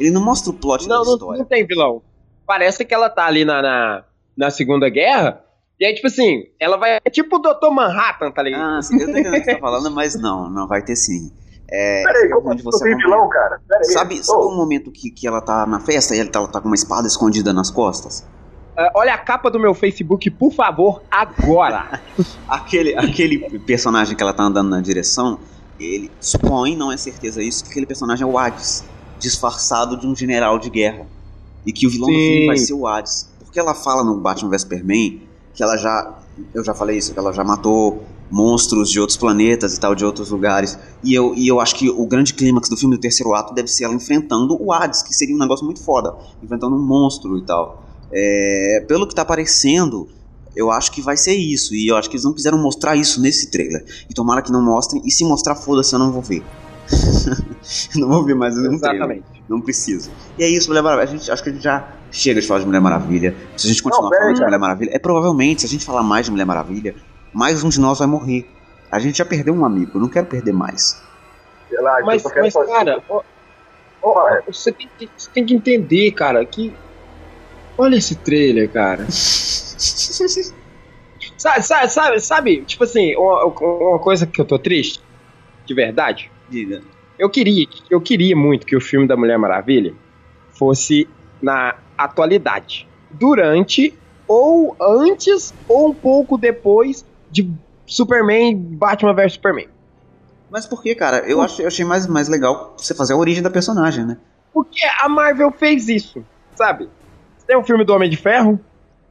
Ele 0.00 0.10
não 0.10 0.24
mostra 0.24 0.50
o 0.50 0.54
plot 0.54 0.88
não, 0.88 0.96
da 1.04 1.12
história. 1.12 1.32
Não, 1.32 1.38
não 1.38 1.44
tem 1.44 1.64
vilão. 1.64 2.02
Parece 2.44 2.84
que 2.84 2.92
ela 2.92 3.08
tá 3.08 3.26
ali 3.26 3.44
na, 3.44 3.62
na, 3.62 4.04
na 4.36 4.50
Segunda 4.50 4.88
Guerra 4.88 5.46
e 5.78 5.84
aí, 5.84 5.94
tipo 5.94 6.06
assim, 6.06 6.44
ela 6.58 6.78
vai. 6.78 6.98
É 7.04 7.10
tipo 7.10 7.36
o 7.36 7.38
Dr. 7.38 7.70
Manhattan, 7.70 8.30
tá 8.30 8.42
ligado? 8.42 8.78
Ah, 8.78 8.82
sim, 8.82 8.94
eu 8.94 9.04
tô 9.04 9.10
entendendo 9.10 9.34
o 9.34 9.38
que 9.38 9.44
você 9.44 9.54
tá 9.54 9.60
falando, 9.60 9.90
mas 9.90 10.14
não, 10.20 10.48
não 10.48 10.66
vai 10.66 10.82
ter 10.82 10.96
sim. 10.96 11.30
É, 11.68 12.04
Peraí, 12.04 12.32
onde 12.44 12.62
você 12.62 12.84
tem 12.84 12.96
vilão, 12.96 13.28
cara? 13.28 13.60
Peraí. 13.68 13.84
Sabe, 13.86 14.24
sabe 14.24 14.42
oh. 14.42 14.52
um 14.52 14.56
momento 14.56 14.90
que, 14.90 15.10
que 15.10 15.26
ela 15.26 15.40
tá 15.40 15.66
na 15.66 15.80
festa 15.80 16.14
e 16.14 16.20
ela 16.20 16.30
tá, 16.30 16.38
ela 16.38 16.48
tá 16.48 16.60
com 16.60 16.68
uma 16.68 16.74
espada 16.74 17.06
escondida 17.06 17.52
nas 17.52 17.70
costas? 17.70 18.20
Uh, 18.78 18.90
olha 18.94 19.14
a 19.14 19.18
capa 19.18 19.50
do 19.50 19.58
meu 19.58 19.74
Facebook, 19.74 20.30
por 20.30 20.52
favor, 20.52 21.02
agora! 21.10 22.00
aquele, 22.46 22.94
aquele 22.96 23.58
personagem 23.60 24.16
que 24.16 24.22
ela 24.22 24.32
tá 24.32 24.44
andando 24.44 24.68
na 24.68 24.80
direção, 24.80 25.38
ele 25.80 26.10
supõe, 26.20 26.76
não 26.76 26.92
é 26.92 26.96
certeza 26.96 27.42
isso, 27.42 27.64
que 27.64 27.70
aquele 27.70 27.86
personagem 27.86 28.22
é 28.22 28.26
o 28.26 28.38
Hades, 28.38 28.84
disfarçado 29.18 29.96
de 29.96 30.06
um 30.06 30.14
general 30.14 30.58
de 30.58 30.70
guerra. 30.70 31.06
E 31.64 31.72
que 31.72 31.86
o 31.86 31.90
vilão 31.90 32.08
Sim. 32.08 32.14
do 32.14 32.18
filme 32.20 32.46
vai 32.46 32.56
ser 32.58 32.74
o 32.74 32.86
Hades. 32.86 33.28
Porque 33.40 33.58
ela 33.58 33.74
fala 33.74 34.04
no 34.04 34.20
Batman 34.20 34.50
vs 34.50 34.62
Superman 34.62 35.26
que 35.56 35.62
ela 35.62 35.76
já. 35.76 36.14
Eu 36.54 36.62
já 36.62 36.74
falei 36.74 36.98
isso, 36.98 37.14
que 37.14 37.18
ela 37.18 37.32
já 37.32 37.42
matou 37.42 38.04
monstros 38.30 38.90
de 38.90 39.00
outros 39.00 39.16
planetas 39.16 39.76
e 39.76 39.80
tal, 39.80 39.94
de 39.94 40.04
outros 40.04 40.30
lugares. 40.30 40.78
E 41.02 41.14
eu, 41.14 41.34
e 41.34 41.46
eu 41.46 41.60
acho 41.60 41.76
que 41.76 41.88
o 41.88 42.06
grande 42.06 42.34
clímax 42.34 42.68
do 42.68 42.76
filme 42.76 42.96
do 42.96 43.00
terceiro 43.00 43.34
ato 43.34 43.54
deve 43.54 43.68
ser 43.68 43.84
ela 43.84 43.94
enfrentando 43.94 44.56
o 44.60 44.72
Hades, 44.72 45.02
que 45.02 45.14
seria 45.14 45.34
um 45.34 45.38
negócio 45.38 45.64
muito 45.64 45.82
foda. 45.82 46.14
Enfrentando 46.42 46.76
um 46.76 46.82
monstro 46.82 47.38
e 47.38 47.42
tal. 47.42 47.84
É, 48.12 48.84
pelo 48.86 49.06
que 49.06 49.14
tá 49.14 49.24
parecendo, 49.24 50.08
eu 50.54 50.70
acho 50.70 50.90
que 50.92 51.00
vai 51.00 51.16
ser 51.16 51.34
isso. 51.34 51.74
E 51.74 51.86
eu 51.86 51.96
acho 51.96 52.08
que 52.08 52.16
eles 52.16 52.24
não 52.24 52.32
quiseram 52.32 52.58
mostrar 52.58 52.96
isso 52.96 53.20
nesse 53.20 53.50
trailer. 53.50 53.84
E 54.08 54.14
tomara 54.14 54.42
que 54.42 54.50
não 54.50 54.62
mostrem. 54.62 55.02
E 55.04 55.10
se 55.10 55.24
mostrar, 55.24 55.54
foda-se, 55.54 55.94
eu 55.94 55.98
não 55.98 56.10
vou 56.10 56.22
ver. 56.22 56.42
não 57.96 58.08
vou 58.08 58.24
ver 58.24 58.34
mais 58.34 58.56
nenhum 58.56 58.78
trailer. 58.78 58.96
Exatamente. 58.96 59.42
Não 59.48 59.60
preciso. 59.60 60.10
E 60.38 60.42
é 60.42 60.48
isso, 60.48 60.68
Mulher 60.68 60.82
Maravilha. 60.82 61.08
A 61.08 61.16
gente, 61.16 61.30
acho 61.30 61.42
que 61.42 61.50
a 61.50 61.52
gente 61.52 61.62
já 61.62 61.92
chega 62.10 62.40
de 62.40 62.46
falar 62.46 62.60
de 62.60 62.66
Mulher 62.66 62.80
Maravilha. 62.80 63.36
Se 63.56 63.66
a 63.66 63.70
gente 63.70 63.82
continuar 63.82 64.10
Não, 64.10 64.18
falando 64.18 64.34
de. 64.34 64.42
Mulher 64.42 64.58
Maravilha, 64.58 64.90
é 64.92 64.98
provavelmente, 64.98 65.60
se 65.60 65.66
a 65.66 65.70
gente 65.70 65.84
falar 65.84 66.02
mais 66.02 66.26
de 66.26 66.32
Mulher 66.32 66.46
Maravilha, 66.46 66.94
mais 67.32 67.62
um 67.62 67.68
de 67.68 67.80
nós 67.80 67.98
vai 67.98 68.08
morrer. 68.08 68.46
A 68.90 68.98
gente 68.98 69.18
já 69.18 69.24
perdeu 69.24 69.54
um 69.54 69.64
amigo, 69.64 69.92
eu 69.96 70.00
não 70.00 70.08
quero 70.08 70.26
perder 70.26 70.52
mais. 70.52 71.02
Relaxa, 71.70 72.04
Mas, 72.06 72.14
eu 72.24 72.28
só 72.28 72.34
quero 72.34 72.44
mas 72.46 72.54
fazer- 72.54 72.72
cara, 72.72 73.02
ó, 73.08 73.22
Ó, 74.02 74.28
é, 74.28 74.42
você 74.46 74.72
tem, 74.72 74.88
que, 74.96 75.10
você 75.16 75.30
tem 75.32 75.44
que 75.44 75.54
entender, 75.54 76.12
cara, 76.12 76.44
que. 76.46 76.72
Olha 77.76 77.96
esse 77.96 78.14
trailer, 78.16 78.72
cara. 78.72 79.06
Sabe, 81.38 81.62
sabe, 81.62 81.88
sabe, 81.90 82.20
sabe? 82.20 82.64
Tipo 82.64 82.84
assim, 82.84 83.14
uma, 83.16 83.44
uma 83.44 83.98
coisa 83.98 84.26
que 84.26 84.40
eu 84.40 84.44
tô 84.44 84.58
triste, 84.58 85.02
de 85.66 85.74
verdade. 85.74 86.30
Diga. 86.48 86.80
Eu 87.18 87.28
queria, 87.30 87.66
eu 87.90 88.00
queria 88.00 88.34
muito 88.34 88.66
que 88.66 88.76
o 88.76 88.80
filme 88.80 89.06
da 89.06 89.16
Mulher 89.16 89.38
Maravilha 89.38 89.94
fosse 90.58 91.06
na 91.42 91.74
atualidade. 91.98 92.88
Durante, 93.10 93.98
ou 94.26 94.76
antes, 94.80 95.54
ou 95.68 95.90
um 95.90 95.94
pouco 95.94 96.38
depois 96.38 97.04
de 97.36 97.50
Superman 97.86 98.56
Batman 98.56 99.14
vs 99.14 99.34
Superman. 99.34 99.68
Mas 100.50 100.66
por 100.66 100.82
que, 100.82 100.94
cara? 100.94 101.18
Eu, 101.28 101.40
acho, 101.42 101.60
eu 101.60 101.66
achei 101.66 101.84
mais, 101.84 102.06
mais 102.06 102.28
legal 102.28 102.74
você 102.76 102.94
fazer 102.94 103.12
a 103.12 103.16
origem 103.16 103.42
da 103.42 103.50
personagem, 103.50 104.04
né? 104.04 104.16
Porque 104.52 104.80
a 105.00 105.08
Marvel 105.08 105.52
fez 105.52 105.88
isso, 105.88 106.24
sabe? 106.54 106.88
Você 107.36 107.46
tem 107.46 107.58
um 107.58 107.64
filme 107.64 107.84
do 107.84 107.92
Homem 107.92 108.08
de 108.08 108.16
Ferro, 108.16 108.58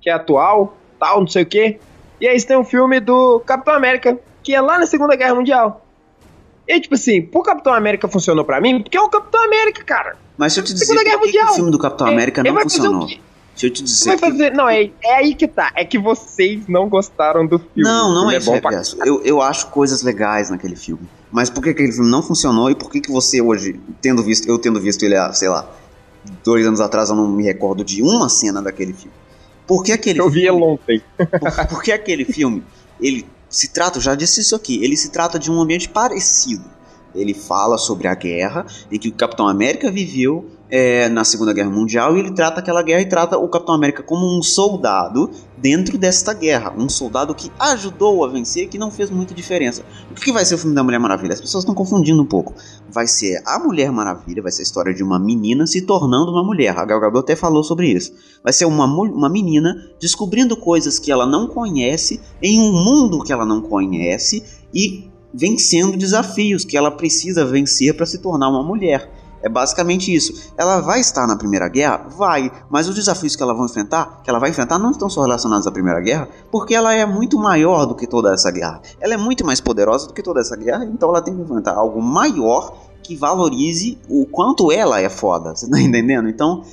que 0.02 0.10
é 0.10 0.14
atual, 0.14 0.76
tal, 1.00 1.20
não 1.20 1.28
sei 1.28 1.44
o 1.44 1.46
quê. 1.46 1.80
E 2.20 2.28
aí 2.28 2.40
você 2.40 2.48
tem 2.48 2.58
um 2.58 2.64
filme 2.64 3.00
do 3.00 3.42
Capitão 3.42 3.76
América, 3.76 4.18
que 4.42 4.56
é 4.56 4.62
lá 4.62 4.80
na 4.80 4.86
Segunda 4.86 5.16
Guerra 5.16 5.36
Mundial. 5.36 5.86
E 6.68 6.80
tipo 6.80 6.96
assim, 6.96 7.22
pro 7.22 7.44
Capitão 7.44 7.74
América 7.74 8.08
funcionou 8.08 8.44
pra 8.44 8.60
mim, 8.60 8.82
porque 8.82 8.98
é 8.98 9.02
o 9.02 9.10
Capitão 9.10 9.44
América, 9.44 9.84
cara. 9.84 10.16
Mas 10.38 10.54
se 10.54 10.60
eu 10.60 10.64
te 10.64 10.74
dizer 10.74 10.86
Segunda 10.86 11.04
por 11.04 11.10
Guerra 11.10 11.22
que, 11.22 11.32
que 11.32 11.52
o 11.52 11.56
filme 11.56 11.72
do 11.72 11.80
Capitão 11.80 12.08
América 12.08 12.42
Ele 12.42 12.52
não 12.52 12.62
funcionou. 12.62 13.08
Se 13.56 13.68
eu 13.68 13.72
te 13.72 13.82
dizer 13.84 14.12
que- 14.16 14.18
fazer. 14.20 14.52
Não, 14.54 14.68
é, 14.68 14.90
é 15.04 15.16
aí 15.16 15.34
que 15.34 15.48
tá. 15.48 15.72
É 15.76 15.86
que 15.86 15.98
vocês 15.98 16.68
não 16.68 16.90
gostaram 16.90 17.46
do 17.48 17.58
filme. 17.58 17.84
Não, 17.84 18.10
não 18.14 18.22
filme 18.22 18.34
é 18.36 18.38
isso, 18.38 18.52
bom 18.52 18.60
pra. 18.60 18.82
Eu, 19.06 19.22
eu 19.24 19.42
acho 19.42 19.68
coisas 19.68 20.02
legais 20.04 20.50
naquele 20.50 20.76
filme. 20.76 21.08
Mas 21.32 21.50
por 21.50 21.64
que 21.64 21.70
aquele 21.70 21.92
filme 21.92 22.10
não 22.10 22.22
funcionou 22.22 22.70
e 22.70 22.76
por 22.76 22.92
que, 22.92 23.00
que 23.02 23.12
você 23.12 23.42
hoje, 23.42 23.80
tendo 24.02 24.22
visto, 24.24 24.48
eu 24.48 24.58
tendo 24.60 24.80
visto 24.82 25.04
ele 25.04 25.16
há, 25.16 25.32
sei 25.34 25.48
lá, 25.50 25.70
dois 26.44 26.66
anos 26.68 26.82
atrás, 26.82 27.10
eu 27.10 27.16
não 27.16 27.28
me 27.30 27.44
recordo 27.44 27.84
de 27.84 28.02
uma 28.02 28.28
cena 28.30 28.62
daquele 28.62 28.94
filme? 28.94 29.14
Por 29.66 29.84
que 29.84 29.92
aquele 29.92 30.20
Eu 30.20 30.30
vi 30.30 30.42
ele 30.42 30.52
ontem. 30.52 31.02
por, 31.18 31.66
porque 31.70 31.92
aquele 31.92 32.24
filme, 32.32 32.64
ele 33.00 33.26
se 33.50 33.70
trata, 33.70 33.98
eu 33.98 34.02
já 34.02 34.16
disse 34.16 34.42
isso 34.42 34.56
aqui, 34.56 34.84
ele 34.84 34.98
se 34.98 35.10
trata 35.12 35.40
de 35.40 35.50
um 35.50 35.62
ambiente 35.62 35.88
parecido. 35.90 36.66
Ele 37.16 37.34
fala 37.34 37.78
sobre 37.78 38.08
a 38.10 38.14
guerra 38.16 38.66
em 38.92 39.00
que 39.00 39.08
o 39.08 39.14
Capitão 39.14 39.48
América 39.48 39.90
viveu 39.90 40.50
é, 40.70 41.08
na 41.10 41.24
Segunda 41.24 41.54
Guerra 41.54 41.70
Mundial 41.70 42.16
e 42.16 42.20
ele 42.20 42.32
trata 42.32 42.60
aquela 42.60 42.82
guerra 42.82 43.02
e 43.02 43.10
trata 43.10 43.38
o 43.38 43.48
Capitão 43.48 43.76
América 43.76 44.02
como 44.02 44.26
um 44.26 44.42
soldado 44.42 45.30
dentro 45.58 45.98
desta 45.98 46.34
guerra. 46.34 46.74
Um 46.78 46.90
soldado 46.90 47.34
que 47.36 47.52
ajudou 47.60 48.26
a 48.26 48.28
vencer, 48.28 48.68
que 48.68 48.78
não 48.78 48.90
fez 48.90 49.10
muita 49.10 49.34
diferença. 49.34 49.84
O 50.12 50.16
que 50.16 50.32
vai 50.32 50.44
ser 50.46 50.56
o 50.56 50.58
filme 50.58 50.76
da 50.76 50.84
Mulher 50.84 51.00
Maravilha? 51.00 51.34
As 51.34 51.42
pessoas 51.42 51.64
estão 51.64 51.76
confundindo 51.76 52.22
um 52.22 52.26
pouco. 52.26 52.54
Vai 52.90 53.08
ser 53.08 53.42
a 53.46 53.60
Mulher 53.60 53.92
Maravilha, 53.92 54.42
vai 54.42 54.52
ser 54.52 54.62
a 54.62 54.64
história 54.64 54.94
de 54.94 55.04
uma 55.04 55.20
menina 55.20 55.68
se 55.68 55.82
tornando 55.82 56.32
uma 56.32 56.44
mulher. 56.44 56.78
A 56.78 56.86
Gal 56.86 57.00
Gadot 57.00 57.20
até 57.20 57.36
falou 57.36 57.64
sobre 57.64 57.92
isso. 57.92 58.14
Vai 58.44 58.54
ser 58.54 58.66
uma, 58.66 58.86
uma 58.86 59.30
menina 59.30 59.76
descobrindo 60.00 60.58
coisas 60.58 61.00
que 61.00 61.12
ela 61.12 61.26
não 61.26 61.48
conhece 61.48 62.20
em 62.42 62.60
um 62.60 62.72
mundo 62.72 63.24
que 63.24 63.32
ela 63.32 63.46
não 63.46 63.62
conhece 63.62 64.44
e 64.74 65.10
vencendo 65.34 65.98
desafios 65.98 66.64
que 66.64 66.78
ela 66.78 66.90
precisa 66.90 67.46
vencer 67.46 67.96
para 67.96 68.06
se 68.06 68.20
tornar 68.20 68.50
uma 68.50 68.64
mulher. 68.64 69.12
É 69.46 69.50
basicamente 69.50 70.12
isso. 70.12 70.52
Ela 70.58 70.82
vai 70.82 71.00
estar 71.00 71.28
na 71.28 71.38
Primeira 71.38 71.70
Guerra? 71.70 72.08
Vai. 72.18 72.52
Mas 72.68 72.90
os 72.90 72.96
desafios 72.96 73.36
que 73.36 73.44
ela 73.44 73.54
vai 73.54 73.66
enfrentar, 73.66 74.22
que 74.24 74.30
ela 74.30 74.40
vai 74.40 74.50
enfrentar, 74.50 74.80
não 74.80 74.90
estão 74.90 75.08
só 75.08 75.22
relacionados 75.22 75.68
à 75.68 75.72
Primeira 75.72 76.02
Guerra, 76.02 76.28
porque 76.52 76.74
ela 76.74 76.96
é 76.96 77.06
muito 77.06 77.38
maior 77.38 77.86
do 77.86 77.94
que 77.94 78.08
toda 78.08 78.34
essa 78.34 78.50
guerra. 78.50 78.82
Ela 79.00 79.14
é 79.14 79.18
muito 79.18 79.46
mais 79.46 79.62
poderosa 79.62 80.08
do 80.08 80.14
que 80.14 80.24
toda 80.24 80.40
essa 80.42 80.56
guerra, 80.56 80.84
então 80.86 81.10
ela 81.10 81.22
tem 81.22 81.36
que 81.36 81.42
enfrentar 81.44 81.76
algo 81.76 82.02
maior 82.02 82.76
que 83.04 83.16
valorize 83.16 84.00
o 84.10 84.26
quanto 84.26 84.72
ela 84.72 85.00
é 85.00 85.10
foda. 85.10 85.56
Você 85.56 85.70
tá 85.70 85.78
entendendo? 85.80 86.28
Então, 86.28 86.64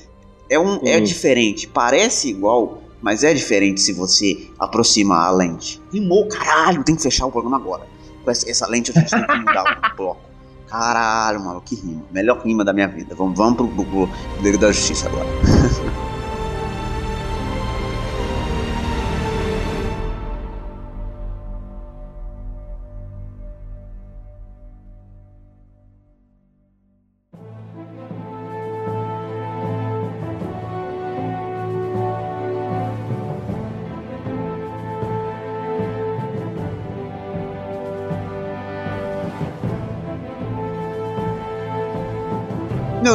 é, 0.48 0.58
um, 0.58 0.80
é 0.82 0.96
Uhum. 0.96 1.04
diferente. 1.04 1.68
Parece 1.68 2.30
igual, 2.30 2.78
mas 3.02 3.22
é 3.22 3.34
diferente 3.34 3.82
se 3.82 3.92
você 3.92 4.48
aproxima 4.58 5.26
a 5.26 5.30
lente. 5.30 5.78
Rimou, 5.92 6.26
caralho, 6.26 6.82
tem 6.84 6.96
que 6.96 7.02
fechar 7.02 7.26
o 7.26 7.30
programa 7.30 7.58
agora. 7.58 7.82
Com 8.24 8.30
essa, 8.30 8.48
essa 8.50 8.66
lente 8.66 8.90
a 8.96 8.98
gente 8.98 9.10
tem 9.10 9.26
que 9.26 9.36
mudar 9.40 9.62
o 9.92 9.96
bloco. 9.96 10.31
Caralho, 10.72 11.38
mano, 11.38 11.60
que 11.60 11.74
rima. 11.74 12.02
Melhor 12.10 12.40
rima 12.42 12.64
da 12.64 12.72
minha 12.72 12.88
vida. 12.88 13.14
Vamos, 13.14 13.36
vamos 13.36 13.56
pro, 13.56 13.68
pro, 13.68 13.84
pro 13.84 14.08
Liga 14.40 14.56
da 14.56 14.72
Justiça 14.72 15.06
agora. 15.06 15.28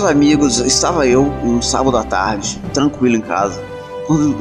amigos, 0.08 0.60
estava 0.60 1.08
eu 1.08 1.24
um 1.44 1.62
sábado 1.62 1.98
à 1.98 2.04
tarde, 2.04 2.60
tranquilo 2.74 3.16
em 3.16 3.22
casa, 3.22 3.64
quando 4.06 4.34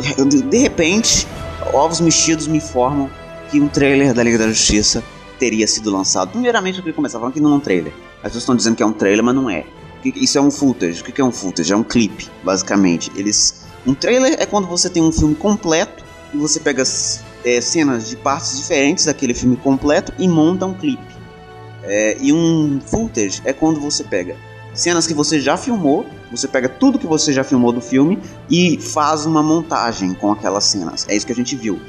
de- 0.49 0.59
repente, 0.59 1.27
ovos 1.73 2.01
mexidos 2.01 2.47
me 2.47 2.59
informam 2.59 3.11
que 3.51 3.61
um 3.61 3.69
trailer 3.69 4.15
da 4.15 4.23
Liga 4.23 4.39
da 4.39 4.49
Justiça 4.49 5.03
teria 5.39 5.67
sido 5.67 5.91
lançado. 5.91 6.31
Primeiramente, 6.31 6.79
eu 6.79 6.83
queria 6.83 6.95
começar 6.95 7.19
falando 7.19 7.35
que 7.35 7.41
não 7.41 7.53
é 7.53 7.57
um 7.57 7.61
trailer. 7.61 7.93
As 8.19 8.23
pessoas 8.33 8.43
estão 8.43 8.57
dizendo 8.57 8.77
que 8.77 8.83
é 8.83 8.87
um 8.87 8.93
trailer, 8.93 9.25
mas 9.25 9.35
não 9.35 9.51
é. 9.51 9.65
Isso 10.05 10.39
é 10.39 10.41
um 10.41 10.51
footage. 10.51 11.01
O 11.03 11.05
que 11.05 11.21
é 11.21 11.25
um 11.25 11.33
footage? 11.33 11.73
É 11.73 11.77
um 11.77 11.83
clipe, 11.83 12.29
basicamente. 12.45 13.11
Eles, 13.17 13.65
um 13.87 13.93
trailer 13.95 14.37
é 14.39 14.47
quando 14.47 14.67
você 14.67 14.89
tem 14.89 15.03
um 15.03 15.13
filme 15.13 15.35
completo 15.35 16.05
e 16.33 16.37
você 16.37 16.61
pega 16.61 16.83
é, 17.45 17.61
cenas 17.61 18.09
de 18.09 18.17
partes 18.17 18.57
diferentes 18.57 19.05
daquele 19.07 19.35
filme 19.35 19.57
completo 19.57 20.13
e 20.19 20.29
monta 20.29 20.65
um 20.65 20.75
clipe. 20.75 21.03
É, 21.83 22.17
e 22.21 22.33
um 22.33 22.81
footage 22.85 23.43
é 23.45 23.53
quando 23.53 23.81
você 23.81 24.03
pega 24.05 24.37
cenas 24.77 25.07
que 25.07 25.15
você 25.15 25.41
já 25.41 25.57
filmou, 25.57 26.07
você 26.31 26.47
pega 26.47 26.69
tudo 26.69 26.99
que 26.99 27.07
você 27.07 27.33
já 27.33 27.43
filmou 27.43 27.73
do 27.73 27.81
filme 27.81 28.19
e 28.49 28.79
faz 28.81 29.27
uma 29.27 29.43
montagem 29.43 30.15
com 30.15 30.31
aquelas 30.31 30.65
cenas. 30.65 31.07
É 31.09 31.17
isso 31.17 31.27
que 31.27 31.33
a 31.33 31.37
gente 31.37 31.57
viu. 31.57 31.81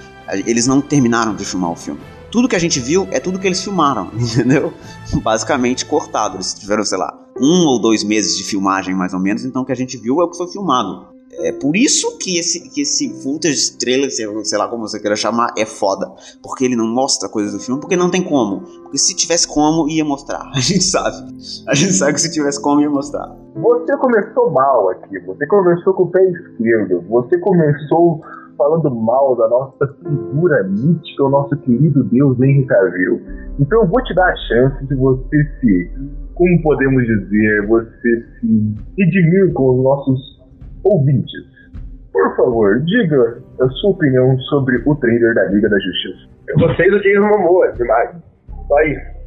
Eles 0.46 0.66
não 0.66 0.82
terminaram 0.82 1.36
de 1.36 1.46
filmar 1.46 1.72
o 1.72 1.76
filme. 1.76 2.00
Tudo 2.32 2.48
que 2.48 2.56
a 2.56 2.60
gente 2.60 2.80
viu 2.80 3.08
é 3.12 3.20
tudo 3.20 3.40
que 3.40 3.48
eles 3.48 3.64
filmaram, 3.64 4.12
entendeu? 4.18 4.74
Basicamente 5.22 5.86
cortado. 5.86 6.38
Eles 6.38 6.54
tiveram, 6.54 6.84
sei 6.84 6.98
lá, 6.98 7.14
um 7.40 7.66
ou 7.68 7.80
dois 7.80 8.04
meses 8.04 8.36
de 8.38 8.44
filmagem 8.44 8.96
mais 8.96 9.14
ou 9.14 9.20
menos, 9.20 9.46
então 9.46 9.62
o 9.62 9.66
que 9.66 9.72
a 9.72 9.76
gente 9.76 9.98
viu 9.98 10.22
é 10.22 10.24
o 10.24 10.30
que 10.30 10.38
foi 10.38 10.48
filmado. 10.48 11.17
É 11.40 11.52
por 11.52 11.76
isso 11.76 12.18
que 12.18 12.38
esse, 12.40 12.70
que 12.70 12.82
esse 12.82 13.10
footage 13.22 13.78
trailer, 13.78 14.12
sei 14.12 14.28
sei 14.44 14.58
lá 14.58 14.68
como 14.68 14.88
você 14.88 15.00
queira 15.00 15.16
chamar, 15.16 15.54
é 15.58 15.66
foda. 15.66 16.12
Porque 16.42 16.66
ele 16.66 16.76
não 16.76 16.88
mostra 16.88 17.30
coisas 17.30 17.54
do 17.54 17.60
filme, 17.60 17.80
porque 17.80 17.96
não 17.96 18.10
tem 18.10 18.24
como. 18.24 18.62
Porque 18.84 18.98
se 18.98 19.16
tivesse 19.16 19.48
como, 19.48 19.88
ia 19.88 20.04
mostrar. 20.04 20.50
A 20.54 20.60
gente 20.60 20.84
sabe. 20.84 21.18
A 21.68 21.76
gente 21.76 21.94
sabe 21.94 22.14
que 22.14 22.22
se 22.22 22.32
tivesse 22.32 22.62
como, 22.62 22.82
ia 22.82 22.90
mostrar. 22.90 23.36
Você 23.56 23.98
começou 23.98 24.52
mal 24.52 24.90
aqui, 24.90 25.20
você 25.20 25.46
começou 25.48 25.94
com 25.94 26.04
o 26.04 26.12
pé 26.12 26.24
esquerdo, 26.24 27.04
você 27.10 27.38
começou 27.40 28.22
falando 28.58 28.90
mal 28.94 29.36
da 29.36 29.48
nossa 29.48 29.88
figura 30.04 30.64
mítica, 30.64 31.24
o 31.24 31.30
nosso 31.30 31.56
querido 31.58 32.04
Deus 32.06 32.40
Henry 32.40 32.66
Cavill. 32.66 33.22
Então 33.60 33.84
eu 33.84 33.88
vou 33.88 34.04
te 34.04 34.14
dar 34.16 34.32
a 34.32 34.36
chance 34.36 34.86
de 34.88 34.96
você 34.96 35.44
se, 35.60 35.92
como 36.34 36.62
podemos 36.64 37.06
dizer, 37.06 37.68
você 37.68 38.26
se 38.40 38.76
redimir 38.98 39.54
com 39.54 39.78
os 39.78 39.84
nossos 39.84 40.37
ouvintes. 40.84 41.32
Por 42.12 42.36
favor, 42.36 42.80
diga 42.86 43.42
a 43.62 43.70
sua 43.70 43.92
opinião 43.92 44.38
sobre 44.50 44.82
o 44.86 44.96
trailer 44.96 45.36
da 45.36 45.46
Liga 45.46 45.70
da 45.70 45.78
Justiça. 45.80 46.30
Eu 46.48 46.56
gostei 46.60 46.90
do 46.90 47.00
Jason 47.02 47.28
Momoa 47.28 47.72
demais. 47.74 48.10
Só 48.68 48.82
isso. 48.82 49.18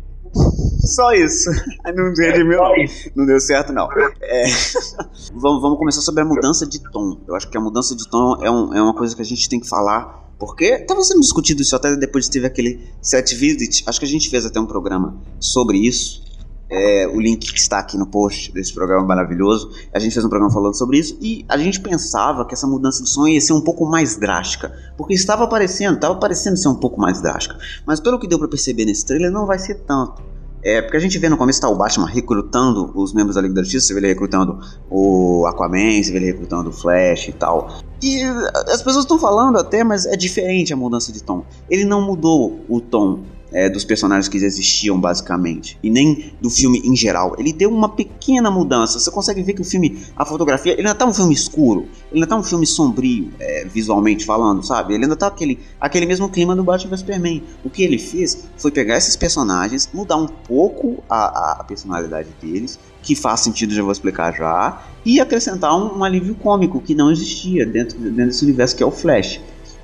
Só 0.95 1.13
isso. 1.13 1.51
Não 1.95 2.13
redimiu, 2.17 2.59
Só 2.59 2.65
não. 2.65 2.77
isso. 2.77 3.11
Não 3.17 3.27
deu 3.27 3.41
certo, 3.41 3.73
não. 3.73 3.89
É. 4.23 4.45
vamos, 5.35 5.61
vamos 5.63 5.79
começar 5.79 6.01
sobre 6.01 6.23
a 6.23 6.25
mudança 6.25 6.67
de 6.67 6.81
tom. 6.91 7.21
Eu 7.29 7.35
acho 7.35 7.49
que 7.49 7.57
a 7.57 7.61
mudança 7.61 7.95
de 7.95 8.09
tom 8.09 8.37
é, 8.43 8.51
um- 8.51 8.75
é 8.75 8.83
uma 8.83 8.95
coisa 8.95 9.15
que 9.15 9.23
a 9.23 9.25
gente 9.25 9.49
tem 9.49 9.61
que 9.61 9.69
falar 9.69 10.33
Porque 10.39 10.65
estava 10.65 11.03
sendo 11.03 11.21
discutido 11.21 11.61
isso 11.63 11.77
até 11.77 11.95
depois 11.97 12.29
teve 12.29 12.47
aquele 12.47 12.81
set 13.03 13.35
visit. 13.35 13.85
Acho 13.87 13.99
que 14.01 14.07
a 14.07 14.09
gente 14.09 14.31
fez 14.31 14.47
até 14.47 14.59
um 14.59 14.67
programa 14.67 15.17
sobre 15.39 15.79
isso. 15.79 16.23
É, 16.71 17.09
o 17.09 17.21
link 17.21 17.53
está 17.53 17.81
aqui 17.81 17.99
no 17.99 18.07
post 18.07 18.53
desse 18.53 18.73
programa 18.73 19.05
maravilhoso. 19.05 19.73
A 19.93 19.99
gente 19.99 20.13
fez 20.13 20.25
um 20.25 20.29
programa 20.29 20.53
falando 20.53 20.75
sobre 20.75 20.99
isso 20.99 21.19
e 21.21 21.45
a 21.49 21.59
gente 21.59 21.81
pensava 21.81 22.45
que 22.47 22.55
essa 22.55 22.67
mudança 22.67 23.03
de 23.03 23.11
som 23.11 23.27
ia 23.27 23.41
ser 23.41 23.53
um 23.53 23.61
pouco 23.61 23.85
mais 23.85 24.17
drástica, 24.17 24.73
porque 24.97 25.15
estava 25.15 25.45
aparecendo, 25.45 25.97
estava 25.97 26.15
parecendo 26.15 26.57
ser 26.57 26.69
um 26.69 26.77
pouco 26.77 27.01
mais 27.01 27.21
drástica. 27.21 27.59
Mas 27.85 27.99
pelo 27.99 28.19
que 28.21 28.29
deu 28.29 28.39
para 28.39 28.47
perceber 28.49 28.85
nesse 28.85 29.05
trailer, 29.05 29.33
não 29.33 29.47
vai 29.47 29.59
ser 29.59 29.75
tanto. 29.87 30.23
É, 30.63 30.83
porque 30.83 30.97
a 30.97 31.01
gente 31.01 31.19
vê 31.19 31.29
no 31.29 31.39
começo 31.39 31.61
tá 31.61 31.69
o 31.69 31.75
Batman 31.75 32.07
recrutando 32.07 32.93
os 32.95 33.15
membros 33.15 33.35
da 33.35 33.41
Liga 33.41 33.55
da 33.55 33.63
Justiça, 33.63 33.89
você 33.89 33.95
vê 33.95 34.01
ele 34.01 34.09
recrutando 34.09 34.61
o 34.91 35.47
Aquaman, 35.47 36.03
você 36.03 36.13
vê 36.13 36.19
ele 36.19 36.27
recrutando 36.27 36.69
o 36.69 36.73
Flash 36.73 37.29
e 37.29 37.33
tal. 37.33 37.79
E 38.03 38.23
as 38.69 38.83
pessoas 38.83 39.05
estão 39.05 39.19
falando 39.19 39.59
até, 39.59 39.83
mas 39.83 40.05
é 40.05 40.17
diferente 40.17 40.73
a 40.73 40.77
mudança 40.77 41.13
de 41.13 41.23
tom. 41.23 41.45
Ele 41.69 41.85
não 41.85 42.03
mudou 42.03 42.61
o 42.69 42.81
tom 42.81 43.21
é, 43.53 43.69
dos 43.69 43.85
personagens 43.85 44.29
que 44.29 44.37
existiam 44.37 45.01
basicamente 45.01 45.79
e 45.83 45.91
nem 45.91 46.33
do 46.41 46.51
filme 46.51 46.81
em 46.85 46.97
geral. 46.97 47.35
Ele 47.39 47.53
deu 47.53 47.71
uma 47.71 47.89
pequena 47.89 48.51
mudança. 48.51 48.99
Você 48.99 49.11
consegue 49.11 49.43
ver 49.43 49.55
que 49.55 49.63
o 49.63 49.65
filme, 49.65 49.99
a 50.17 50.25
fotografia, 50.25 50.73
ele 50.73 50.83
ainda 50.83 50.95
tá 50.95 51.07
um 51.07 51.15
filme 51.15 51.35
escuro, 51.35 51.87
ele 52.11 52.21
ainda 52.21 52.27
tá 52.27 52.37
um 52.37 52.43
filme 52.43 52.67
sombrio 52.67 53.31
é, 53.39 53.65
visualmente 53.65 54.25
falando, 54.25 54.65
sabe? 54.65 54.95
Ele 54.95 55.05
ainda 55.05 55.17
tá 55.17 55.27
aquele, 55.27 55.59
aquele 55.81 56.07
mesmo 56.07 56.29
clima 56.29 56.55
do 56.55 56.63
Batman 56.63 56.91
vs 56.91 57.01
Superman. 57.01 57.43
O 57.65 57.71
que 57.71 57.83
ele 57.83 57.99
fez 57.99 58.45
foi 58.57 58.71
pegar 58.71 58.97
esses 58.97 59.17
personagens, 59.17 59.89
mudar 59.93 60.17
um 60.17 60.27
pouco 60.27 61.03
a, 61.09 61.61
a 61.61 61.65
personalidade 61.65 62.29
deles, 62.41 62.79
que 63.03 63.15
faz 63.15 63.41
sentido, 63.41 63.75
já 63.75 63.83
vou 63.83 63.93
explicar 63.93 64.33
já, 64.37 64.83
e 65.05 65.21
acrescentar 65.21 65.75
um, 65.75 65.99
um 65.99 66.05
alívio 66.05 66.35
cômico 66.35 66.81
que 66.81 66.95
não 66.95 67.11
existia 67.11 67.65
dentro, 67.65 67.99
dentro 67.99 68.27
desse 68.27 68.45
universo 68.45 68.77
que 68.77 68.83
é 68.83 68.87
o 68.87 68.91
Flash. 68.91 69.41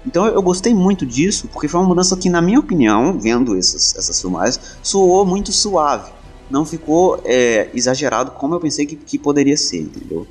Então 0.06 0.26
eu 0.26 0.40
gostei 0.40 0.72
muito 0.72 1.04
disso, 1.04 1.48
porque 1.48 1.66
foi 1.66 1.80
uma 1.80 1.88
mudança 1.88 2.16
que, 2.16 2.30
na 2.30 2.40
minha 2.40 2.60
opinião, 2.60 3.18
vendo 3.18 3.58
essas, 3.58 3.96
essas 3.96 4.20
filmagens, 4.20 4.78
soou 4.82 5.26
muito 5.26 5.52
suave. 5.52 6.12
Não 6.48 6.64
ficou 6.64 7.20
é, 7.24 7.68
exagerado 7.74 8.30
como 8.30 8.54
eu 8.54 8.60
pensei 8.60 8.86
que, 8.86 8.94
que 8.94 9.18
poderia 9.18 9.56
ser, 9.56 9.80
entendeu? 9.80 10.26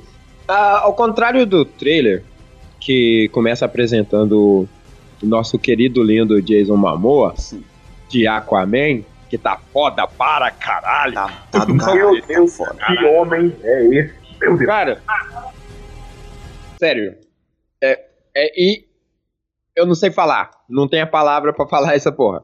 Ah, 0.48 0.80
ao 0.84 0.94
contrário 0.94 1.44
do 1.44 1.64
trailer, 1.64 2.24
que 2.80 3.28
começa 3.32 3.66
apresentando 3.66 4.66
o 5.22 5.26
nosso 5.26 5.58
querido 5.58 6.02
lindo 6.02 6.40
Jason 6.40 6.76
Momoa, 6.76 7.34
Sim. 7.36 7.62
de 8.08 8.26
Aquaman, 8.26 9.02
que 9.28 9.36
tá 9.36 9.58
foda 9.72 10.06
para 10.06 10.50
caralho. 10.52 11.14
Tá, 11.14 11.46
tá 11.50 11.64
do 11.64 11.74
Meu 11.74 11.84
caralho, 11.84 12.20
tá 12.22 12.26
Deus, 12.28 12.56
foda. 12.56 12.76
que 12.86 13.04
homem 13.04 13.54
é 13.62 13.86
esse? 13.88 14.14
Meu 14.40 14.56
Deus. 14.56 14.66
Cara, 14.66 15.02
sério. 16.78 17.14
É, 17.82 18.04
é, 18.34 18.52
e 18.56 18.85
eu 19.76 19.86
não 19.86 19.94
sei 19.94 20.10
falar. 20.10 20.50
Não 20.68 20.88
tem 20.88 21.02
a 21.02 21.06
palavra 21.06 21.52
pra 21.52 21.66
falar 21.66 21.94
essa 21.94 22.10
porra. 22.10 22.42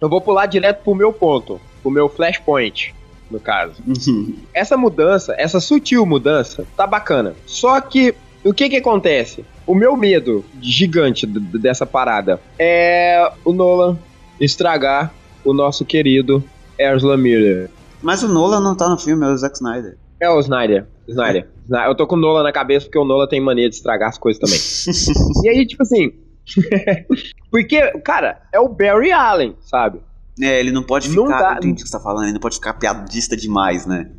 Eu 0.00 0.08
vou 0.08 0.20
pular 0.20 0.46
direto 0.46 0.82
pro 0.82 0.94
meu 0.94 1.12
ponto. 1.12 1.60
Pro 1.82 1.90
meu 1.90 2.08
flashpoint, 2.08 2.94
no 3.30 3.38
caso. 3.38 3.82
Essa 4.54 4.76
mudança, 4.76 5.34
essa 5.36 5.60
sutil 5.60 6.06
mudança, 6.06 6.66
tá 6.76 6.86
bacana. 6.86 7.34
Só 7.44 7.78
que, 7.80 8.14
o 8.42 8.54
que 8.54 8.70
que 8.70 8.76
acontece? 8.76 9.44
O 9.66 9.74
meu 9.74 9.96
medo 9.96 10.44
gigante 10.60 11.26
dessa 11.26 11.84
parada 11.84 12.40
é 12.58 13.30
o 13.44 13.52
Nolan 13.52 13.98
estragar 14.40 15.12
o 15.44 15.52
nosso 15.52 15.84
querido 15.84 16.42
Ezra 16.78 17.16
Miller. 17.16 17.70
Mas 18.02 18.22
o 18.22 18.28
Nolan 18.28 18.60
não 18.60 18.74
tá 18.74 18.88
no 18.88 18.98
filme, 18.98 19.26
é 19.26 19.28
o 19.28 19.36
Zack 19.36 19.56
Snyder. 19.56 19.98
É 20.20 20.30
o 20.30 20.40
Snyder. 20.40 20.86
Snyder. 21.08 21.48
Snyder. 21.64 21.88
Eu 21.88 21.94
tô 21.94 22.06
com 22.06 22.16
o 22.16 22.18
Nolan 22.18 22.42
na 22.42 22.52
cabeça 22.52 22.86
porque 22.86 22.98
o 22.98 23.04
Nolan 23.04 23.26
tem 23.26 23.40
mania 23.40 23.68
de 23.68 23.76
estragar 23.76 24.08
as 24.08 24.18
coisas 24.18 24.40
também. 24.40 24.58
e 25.44 25.48
aí, 25.48 25.66
tipo 25.66 25.82
assim. 25.82 26.12
porque, 27.50 27.80
cara, 28.00 28.40
é 28.52 28.60
o 28.60 28.68
Barry 28.68 29.12
Allen, 29.12 29.56
sabe? 29.60 30.00
É, 30.40 30.58
ele 30.58 30.72
não 30.72 30.82
pode 30.82 31.08
Não 31.10 31.26
ficar. 31.26 31.38
dá- 31.40 31.50
Eu 31.52 31.56
entendi 31.58 31.82
o 31.82 31.84
que 31.84 31.90
você 31.90 31.96
tá 31.96 32.02
falando, 32.02 32.24
ele 32.24 32.32
não 32.32 32.40
pode 32.40 32.56
ficar 32.56 32.74
piadista 32.74 33.36
demais, 33.36 33.86
né? 33.86 34.10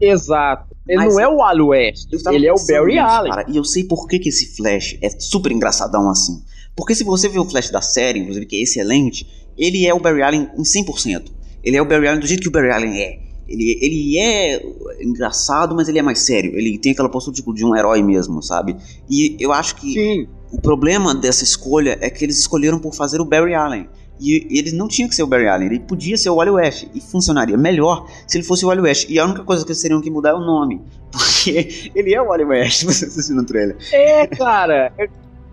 Exato. 0.00 0.74
Ele 0.88 0.98
Mas 1.04 1.14
não 1.14 1.20
é 1.20 1.28
o 1.28 1.36
Wally 1.38 1.62
West, 1.62 2.08
ele 2.32 2.46
é 2.46 2.52
o 2.52 2.66
Barry 2.66 2.94
nisso, 2.94 3.04
Allen. 3.06 3.32
Cara, 3.32 3.44
e 3.50 3.56
eu 3.56 3.64
sei 3.64 3.84
por 3.84 4.06
que, 4.06 4.18
que 4.18 4.28
esse 4.28 4.56
Flash 4.56 4.96
é 5.02 5.10
super 5.10 5.50
engraçadão 5.52 6.08
assim. 6.08 6.42
Porque 6.74 6.94
se 6.94 7.02
você 7.02 7.28
vê 7.28 7.38
o 7.38 7.44
Flash 7.44 7.70
da 7.70 7.80
série, 7.82 8.20
inclusive, 8.20 8.46
que 8.46 8.56
é 8.56 8.62
excelente, 8.62 9.26
ele 9.58 9.86
é 9.86 9.92
o 9.92 9.98
Barry 9.98 10.22
Allen 10.22 10.50
em 10.56 10.62
100%. 10.62 11.30
Ele 11.64 11.76
é 11.76 11.82
o 11.82 11.84
Barry 11.86 12.06
Allen 12.06 12.20
do 12.20 12.26
jeito 12.26 12.40
que 12.42 12.48
o 12.48 12.52
Barry 12.52 12.70
Allen 12.70 13.00
é. 13.00 13.18
Ele, 13.48 13.78
ele 13.80 14.18
é 14.18 14.60
engraçado, 15.00 15.74
mas 15.74 15.88
ele 15.88 15.98
é 15.98 16.02
mais 16.02 16.20
sério. 16.20 16.56
Ele 16.56 16.78
tem 16.78 16.92
aquela 16.92 17.08
postura 17.08 17.34
tipo, 17.34 17.52
de 17.54 17.64
um 17.64 17.74
herói 17.76 18.02
mesmo, 18.02 18.42
sabe? 18.42 18.76
E 19.08 19.36
eu 19.40 19.52
acho 19.52 19.76
que 19.76 19.92
Sim. 19.92 20.28
O 20.56 20.60
problema 20.60 21.14
dessa 21.14 21.44
escolha 21.44 21.98
é 22.00 22.08
que 22.08 22.24
eles 22.24 22.38
escolheram 22.38 22.78
por 22.78 22.94
fazer 22.94 23.20
o 23.20 23.24
Barry 23.24 23.54
Allen. 23.54 23.88
E 24.18 24.46
ele 24.58 24.72
não 24.72 24.88
tinha 24.88 25.06
que 25.06 25.14
ser 25.14 25.22
o 25.22 25.26
Barry 25.26 25.46
Allen, 25.46 25.66
ele 25.68 25.80
podia 25.80 26.16
ser 26.16 26.30
o 26.30 26.36
Wally 26.36 26.50
West. 26.50 26.86
E 26.94 27.00
funcionaria 27.00 27.56
melhor 27.58 28.08
se 28.26 28.38
ele 28.38 28.44
fosse 28.44 28.64
o 28.64 28.68
Wally 28.68 28.80
West. 28.80 29.06
E 29.10 29.18
a 29.18 29.24
única 29.26 29.42
coisa 29.42 29.62
que 29.64 29.70
eles 29.70 29.82
teriam 29.82 30.00
que 30.00 30.10
mudar 30.10 30.30
é 30.30 30.34
o 30.34 30.40
nome. 30.40 30.80
Porque 31.12 31.90
ele 31.94 32.14
é 32.14 32.22
o 32.22 32.26
Wally 32.28 32.44
West, 32.44 32.84
você 32.88 33.04
assistiu 33.04 33.36
no 33.36 33.44
trailer. 33.44 33.76
É, 33.92 34.26
cara. 34.26 34.92
É, 34.98 35.04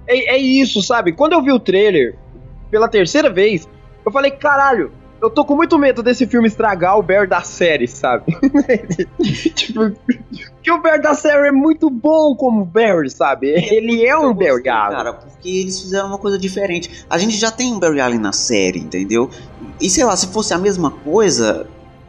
é- 0.07 0.35
é 0.35 0.37
isso, 0.37 0.81
sabe? 0.81 1.11
Quando 1.11 1.33
eu 1.33 1.41
vi 1.43 1.51
o 1.51 1.59
trailer 1.59 2.15
pela 2.71 2.87
terceira 2.87 3.29
vez, 3.29 3.67
eu 4.05 4.11
falei, 4.11 4.31
caralho, 4.31 4.91
eu 5.23 5.29
tô 5.29 5.45
com 5.45 5.55
muito 5.55 5.79
medo 5.79 6.03
desse 6.03 6.27
filme 6.27 6.49
estragar 6.49 6.99
o 6.99 7.01
Bear 7.01 7.25
da 7.25 7.41
série, 7.41 7.87
sabe? 7.87 8.37
tipo, 9.55 9.93
que 10.61 10.69
o 10.69 10.81
Bear 10.81 11.01
da 11.01 11.13
série 11.13 11.47
é 11.47 11.51
muito 11.51 11.89
bom 11.89 12.35
como 12.35 12.65
Barry, 12.65 13.09
sabe? 13.09 13.47
Ele 13.47 14.05
é 14.05 14.17
um 14.17 14.23
Eu 14.23 14.33
gostei, 14.33 14.51
Barry 14.51 14.69
Allen. 14.69 14.97
Cara, 14.97 15.13
porque 15.13 15.47
eles 15.47 15.79
fizeram 15.79 16.07
uma 16.07 16.17
coisa 16.17 16.37
diferente. 16.37 17.05
A 17.09 17.17
gente 17.17 17.37
já 17.37 17.49
tem 17.49 17.71
um 17.73 17.79
Barry 17.79 18.01
Allen 18.01 18.19
na 18.19 18.33
série, 18.33 18.79
entendeu? 18.79 19.29
E 19.79 19.89
sei 19.89 20.03
lá, 20.03 20.13
se 20.17 20.27
fosse 20.27 20.53
a 20.53 20.57
mesma 20.57 20.91
coisa, 20.91 21.67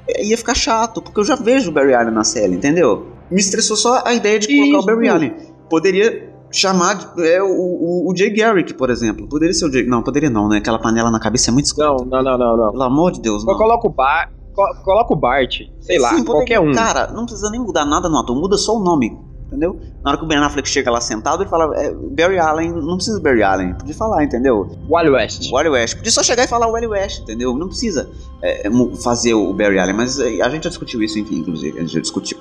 é, 0.09 0.25
ia 0.25 0.37
ficar 0.37 0.57
chato, 0.57 1.01
porque 1.01 1.21
eu 1.21 1.25
já 1.25 1.37
vejo 1.37 1.71
o 1.71 1.73
Barry 1.73 1.95
Allen 1.95 2.13
na 2.13 2.25
série, 2.25 2.53
entendeu? 2.53 3.07
Me 3.31 3.39
estressou 3.39 3.77
só 3.77 4.03
a 4.05 4.13
ideia 4.13 4.41
de 4.41 4.49
colocar 4.49 4.67
Isso. 4.67 4.79
o 4.79 4.87
Barry 4.87 5.09
Allen. 5.09 5.35
Poderia 5.71 6.34
chamar 6.57 7.15
é, 7.19 7.43
o, 7.43 7.47
o, 7.47 8.11
o 8.13 8.17
Jay 8.17 8.31
Garrick, 8.31 8.75
por 8.75 8.91
exemplo. 8.91 9.29
Poderia 9.29 9.53
ser 9.55 9.67
o 9.67 9.73
Jay. 9.73 9.87
Não, 9.87 10.03
poderia 10.03 10.31
não, 10.31 10.49
né? 10.49 10.59
Aquela 10.59 10.79
panela 10.79 11.11
na 11.11 11.21
cabeça 11.21 11.51
é 11.51 11.53
muito 11.53 11.67
escura. 11.67 11.89
Não, 11.89 11.97
não, 12.05 12.23
não, 12.23 12.39
não, 12.39 12.57
não. 12.57 12.71
Pelo 12.73 12.83
amor 12.85 13.13
de 13.13 13.21
Deus, 13.21 13.45
não. 13.45 13.57
Coloca 13.57 13.87
o 13.87 13.91
Bar. 13.91 14.31
co- 14.55 14.75
Coloca 14.85 15.13
o 15.13 15.17
Bart, 15.17 15.57
sei 15.81 15.99
lá, 15.99 16.11
Sim, 16.11 16.25
poderia- 16.25 16.59
qualquer 16.59 16.61
um. 16.61 16.73
Cara, 16.73 17.09
não 17.13 17.25
precisa 17.27 17.51
nem 17.51 17.61
mudar 17.61 17.85
nada 17.85 18.09
no 18.09 18.19
ator, 18.19 18.37
muda 18.37 18.57
só 18.57 18.77
o 18.77 18.83
nome, 18.83 19.11
entendeu? 19.55 19.81
Na 20.05 20.11
hora 20.11 20.19
que 20.19 20.25
o 20.25 20.29
Ben 20.29 20.39
Affleck 20.39 20.69
chega 20.69 20.91
lá 20.91 21.01
sentado, 21.01 21.43
ele 21.43 21.49
fala 21.51 21.75
é, 21.81 21.93
Barry 21.93 22.39
Allen, 22.39 22.73
não 22.73 22.97
precisa 22.97 23.21
Barry 23.21 23.43
Allen, 23.43 23.75
podia 23.75 23.95
falar, 23.95 24.25
entendeu? 24.25 24.77
Wally 24.89 25.11
West. 25.11 25.51
Wally 25.51 25.69
West, 25.71 25.97
podia 25.97 26.13
só 26.13 26.23
chegar 26.23 26.45
e 26.45 26.47
falar 26.49 26.67
Wally 26.69 26.87
West, 26.89 27.21
entendeu? 27.21 27.55
Não 27.57 27.69
precisa 27.69 28.11
é, 28.43 28.69
mu- 28.69 28.95
fazer 28.97 29.35
o 29.35 29.53
Barry 29.53 29.79
Allen, 29.79 29.95
mas 29.95 30.19
é, 30.19 30.41
a 30.43 30.49
gente 30.49 30.65
já 30.65 30.71
discutiu 30.71 31.03
isso, 31.03 31.19
enfim, 31.19 31.37
inclusive, 31.39 31.79
a 31.79 31.81
gente 31.83 31.93
já 31.95 32.01
discutiu. 32.01 32.39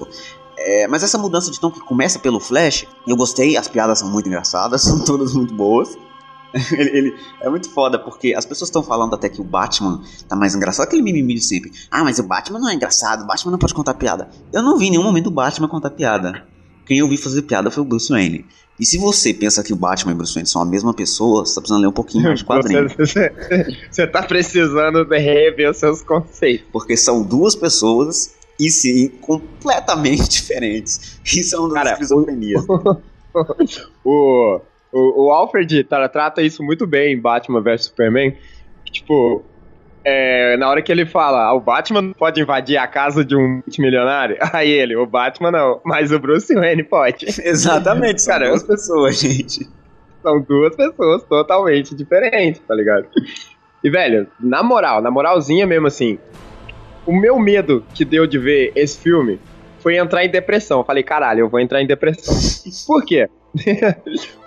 É, 0.58 0.88
mas 0.88 1.04
essa 1.04 1.18
mudança 1.18 1.52
de 1.52 1.60
tom 1.60 1.70
que 1.72 1.80
começa 1.80 2.20
pelo 2.20 2.40
Flash, 2.40 2.86
eu 3.08 3.16
gostei, 3.16 3.56
as 3.58 3.68
piadas 3.68 4.00
são 4.00 4.10
muito 4.10 4.28
engraçadas, 4.28 4.82
são 4.84 5.04
todas 5.04 5.34
muito 5.34 5.54
boas. 5.54 5.98
ele, 6.72 6.98
ele- 6.98 7.16
é 7.42 7.50
muito 7.50 7.68
foda, 7.72 7.98
porque 7.98 8.36
as 8.38 8.46
pessoas 8.46 8.70
estão 8.70 8.84
falando 8.84 9.16
até 9.16 9.28
que 9.28 9.42
o 9.42 9.44
Batman 9.44 10.02
tá 10.28 10.36
mais 10.36 10.54
engraçado, 10.54 10.86
aquele 10.86 11.02
mimimi 11.02 11.34
de 11.34 11.42
sempre. 11.42 11.72
Ah, 11.90 12.04
mas 12.04 12.20
o 12.20 12.24
Batman 12.24 12.60
não 12.60 12.70
é 12.70 12.76
engraçado, 12.76 13.24
o 13.24 13.26
Batman 13.26 13.54
não 13.54 13.58
pode 13.58 13.74
contar 13.74 13.96
piada. 13.96 14.30
Eu 14.54 14.62
não 14.62 14.78
vi 14.78 14.86
em 14.86 14.92
nenhum 14.92 15.02
momento 15.04 15.28
o 15.28 15.32
Batman 15.32 15.68
contar 15.68 15.90
piada. 15.90 16.46
Quem 16.86 17.00
eu 17.00 17.08
vi 17.08 17.18
fazer 17.18 17.42
piada 17.44 17.72
foi 17.72 17.82
o 17.84 17.86
Bruce 17.86 18.10
Wayne. 18.10 18.46
E 18.80 18.86
se 18.86 18.98
você 18.98 19.34
pensa 19.34 19.64
que 19.64 19.72
o 19.72 19.76
Batman 19.76 20.12
e 20.12 20.16
o 20.16 20.18
Bruce 20.18 20.34
Wayne 20.34 20.48
são 20.50 20.62
a 20.62 20.66
mesma 20.66 20.94
pessoa, 20.94 21.46
você 21.46 21.56
tá 21.56 21.62
precisando 21.62 21.82
ler 21.82 21.88
um 21.88 21.92
pouquinho 21.94 22.24
mais 22.24 22.40
de 22.40 22.46
quadrinho. 22.46 22.90
Você, 22.98 23.32
você 23.92 24.08
tá 24.08 24.24
precisando 24.24 25.06
de 25.06 25.18
rever 25.20 25.70
os 25.70 25.78
seus 25.78 26.02
conceitos. 26.02 26.66
Porque 26.72 26.98
são 26.98 27.22
duas 27.24 27.56
pessoas 27.56 28.34
e 28.60 28.70
sim 28.70 29.10
completamente 29.22 30.28
diferentes. 30.30 31.20
Isso 31.26 31.56
é 31.56 31.60
uma 31.60 31.74
das 31.74 31.92
esquizofrenias. 31.94 32.66
O, 34.06 34.62
o, 34.92 35.26
o 35.26 35.32
Alfred 35.32 35.84
tra- 35.86 36.08
trata 36.08 36.44
isso 36.44 36.62
muito 36.62 36.86
bem 36.86 37.16
em 37.16 37.20
Batman 37.20 37.62
vs 37.62 37.86
Superman. 37.86 38.36
Tipo, 38.92 39.44
é, 40.06 40.58
na 40.58 40.70
hora 40.70 40.82
que 40.82 40.92
ele 40.92 41.06
fala, 41.06 41.46
ah, 41.46 41.54
o 41.54 41.60
Batman 41.60 42.12
pode 42.14 42.42
invadir 42.42 42.78
a 42.78 42.88
casa 42.88 43.24
de 43.24 43.36
um 43.36 43.62
multimilionário. 43.66 44.38
Aí 44.52 44.70
ele, 44.70 44.96
o 44.96 45.06
Batman 45.06 45.52
não, 45.52 45.82
mas 45.84 46.12
o 46.12 46.20
Bruce 46.20 46.54
Wayne 46.54 46.84
pode. 46.84 47.26
Exatamente, 47.42 48.22
são 48.22 48.34
Cara, 48.34 48.50
duas 48.50 48.64
pessoas, 48.64 49.20
gente. 49.20 49.68
São 50.22 50.42
duas 50.42 50.76
pessoas 50.76 51.24
totalmente 51.24 51.96
diferentes, 51.96 52.62
tá 52.68 52.76
ligado? 52.76 53.08
E, 53.84 53.90
velho, 53.90 54.28
na 54.40 54.64
moral, 54.64 55.02
na 55.02 55.12
moralzinha 55.12 55.68
mesmo 55.68 55.88
assim, 55.88 56.18
o 57.06 57.14
meu 57.14 57.38
medo 57.38 57.84
que 57.94 58.06
deu 58.06 58.26
de 58.26 58.38
ver 58.38 58.72
esse 58.76 58.98
filme 58.98 59.40
foi 59.80 59.98
entrar 59.98 60.24
em 60.24 60.30
depressão. 60.30 60.80
Eu 60.80 60.86
falei, 60.86 61.04
caralho, 61.04 61.42
eu 61.42 61.50
vou 61.50 61.60
entrar 61.60 61.82
em 61.82 61.88
depressão. 61.88 62.34
Por 62.88 63.04
quê? 63.04 63.28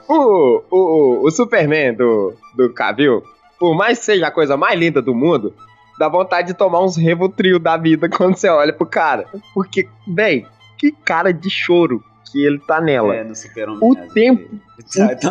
o, 0.09 0.63
o, 0.71 1.27
o 1.27 1.31
Superman 1.31 1.95
do, 1.95 2.35
do 2.57 2.73
Cavill, 2.73 3.23
por 3.59 3.75
mais 3.77 3.99
que 3.99 4.05
seja 4.07 4.27
a 4.27 4.31
coisa 4.31 4.57
mais 4.57 4.79
linda 4.79 5.01
do 5.03 5.15
mundo, 5.15 5.55
dá 5.99 6.09
vontade 6.09 6.49
de 6.49 6.55
tomar 6.55 6.83
uns 6.85 6.97
Revotril 6.97 7.59
da 7.59 7.77
vida 7.77 8.09
quando 8.11 8.37
você 8.37 8.49
olha 8.49 8.73
pro 8.73 8.87
cara. 8.87 9.27
Porque, 9.55 9.89
véi, 10.07 10.47
que 10.79 10.93
cara 10.93 11.33
de 11.33 11.49
choro 11.51 12.03
que 12.31 12.45
ele 12.45 12.59
tá 12.59 12.81
nela. 12.81 13.15
É, 13.15 13.25
no 13.25 13.35
super 13.35 13.69
O 13.71 13.95
tempo 14.13 14.57
o 14.79 14.83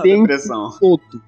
tempo 0.02 0.28
todo. 0.80 1.22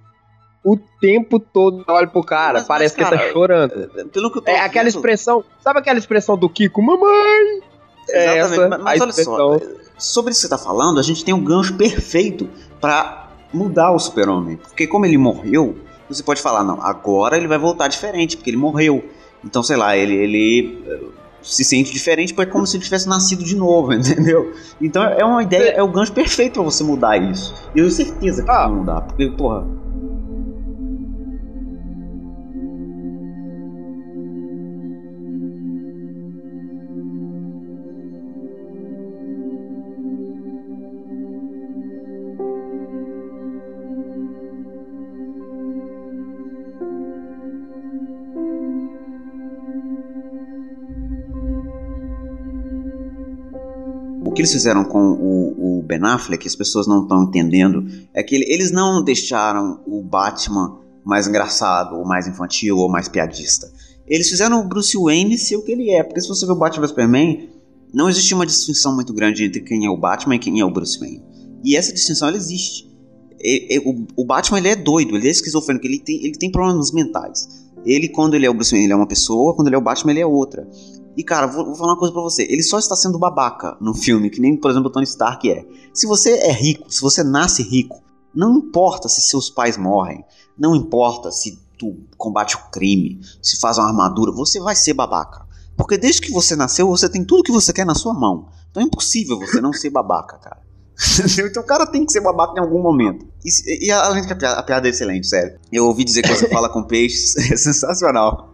o 0.64 0.78
tempo 1.00 1.40
todo 1.40 1.84
olha 1.88 2.08
pro 2.08 2.24
cara, 2.24 2.60
Mas- 2.60 2.68
parece 2.68 2.96
mas, 2.98 3.08
que 3.08 3.14
ele 3.14 3.18
cara, 3.18 3.28
tá 3.28 3.34
chorando. 3.34 4.10
Pelo 4.12 4.32
que 4.32 4.38
eu 4.40 4.42
tô 4.42 4.52
É 4.52 4.60
aquela 4.60 4.86
vendo- 4.86 4.96
expressão, 4.96 5.44
sabe 5.62 5.80
aquela 5.80 6.00
expressão 6.00 6.38
do 6.38 6.50
Kiko, 6.50 6.82
mamãe? 6.82 7.62
É 8.10 8.38
Exatamente, 8.40 8.54
essa 8.54 8.70
mas, 8.70 8.82
mas 8.84 9.02
olha 9.02 9.12
só, 9.12 9.60
sobre 9.98 10.32
isso 10.32 10.42
que 10.42 10.48
você 10.48 10.50
tá 10.50 10.58
falando, 10.58 11.00
a 11.00 11.04
gente 11.04 11.24
tem 11.24 11.34
um 11.34 11.44
gancho 11.44 11.76
perfeito 11.76 12.50
pra 12.82 13.30
mudar 13.54 13.92
o 13.92 14.00
super-homem. 14.00 14.56
Porque 14.58 14.88
como 14.88 15.06
ele 15.06 15.18
morreu, 15.18 15.78
você 16.10 16.24
pode 16.24 16.42
falar, 16.42 16.64
não, 16.64 16.82
agora 16.82 17.38
ele 17.38 17.48
vai 17.48 17.58
voltar 17.58 17.88
diferente, 17.88 18.38
porque 18.38 18.50
ele 18.50 18.58
morreu. 18.58 19.04
Então, 19.44 19.62
sei 19.64 19.76
lá, 19.78 19.96
ele, 19.96 20.16
ele 20.16 20.84
eh, 20.88 21.00
se 21.42 21.64
sente 21.64 21.92
diferente 21.94 22.34
porque 22.34 22.50
é 22.50 22.52
como 22.52 22.66
se 22.66 22.76
ele 22.78 22.84
tivesse 22.84 23.08
nascido 23.08 23.44
de 23.44 23.56
novo, 23.56 23.94
entendeu? 23.94 24.54
Então 24.82 25.04
é 25.04 25.24
uma 25.24 25.44
ideia, 25.44 25.70
é 25.72 25.84
o 25.84 25.88
gancho 25.88 26.12
perfeito 26.12 26.54
pra 26.54 26.64
você 26.64 26.84
mudar 26.84 27.18
isso. 27.18 27.54
E 27.76 27.80
eu 27.80 27.86
tenho 27.86 27.92
certeza 27.92 28.44
que 28.44 28.50
Ah. 28.50 28.68
vai 28.68 28.78
mudar, 28.78 29.02
porque, 29.02 29.28
porra, 29.30 29.66
que 54.38 54.42
eles 54.42 54.52
fizeram 54.52 54.86
com 54.86 55.00
o, 55.00 55.80
o 55.80 55.84
Ben 55.84 56.00
Affleck, 56.04 56.48
as 56.48 56.56
pessoas 56.56 56.86
não 56.86 57.02
estão 57.02 57.24
entendendo, 57.24 57.84
é 58.14 58.22
que 58.22 58.36
ele- 58.36 58.46
eles 58.48 58.72
não 58.72 59.04
deixaram 59.04 59.80
o 59.88 60.02
Batman 60.04 60.78
mais 61.04 61.28
engraçado, 61.28 61.96
ou 61.96 62.06
mais 62.06 62.28
infantil, 62.28 62.78
ou 62.78 62.88
mais 62.88 63.08
piadista. 63.08 63.68
Eles 64.08 64.30
fizeram 64.30 64.62
o 64.62 64.68
Bruce 64.68 64.96
Wayne 64.96 65.38
ser 65.40 65.56
o 65.56 65.64
que 65.64 65.72
ele 65.72 65.90
é, 65.90 66.04
porque 66.04 66.22
se 66.22 66.28
você 66.28 66.46
vê 66.46 66.52
o 66.52 66.56
Batman 66.56 66.82
vs 66.82 66.90
Superman, 66.92 67.50
não 67.92 68.08
existe 68.10 68.32
uma 68.36 68.46
distinção 68.46 68.94
muito 68.94 69.12
grande 69.12 69.44
entre 69.44 69.62
quem 69.62 69.86
é 69.86 69.90
o 69.90 69.98
Batman 69.98 70.36
e 70.36 70.40
quem 70.40 70.60
é 70.60 70.66
o 70.66 70.70
Bruce 70.72 71.00
Wayne. 71.00 71.24
E 71.64 71.76
essa 71.76 71.92
distinção 71.92 72.28
ela 72.28 72.38
existe. 72.38 72.88
O, 73.86 74.22
o 74.22 74.26
Batman 74.26 74.60
ele 74.60 74.68
é 74.68 74.76
doido, 74.76 75.16
ele 75.16 75.28
é 75.28 75.32
esquizofrênico, 75.32 75.86
ele 75.88 76.00
tem, 76.00 76.18
ele 76.24 76.34
tem 76.38 76.52
problemas 76.52 76.92
mentais. 76.92 77.66
Ele, 77.86 78.08
quando 78.10 78.36
ele 78.36 78.46
é 78.46 78.50
o 78.50 78.54
Bruce 78.54 78.72
Wayne, 78.72 78.86
ele 78.86 78.94
é 78.94 78.96
uma 78.96 79.08
pessoa, 79.08 79.56
quando 79.56 79.68
ele 79.68 79.76
é 79.76 79.80
o 79.80 79.82
Batman, 79.82 80.12
ele 80.12 80.20
é 80.22 80.26
outra. 80.28 80.68
E 81.18 81.24
cara, 81.24 81.48
vou, 81.48 81.66
vou 81.66 81.76
falar 81.76 81.94
uma 81.94 82.00
coisa 82.00 82.14
pra 82.14 82.22
você. 82.22 82.44
Ele 82.44 82.62
só 82.62 82.78
está 82.78 82.96
sendo 82.96 83.18
babaca 83.18 83.76
no 83.82 83.96
filme, 83.96 84.30
que 84.30 84.40
nem, 84.40 84.56
por 84.56 84.70
exemplo, 84.70 84.90
o 84.90 84.92
Tony 84.92 85.04
Stark 85.06 85.50
é. 85.52 85.66
Se 85.92 86.06
você 86.06 86.34
é 86.38 86.52
rico, 86.52 86.94
se 86.94 87.02
você 87.02 87.24
nasce 87.24 87.64
rico, 87.64 88.04
não 88.34 88.58
importa 88.58 89.10
se 89.10 89.22
seus 89.22 89.50
pais 89.50 89.78
morrem, 89.78 90.24
não 90.56 90.76
importa 90.76 91.32
se 91.32 91.58
tu 91.76 91.98
combate 92.16 92.56
o 92.56 92.70
crime, 92.70 93.20
se 93.42 93.60
faz 93.60 93.80
uma 93.80 93.88
armadura, 93.88 94.32
você 94.32 94.60
vai 94.60 94.76
ser 94.76 94.94
babaca. 94.94 95.44
Porque 95.76 95.98
desde 95.98 96.22
que 96.22 96.32
você 96.32 96.56
nasceu, 96.56 96.88
você 96.88 97.10
tem 97.10 97.26
tudo 97.26 97.44
que 97.44 97.52
você 97.52 97.74
quer 97.74 97.86
na 97.86 97.96
sua 97.96 98.14
mão. 98.14 98.50
Então 98.70 98.84
é 98.84 98.86
impossível 98.86 99.40
você 99.40 99.60
não 99.60 99.74
ser 99.74 99.90
babaca, 99.90 100.38
cara. 100.38 100.67
Então 101.50 101.64
o 101.64 101.66
cara 101.66 101.86
tem 101.86 102.06
que 102.06 102.12
ser 102.12 102.22
babaca 102.22 102.54
em 102.58 102.60
algum 102.60 102.82
momento. 102.82 103.26
E, 103.46 103.88
e 103.88 103.92
além 103.92 104.22
de 104.22 104.28
que 104.28 104.34
a 104.34 104.36
piada, 104.36 104.60
a 104.60 104.64
piada 104.64 104.88
é 104.88 104.90
excelente, 104.90 105.28
sério. 105.28 105.58
Eu 105.72 105.86
ouvi 105.86 106.04
dizer 106.04 106.22
que 106.24 106.30
você 106.30 106.48
fala 106.50 106.70
com 106.70 106.84
peixes, 106.84 107.36
é 107.52 107.56
sensacional. 107.56 108.52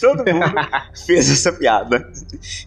Todo 0.00 0.18
mundo 0.18 0.54
fez 1.06 1.30
essa 1.30 1.52
piada. 1.52 2.06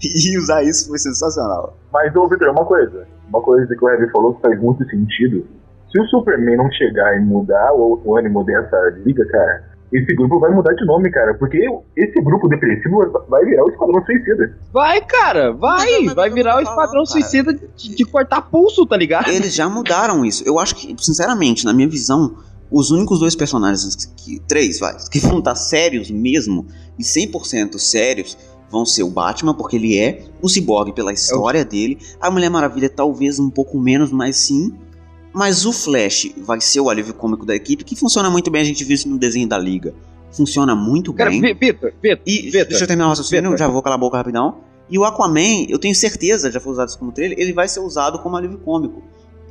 E 0.02 0.38
usar 0.38 0.64
isso 0.64 0.88
foi 0.90 1.00
sensacional. 1.00 1.78
Mas, 1.92 2.16
ô, 2.16 2.28
Vitor, 2.28 2.50
uma 2.50 2.66
coisa. 2.66 3.08
Uma 3.30 3.42
coisa 3.42 3.74
que 3.76 3.84
o 3.84 3.90
Heavy 3.90 4.12
falou 4.12 4.36
que 4.36 4.42
faz 4.42 4.60
muito 4.60 4.86
sentido. 4.90 5.48
Se 5.92 6.00
o 6.00 6.06
Superman 6.08 6.58
não 6.58 6.72
chegar 6.72 7.16
e 7.16 7.20
mudar 7.20 7.74
o, 7.74 8.02
o 8.04 8.18
ânimo 8.18 8.44
dessa 8.44 8.78
liga, 9.04 9.26
cara, 9.28 9.73
esse 9.94 10.16
grupo 10.16 10.40
vai 10.40 10.52
mudar 10.52 10.74
de 10.74 10.86
nome, 10.86 11.12
cara. 11.12 11.36
Porque 11.36 11.60
esse 11.96 12.20
grupo 12.22 12.48
depressivo 12.48 13.00
vai 13.30 13.46
virar 13.46 13.64
o 13.64 13.70
Esquadrão 13.70 14.04
Suicida. 14.06 14.58
Vai, 14.74 15.02
cara, 15.02 15.52
vai, 15.52 16.08
vai 16.16 16.30
virar 16.30 16.58
o 16.58 16.62
esquadrão 16.62 17.06
suicida 17.06 17.54
de, 17.54 17.96
de 17.96 18.06
cortar 18.06 18.42
pulso, 18.42 18.86
tá 18.86 18.98
ligado? 18.98 19.30
Eles 19.30 19.54
já 19.54 19.70
mudaram 19.70 20.26
isso. 20.26 20.44
Eu 20.46 20.58
acho 20.58 20.76
que, 20.76 20.96
sinceramente, 21.00 21.64
na 21.64 21.74
minha 21.74 21.88
visão, 21.88 22.38
os 22.72 22.90
únicos 22.90 23.20
dois 23.20 23.36
personagens, 23.36 23.96
que, 24.18 24.40
três, 24.48 24.80
vai, 24.80 24.96
que 25.12 25.20
vão 25.20 25.40
estar 25.40 25.56
sérios 25.56 26.10
mesmo, 26.10 26.66
e 26.98 27.04
100% 27.04 27.78
sérios, 27.78 28.36
vão 28.70 28.84
ser 28.84 29.04
o 29.04 29.10
Batman, 29.10 29.54
porque 29.54 29.76
ele 29.76 30.00
é, 30.00 30.24
o 30.42 30.50
Cyborg 30.50 30.92
pela 30.94 31.14
história 31.14 31.64
dele, 31.64 32.00
a 32.20 32.32
Mulher 32.32 32.50
Maravilha 32.50 32.90
talvez 32.90 33.40
um 33.40 33.50
pouco 33.50 33.80
menos, 33.80 34.12
mas 34.12 34.38
sim. 34.38 34.74
Mas 35.34 35.66
o 35.66 35.74
Flash 35.74 36.32
vai 36.38 36.62
ser 36.62 36.80
o 36.80 36.90
alívio 36.90 37.14
cômico 37.14 37.46
da 37.46 37.56
equipe, 37.56 37.84
que 37.84 37.96
funciona 37.96 38.30
muito 38.30 38.52
bem, 38.52 38.62
a 38.62 38.66
gente 38.66 38.84
viu 38.84 38.94
isso 38.94 39.10
no 39.10 39.18
desenho 39.18 39.48
da 39.48 39.58
Liga. 39.58 39.94
Funciona 40.32 40.76
muito 40.76 41.14
Cara, 41.14 41.30
bem. 41.30 41.42
Vitor, 41.42 41.92
Vitor, 42.02 42.22
E 42.26 42.42
Vitor, 42.44 42.68
deixa 42.68 42.84
eu 42.84 42.88
terminar 42.88 43.08
o 43.08 43.10
raciocínio, 43.10 43.58
já 43.58 43.68
vou 43.68 43.82
calar 43.82 43.98
a 43.98 44.00
boca 44.00 44.18
rapidão. 44.18 44.62
E 44.90 44.98
o 44.98 45.04
Aquaman, 45.04 45.66
eu 45.70 45.80
tenho 45.80 45.96
certeza, 45.96 46.52
já 46.52 46.60
foi 46.60 46.74
usado 46.74 46.90
isso 46.90 47.00
como 47.00 47.12
trailer, 47.12 47.38
ele 47.40 47.54
vai 47.54 47.68
ser 47.68 47.80
usado 47.80 48.20
como 48.20 48.36
alívio 48.36 48.60
cômico. 48.60 49.02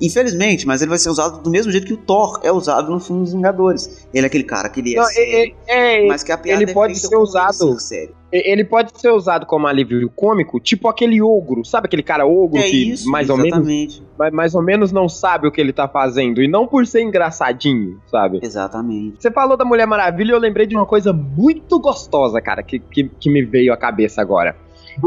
Infelizmente, 0.03 0.67
mas 0.67 0.83
ele 0.83 0.89
vai 0.89 0.99
ser 0.99 1.09
usado 1.11 1.41
do 1.43 1.49
mesmo 1.49 1.71
jeito 1.71 1.87
que 1.87 1.95
o 1.95 1.97
Thor 1.97 2.41
é 2.43 2.51
usado 2.51 2.91
no 2.91 2.99
filme 2.99 3.23
dos 3.23 3.33
Vingadores. 3.33 4.07
Ele 4.13 4.25
é 4.25 4.27
aquele 4.27 4.43
cara 4.45 4.69
que 4.69 4.81
ele 4.81 4.95
é 4.95 4.99
Não, 4.99 5.05
sério, 5.05 5.55
é, 5.69 6.05
é, 6.05 6.07
mas 6.09 6.23
que 6.25 6.33
a 6.33 6.37
piada 6.37 6.61
ele 6.63 6.71
é 6.71 6.75
pode 6.75 6.99
ser 6.99 7.17
usado- 7.17 7.79
sério. 7.79 8.15
ele 8.33 8.65
pode 8.65 8.91
ser 9.01 9.11
usado 9.11 9.47
como 9.47 9.67
alívio 9.67 10.11
cômico, 10.11 10.59
tipo 10.59 10.89
aquele 10.89 11.23
ogro, 11.23 11.65
sabe 11.65 11.87
aquele 11.87 12.03
cara 12.03 12.27
ogro 12.27 12.59
É 12.59 12.63
que 12.69 12.91
isso, 12.91 13.09
mais 13.09 13.31
ou 13.31 13.37
menos 13.37 13.53
exatamente. 13.59 14.03
mais, 14.19 14.33
mais 14.35 14.55
ou 14.57 14.63
menos 14.63 14.91
não 14.91 15.09
sabe 15.09 15.47
o 15.47 15.53
que 15.53 15.61
ele 15.61 15.73
tá 15.73 15.87
fazendo 15.87 16.43
e 16.43 16.49
não 16.49 16.67
por 16.67 16.85
ser 16.87 17.03
engraçadinho, 17.03 18.01
sabe? 18.11 18.41
Exatamente. 18.43 19.17
Você 19.21 19.31
falou 19.31 19.57
da 19.57 19.65
Mulher 19.65 19.87
Maravilha 19.87 20.33
e 20.33 20.35
eu 20.35 20.39
lembrei 20.41 20.67
de 20.67 20.75
uma 20.75 20.87
coisa 20.87 21.13
muito 21.13 21.79
gostosa, 21.79 22.41
cara, 22.41 22.63
que, 22.63 22.79
que, 22.81 23.05
que 23.09 23.31
me 23.31 23.45
veio 23.45 23.73
à 23.73 23.77
cabeça 23.77 24.21
agora. 24.21 24.57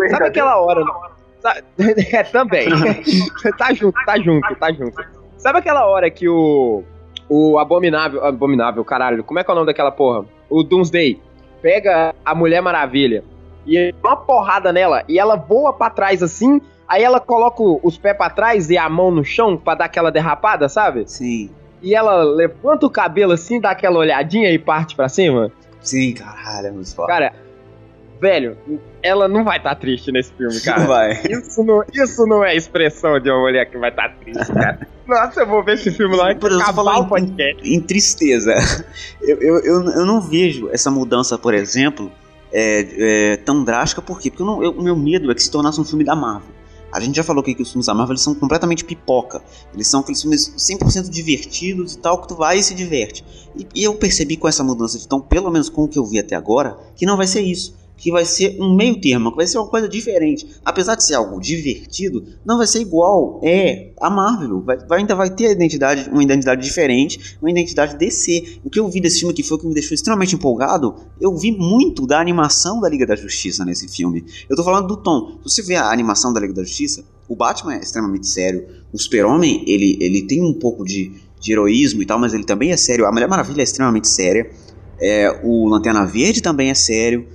Sabe 0.10 0.26
aquela 0.28 0.58
hora. 0.60 0.84
Sa- 1.46 1.62
É, 2.12 2.24
também. 2.24 2.68
tá 3.58 3.72
junto, 3.74 3.96
tá 4.06 4.18
junto, 4.20 4.56
tá 4.56 4.72
junto. 4.74 5.06
Sabe 5.38 5.60
aquela 5.60 5.86
hora 5.86 6.10
que 6.10 6.28
o. 6.28 6.84
O 7.30 7.58
Abominável. 7.60 8.24
Abominável, 8.26 8.84
caralho. 8.84 9.24
Como 9.24 9.40
é 9.40 9.44
que 9.44 9.50
é 9.50 9.54
o 9.54 9.56
nome 9.56 9.68
daquela 9.68 9.92
porra? 9.92 10.26
O 10.50 10.64
Doomsday. 10.64 11.20
Pega 11.62 12.14
a 12.24 12.36
Mulher 12.36 12.62
Maravilha 12.62 13.24
e 13.66 13.92
dá 14.04 14.10
uma 14.10 14.18
porrada 14.18 14.72
nela 14.72 15.04
e 15.08 15.18
ela 15.18 15.36
voa 15.36 15.74
pra 15.74 15.90
trás 15.90 16.22
assim. 16.22 16.62
Aí 16.88 17.04
ela 17.04 17.20
coloca 17.20 17.64
os 17.64 17.98
pés 17.98 18.16
pra 18.16 18.30
trás 18.30 18.70
e 18.70 18.78
a 18.78 18.88
mão 18.88 19.10
no 19.10 19.24
chão 19.26 19.58
pra 19.58 19.74
dar 19.74 19.86
aquela 19.86 20.12
derrapada, 20.12 20.70
sabe? 20.70 21.04
Sim. 21.10 21.50
E 21.82 21.96
ela 21.96 22.24
levanta 22.24 22.86
o 22.86 22.90
cabelo 22.90 23.32
assim, 23.32 23.60
dá 23.60 23.72
aquela 23.72 23.98
olhadinha 23.98 24.52
e 24.52 24.60
parte 24.60 24.96
pra 24.96 25.10
cima. 25.10 25.52
Sim, 25.82 26.14
caralho, 26.14 26.68
é 26.68 26.72
muito 26.72 26.96
foda. 26.96 27.08
Cara, 27.08 27.34
velho, 28.20 28.58
ela 29.04 29.28
não 29.28 29.44
vai 29.44 29.58
estar 29.58 29.76
triste 29.76 30.12
nesse 30.12 30.32
filme, 30.34 30.60
cara. 30.62 30.80
Não 30.82 30.88
vai. 30.88 31.22
Isso 31.30 31.64
não, 31.64 31.84
isso 31.94 32.26
não 32.26 32.44
é 32.44 32.56
expressão 32.56 33.20
de 33.20 33.30
uma 33.30 33.40
mulher 33.42 33.70
que 33.70 33.78
vai 33.78 33.90
estar 33.90 34.10
triste, 34.20 34.52
cara. 34.54 34.88
Nossa, 35.08 35.42
eu 35.42 35.48
vou 35.48 35.64
ver 35.64 35.76
esse 35.76 35.92
filme 35.92 36.16
lá 36.16 36.32
e 36.32 36.36
acabar 36.36 37.00
o 37.00 37.04
em- 37.04 37.08
podcast. 37.08 37.70
em 37.74 37.80
tristeza. 37.82 38.54
Eu, 39.22 39.42
eu, 39.42 39.56
eu, 39.60 39.84
eu 39.92 40.06
não 40.06 40.22
vejo 40.22 40.70
essa 40.72 40.92
mudança, 40.92 41.36
por 41.38 41.54
exemplo, 41.54 42.12
é, 42.52 43.32
é, 43.34 43.38
tão 43.38 43.64
drástica, 43.64 44.02
por 44.02 44.20
quê? 44.20 44.30
Porque 44.30 44.44
não- 44.44 44.62
eu- 44.64 44.72
o 44.72 44.84
meu 44.84 44.96
medo 44.96 45.32
é 45.32 45.36
que 45.36 45.42
se 45.42 45.50
tornasse 45.50 45.80
um 45.82 45.84
filme 45.84 46.04
da 46.04 46.16
Marvel. 46.16 46.54
A 46.92 47.00
gente 47.00 47.16
já 47.16 47.24
falou 47.24 47.42
aqui 47.42 47.54
que 47.56 47.62
os 47.64 47.70
filmes 47.72 47.88
da 47.88 47.94
Marvel 47.94 48.14
eles 48.14 48.22
são 48.22 48.34
completamente 48.36 48.86
pipoca. 48.86 49.42
Eles 49.74 49.88
são 49.88 50.00
aqueles 50.02 50.22
filmes 50.22 50.54
100% 50.56 51.10
divertidos 51.10 51.94
e 51.96 51.98
tal, 51.98 52.22
que 52.22 52.28
tu 52.28 52.36
vai 52.36 52.60
e 52.60 52.64
se 52.64 52.74
diverte. 52.76 53.24
E, 53.56 53.68
e 53.76 53.84
eu 53.84 53.96
percebi 53.96 54.38
com 54.38 54.48
essa 54.48 54.64
mudança 54.64 54.98
de 55.00 55.08
tom, 55.08 55.20
pelo 55.20 55.50
menos 55.52 55.68
com 55.70 55.84
o 55.84 55.88
que 55.88 55.98
eu 56.00 56.06
vi 56.06 56.20
até 56.20 56.36
agora, 56.36 56.78
que 56.96 57.06
não 57.06 57.18
vai 57.18 57.26
ser 57.28 57.42
isso. 57.42 57.76
Que 57.98 58.12
vai 58.12 58.26
ser 58.26 58.58
um 58.62 58.76
meio 58.76 59.00
termo, 59.00 59.32
que 59.32 59.38
vai 59.38 59.48
ser 59.48 59.58
uma 59.58 59.68
coisa 59.68 59.88
diferente. 59.88 60.46
Apesar 60.66 60.96
de 60.96 61.04
ser 61.06 61.14
algo 61.16 61.40
divertido, 61.40 62.24
não 62.46 62.58
vai 62.58 62.68
ser 62.68 62.80
igual 62.82 63.40
é 63.44 63.92
a 64.02 64.10
Marvel. 64.10 64.62
Vai, 64.62 64.78
vai- 64.86 65.00
ainda 65.00 65.16
vai 65.16 65.30
ter 65.30 65.52
identidade, 65.52 66.10
uma 66.10 66.22
identidade 66.22 66.62
diferente, 66.62 67.38
uma 67.42 67.50
identidade 67.50 67.98
DC. 67.98 68.60
O 68.64 68.70
que 68.70 68.80
eu 68.80 68.88
vi 68.90 69.00
desse 69.00 69.20
filme 69.20 69.34
que 69.34 69.44
foi 69.44 69.58
o 69.58 69.60
que 69.62 69.68
me 69.68 69.74
deixou 69.74 69.96
extremamente 69.96 70.36
empolgado, 70.36 70.94
eu 71.22 71.36
vi 71.38 71.52
muito 71.52 72.06
da 72.06 72.20
animação 72.20 72.80
da 72.82 72.90
Liga 72.90 73.06
da 73.06 73.16
Justiça 73.16 73.64
nesse 73.64 73.88
filme. 73.88 74.26
Eu 74.50 74.56
tô 74.56 74.64
falando 74.64 74.88
do 74.88 74.98
tom. 74.98 75.40
Se 75.46 75.56
você 75.56 75.62
vê 75.64 75.76
a 75.76 75.90
animação 75.92 76.34
da 76.34 76.40
Liga 76.42 76.54
da 76.54 76.64
Justiça, 76.64 77.04
o 77.30 77.36
Batman 77.36 77.76
é 77.76 77.80
extremamente 77.80 78.28
sério. 78.28 78.66
O 78.92 79.00
Super-Homem, 79.00 79.64
ele, 79.66 79.98
ele 80.02 80.22
tem 80.24 80.44
um 80.44 80.54
pouco 80.54 80.84
de, 80.84 81.14
de 81.40 81.52
heroísmo 81.54 82.02
e 82.02 82.06
tal, 82.06 82.20
mas 82.20 82.34
ele 82.34 82.44
também 82.44 82.72
é 82.72 82.78
sério. 82.78 83.06
A 83.06 83.12
Mulher 83.12 83.28
Maravilha 83.28 83.62
é 83.62 83.64
extremamente 83.64 84.08
séria. 84.08 84.50
É, 85.00 85.42
o 85.44 85.68
Lanterna 85.68 86.06
Verde 86.06 86.42
também 86.42 86.70
é 86.70 86.74
sério. 86.76 87.26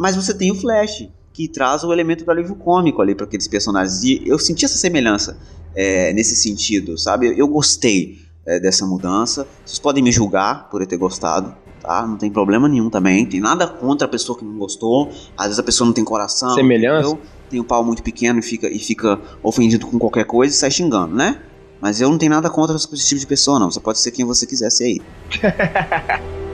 Mas 0.00 0.16
você 0.16 0.32
tem 0.32 0.50
o 0.50 0.54
Flash, 0.54 1.06
que 1.30 1.46
traz 1.46 1.84
o 1.84 1.92
elemento 1.92 2.24
do 2.24 2.30
alívio 2.30 2.54
cômico 2.54 3.02
ali 3.02 3.14
para 3.14 3.26
aqueles 3.26 3.46
personagens. 3.46 4.02
E 4.02 4.22
eu 4.24 4.38
senti 4.38 4.64
essa 4.64 4.78
semelhança 4.78 5.36
é, 5.76 6.10
nesse 6.14 6.34
sentido, 6.34 6.96
sabe? 6.96 7.38
Eu 7.38 7.46
gostei 7.46 8.18
é, 8.46 8.58
dessa 8.58 8.86
mudança. 8.86 9.46
Vocês 9.62 9.78
podem 9.78 10.02
me 10.02 10.10
julgar 10.10 10.70
por 10.70 10.80
eu 10.80 10.86
ter 10.86 10.96
gostado, 10.96 11.54
tá? 11.82 12.06
Não 12.06 12.16
tem 12.16 12.30
problema 12.30 12.66
nenhum 12.66 12.88
também. 12.88 13.26
Tem 13.26 13.40
nada 13.40 13.68
contra 13.68 14.06
a 14.06 14.10
pessoa 14.10 14.38
que 14.38 14.42
não 14.42 14.56
gostou. 14.56 15.10
Às 15.36 15.48
vezes 15.48 15.58
a 15.58 15.62
pessoa 15.62 15.84
não 15.84 15.92
tem 15.92 16.02
coração. 16.02 16.54
Semelhança? 16.54 17.10
entendeu? 17.10 17.26
Tem 17.50 17.60
um 17.60 17.64
pau 17.64 17.84
muito 17.84 18.02
pequeno 18.02 18.38
e 18.38 18.42
fica, 18.42 18.70
e 18.70 18.78
fica 18.78 19.20
ofendido 19.42 19.86
com 19.86 19.98
qualquer 19.98 20.24
coisa 20.24 20.54
e 20.54 20.56
sai 20.56 20.70
xingando, 20.70 21.14
né? 21.14 21.42
Mas 21.78 22.00
eu 22.00 22.08
não 22.08 22.16
tenho 22.16 22.32
nada 22.32 22.48
contra 22.48 22.74
esse 22.74 22.88
tipo 23.06 23.20
de 23.20 23.26
pessoa, 23.26 23.58
não. 23.58 23.70
Você 23.70 23.80
pode 23.80 23.98
ser 23.98 24.12
quem 24.12 24.24
você 24.24 24.46
quiser 24.46 24.70
ser 24.70 24.84
aí. 24.84 25.02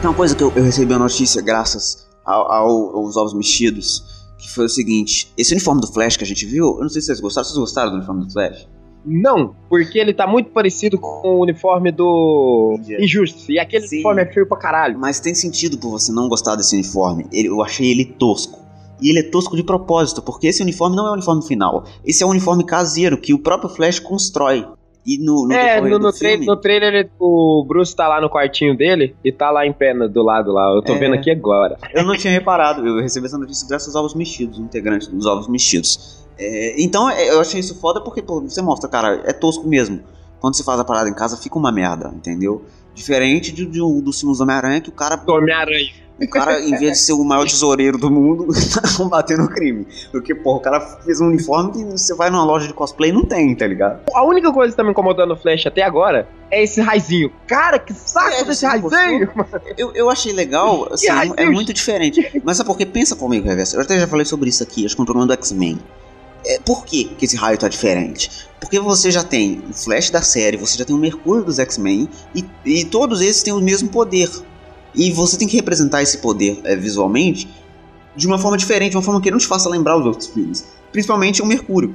Tem 0.00 0.10
uma 0.10 0.14
coisa 0.16 0.34
que 0.36 0.42
eu, 0.42 0.52
eu 0.54 0.62
recebi 0.64 0.92
a 0.92 0.98
notícia 0.98 1.40
graças 1.42 2.06
ao- 2.24 2.50
ao- 2.50 2.96
aos 2.96 3.16
ovos 3.16 3.34
mexidos, 3.34 4.02
que 4.38 4.48
foi 4.50 4.66
o 4.66 4.68
seguinte: 4.68 5.32
esse 5.36 5.52
uniforme 5.52 5.80
do 5.80 5.86
Flash 5.86 6.16
que 6.16 6.24
a 6.24 6.26
gente 6.26 6.44
viu, 6.46 6.76
eu 6.76 6.82
não 6.82 6.88
sei 6.88 7.00
se 7.00 7.06
vocês 7.06 7.20
gostaram. 7.20 7.44
Vocês 7.46 7.58
gostaram 7.58 7.90
do 7.90 7.96
uniforme 7.96 8.24
do 8.26 8.32
Flash? 8.32 8.68
Não, 9.04 9.54
porque 9.68 9.98
ele 9.98 10.12
tá 10.12 10.26
muito 10.26 10.50
parecido 10.50 10.98
com 10.98 11.36
o 11.38 11.42
uniforme 11.42 11.92
do. 11.92 12.78
Injustice. 12.98 13.52
E 13.52 13.58
aquele 13.58 13.86
Sim. 13.86 13.96
uniforme 13.96 14.22
é 14.22 14.26
feio 14.32 14.46
pra 14.48 14.58
caralho. 14.58 14.98
Mas 14.98 15.20
tem 15.20 15.34
sentido 15.34 15.78
por 15.78 15.90
você 15.90 16.12
não 16.12 16.28
gostar 16.28 16.56
desse 16.56 16.74
uniforme. 16.74 17.26
Eu 17.32 17.62
achei 17.62 17.90
ele 17.90 18.04
tosco. 18.04 18.64
E 19.00 19.10
ele 19.10 19.18
é 19.20 19.22
tosco 19.30 19.54
de 19.54 19.62
propósito, 19.62 20.22
porque 20.22 20.46
esse 20.46 20.62
uniforme 20.62 20.96
não 20.96 21.06
é 21.06 21.10
o 21.10 21.12
uniforme 21.12 21.42
final. 21.46 21.84
Esse 22.04 22.22
é 22.22 22.26
o 22.26 22.30
uniforme 22.30 22.64
caseiro 22.64 23.18
que 23.20 23.32
o 23.34 23.38
próprio 23.38 23.68
Flash 23.70 23.98
constrói. 24.00 24.66
E 25.06 25.18
no, 25.18 25.46
no 25.46 25.52
é, 25.54 25.80
no, 25.80 25.98
no, 26.00 26.12
filme, 26.12 26.18
trailer, 26.18 26.46
no 26.46 26.56
trailer 26.56 26.94
ele- 26.94 27.10
o 27.20 27.64
Bruce 27.66 27.94
tá 27.94 28.08
lá 28.08 28.20
no 28.20 28.28
quartinho 28.28 28.76
dele 28.76 29.14
e 29.24 29.30
tá 29.30 29.50
lá 29.52 29.64
em 29.64 29.72
pé 29.72 29.94
do 29.94 30.22
lado 30.22 30.52
lá. 30.52 30.74
Eu 30.74 30.82
tô 30.82 30.94
É. 30.94 30.98
vendo 30.98 31.14
aqui 31.14 31.30
agora. 31.30 31.78
Eu 31.94 32.04
não 32.04 32.16
tinha 32.16 32.32
reparado, 32.32 32.84
eu 32.86 33.00
recebi 33.00 33.26
essa 33.26 33.38
notícia 33.38 33.68
graças 33.68 33.94
aos 33.94 34.04
ovos 34.06 34.14
mexidos, 34.14 34.58
o 34.58 34.62
integrante 34.62 35.08
dos 35.08 35.24
ovos 35.24 35.46
mexidos. 35.46 36.26
É, 36.38 36.74
então 36.82 37.08
é, 37.08 37.30
eu 37.30 37.40
achei 37.40 37.60
isso 37.60 37.78
foda 37.80 38.00
porque 38.00 38.20
pô, 38.20 38.40
você 38.40 38.60
mostra, 38.60 38.90
cara, 38.90 39.22
é 39.24 39.32
tosco 39.32 39.68
mesmo. 39.68 40.00
Quando 40.40 40.54
você 40.56 40.64
faz 40.64 40.78
a 40.80 40.84
parada 40.84 41.08
em 41.08 41.14
casa, 41.14 41.36
fica 41.36 41.56
uma 41.56 41.70
merda, 41.72 42.12
entendeu? 42.14 42.64
Diferente 42.94 43.52
de, 43.52 43.64
de 43.64 43.80
um 43.80 44.00
dos 44.00 44.18
filmes 44.20 44.38
do 44.38 44.42
Homem-Aranha, 44.44 44.80
que 44.80 44.88
o 44.88 44.92
cara, 44.92 45.20
Homem-Aranha. 45.26 45.92
O 46.18 46.28
cara, 46.28 46.60
em 46.60 46.70
vez 46.78 46.92
de 46.92 46.98
ser 46.98 47.12
o 47.12 47.22
maior 47.24 47.46
tesoureiro 47.46 47.98
do 47.98 48.10
mundo, 48.10 48.46
tá 48.72 48.82
combatendo 48.96 49.44
o 49.44 49.48
crime. 49.48 49.86
Porque, 50.10 50.34
porra, 50.34 50.56
o 50.56 50.60
cara 50.60 50.80
fez 50.80 51.20
um 51.20 51.26
uniforme 51.26 51.72
que 51.72 51.84
você 51.84 52.14
vai 52.14 52.30
numa 52.30 52.44
loja 52.44 52.66
de 52.66 52.72
cosplay 52.72 53.10
e 53.10 53.12
não 53.12 53.24
tem, 53.24 53.54
tá 53.54 53.66
ligado? 53.66 54.00
A 54.14 54.24
única 54.24 54.52
coisa 54.52 54.72
que 54.72 54.76
tá 54.76 54.84
me 54.84 54.90
incomodando 54.90 55.30
no 55.30 55.36
Flash 55.36 55.66
até 55.66 55.82
agora 55.82 56.28
é 56.50 56.62
esse 56.62 56.80
raizinho. 56.80 57.30
Cara, 57.46 57.78
que 57.78 57.92
saco 57.92 58.30
É, 58.30 58.44
desse 58.44 58.64
raizinho! 58.64 59.28
Eu, 59.76 59.92
eu 59.94 60.08
achei 60.10 60.32
legal, 60.32 60.88
assim, 60.92 61.06
é 61.36 61.46
muito 61.50 61.72
diferente. 61.72 62.40
Mas 62.42 62.56
sabe 62.56 62.68
por 62.68 62.78
quê? 62.78 62.86
Pensa 62.86 63.14
comigo, 63.14 63.46
Reverso. 63.46 63.76
Eu 63.76 63.82
até 63.82 63.98
já 63.98 64.06
falei 64.06 64.24
sobre 64.24 64.48
isso 64.48 64.62
aqui, 64.62 64.86
acho 64.86 64.94
que 64.94 65.00
no 65.00 65.06
programa 65.06 65.26
do 65.26 65.32
X-Men. 65.34 65.78
É, 66.46 66.60
por 66.60 66.84
que, 66.84 67.04
que 67.04 67.24
esse 67.24 67.36
raio 67.36 67.58
tá 67.58 67.68
diferente? 67.68 68.30
Porque 68.60 68.78
você 68.78 69.10
já 69.10 69.24
tem 69.24 69.62
o 69.68 69.74
Flash 69.74 70.10
da 70.10 70.22
série, 70.22 70.56
você 70.56 70.78
já 70.78 70.84
tem 70.84 70.94
o 70.94 70.98
Mercúrio 70.98 71.42
dos 71.42 71.58
X-Men, 71.58 72.08
e, 72.34 72.44
e 72.64 72.84
todos 72.84 73.20
esses 73.20 73.42
têm 73.42 73.52
o 73.52 73.60
mesmo 73.60 73.88
poder. 73.88 74.30
E 74.96 75.10
você 75.12 75.36
tem 75.36 75.46
que 75.46 75.56
representar 75.56 76.02
esse 76.02 76.18
poder 76.18 76.60
é, 76.64 76.74
visualmente 76.74 77.46
de 78.16 78.26
uma 78.26 78.38
forma 78.38 78.56
diferente, 78.56 78.92
de 78.92 78.96
uma 78.96 79.02
forma 79.02 79.20
que 79.20 79.30
não 79.30 79.38
te 79.38 79.46
faça 79.46 79.68
lembrar 79.68 79.98
os 79.98 80.06
outros 80.06 80.26
filmes. 80.28 80.64
Principalmente 80.90 81.42
o 81.42 81.46
Mercúrio. 81.46 81.94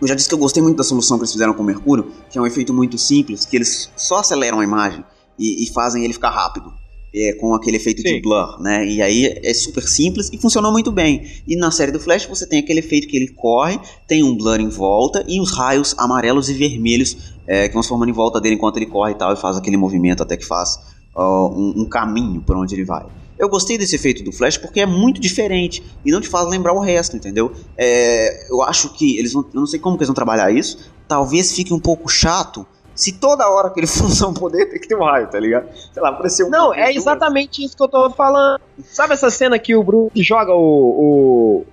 Eu 0.00 0.06
já 0.06 0.14
disse 0.14 0.28
que 0.28 0.34
eu 0.34 0.38
gostei 0.38 0.62
muito 0.62 0.76
da 0.76 0.84
solução 0.84 1.16
que 1.16 1.22
eles 1.22 1.32
fizeram 1.32 1.54
com 1.54 1.62
o 1.62 1.66
Mercúrio, 1.66 2.10
que 2.30 2.38
é 2.38 2.40
um 2.40 2.46
efeito 2.46 2.72
muito 2.72 2.98
simples, 2.98 3.44
que 3.44 3.56
eles 3.56 3.90
só 3.96 4.18
aceleram 4.18 4.60
a 4.60 4.64
imagem 4.64 5.04
e, 5.38 5.64
e 5.64 5.66
fazem 5.72 6.04
ele 6.04 6.12
ficar 6.12 6.30
rápido. 6.30 6.72
É, 7.12 7.32
com 7.32 7.52
aquele 7.54 7.76
efeito 7.76 8.04
de 8.04 8.08
Sim. 8.08 8.22
blur, 8.22 8.62
né? 8.62 8.86
E 8.86 9.02
aí 9.02 9.40
é 9.42 9.52
super 9.52 9.82
simples 9.82 10.30
e 10.32 10.38
funcionou 10.38 10.70
muito 10.70 10.92
bem. 10.92 11.28
E 11.44 11.56
na 11.56 11.72
série 11.72 11.90
do 11.90 11.98
Flash 11.98 12.24
você 12.26 12.46
tem 12.46 12.60
aquele 12.60 12.78
efeito 12.78 13.08
que 13.08 13.16
ele 13.16 13.26
corre, 13.26 13.80
tem 14.06 14.22
um 14.22 14.36
blur 14.36 14.60
em 14.60 14.68
volta 14.68 15.24
e 15.26 15.40
os 15.40 15.50
raios 15.50 15.92
amarelos 15.98 16.48
e 16.48 16.54
vermelhos 16.54 17.34
é, 17.48 17.66
que 17.66 17.74
vão 17.74 17.82
se 17.82 17.88
formando 17.88 18.10
em 18.10 18.12
volta 18.12 18.40
dele 18.40 18.54
enquanto 18.54 18.76
ele 18.76 18.86
corre 18.86 19.10
e 19.10 19.16
tal, 19.16 19.32
e 19.32 19.36
faz 19.36 19.56
aquele 19.56 19.76
movimento 19.76 20.22
até 20.22 20.36
que 20.36 20.46
faz 20.46 20.78
ó, 21.20 21.48
um, 21.50 21.82
um 21.82 21.84
caminho 21.88 22.40
por 22.42 22.56
onde 22.56 22.74
ele 22.74 22.84
vai. 22.84 23.04
Eu 23.38 23.48
gostei 23.48 23.78
desse 23.78 23.96
efeito 23.96 24.22
do 24.22 24.32
Flash 24.32 24.58
porque 24.58 24.80
é 24.80 24.86
muito 24.86 25.20
diferente 25.20 25.82
e 26.04 26.10
não 26.10 26.20
te 26.20 26.28
faz 26.28 26.46
lembrar 26.48 26.74
o 26.74 26.80
resto, 26.80 27.16
entendeu? 27.16 27.52
É, 27.76 28.50
eu 28.50 28.62
acho 28.62 28.92
que 28.92 29.18
eles 29.18 29.32
vão. 29.32 29.42
Eu 29.54 29.60
não 29.60 29.66
sei 29.66 29.80
como 29.80 29.96
que 29.96 30.00
eles 30.02 30.08
vão 30.08 30.14
trabalhar 30.14 30.50
isso. 30.52 30.90
Talvez 31.08 31.52
fique 31.54 31.72
um 31.72 31.80
pouco 31.80 32.06
chato 32.08 32.66
se 32.94 33.12
toda 33.18 33.48
hora 33.48 33.70
que 33.70 33.80
ele 33.80 33.86
for 33.88 34.04
usar 34.04 34.26
um 34.28 34.34
poder 34.34 34.66
tem 34.66 34.78
que 34.78 34.86
ter 34.86 34.94
um 34.94 35.02
raio, 35.04 35.26
tá 35.28 35.40
ligado? 35.40 35.68
Sei 35.90 36.02
lá, 36.02 36.10
apareceu 36.10 36.46
um 36.48 36.50
Não, 36.50 36.74
é 36.74 36.92
exatamente 36.92 37.64
isso 37.64 37.74
que 37.74 37.82
eu 37.82 37.88
tô 37.88 38.10
falando. 38.10 38.60
Sabe 38.84 39.14
essa 39.14 39.30
cena 39.30 39.58
que 39.58 39.74
o 39.74 39.82
Bruce 39.82 40.10
joga 40.22 40.52
o. 40.52 40.58
o, 40.60 41.66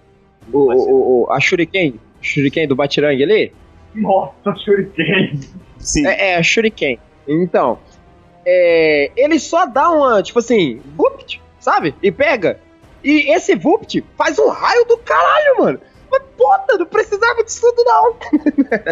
o, 0.53 0.59
o- 0.59 1.23
o- 1.25 1.31
a 1.31 1.39
Shuriken? 1.41 1.95
Shuriken 2.21 2.65
do 2.67 2.75
Batirangue 2.77 3.23
ali? 3.23 3.51
Nossa, 3.93 4.55
Shuriken. 4.63 5.39
Sim. 5.79 6.07
É, 6.07 6.31
é 6.31 6.37
a 6.37 6.43
Shuriken. 6.43 6.97
Então, 7.27 7.77
é, 8.49 9.11
ele 9.17 9.37
só 9.39 9.65
dá 9.65 9.91
uma, 9.91 10.23
tipo 10.23 10.39
assim, 10.39 10.79
vupt, 10.95 11.41
sabe? 11.59 11.93
E 12.01 12.09
pega. 12.09 12.59
E 13.03 13.29
esse 13.33 13.55
vupt 13.55 14.03
faz 14.17 14.39
um 14.39 14.47
raio 14.47 14.85
do 14.85 14.97
caralho, 14.99 15.57
mano. 15.59 15.79
Mas 16.09 16.21
puta, 16.37 16.77
não 16.79 16.85
precisava 16.85 17.43
disso 17.43 17.59
tudo 17.61 17.83
não. 17.83 18.15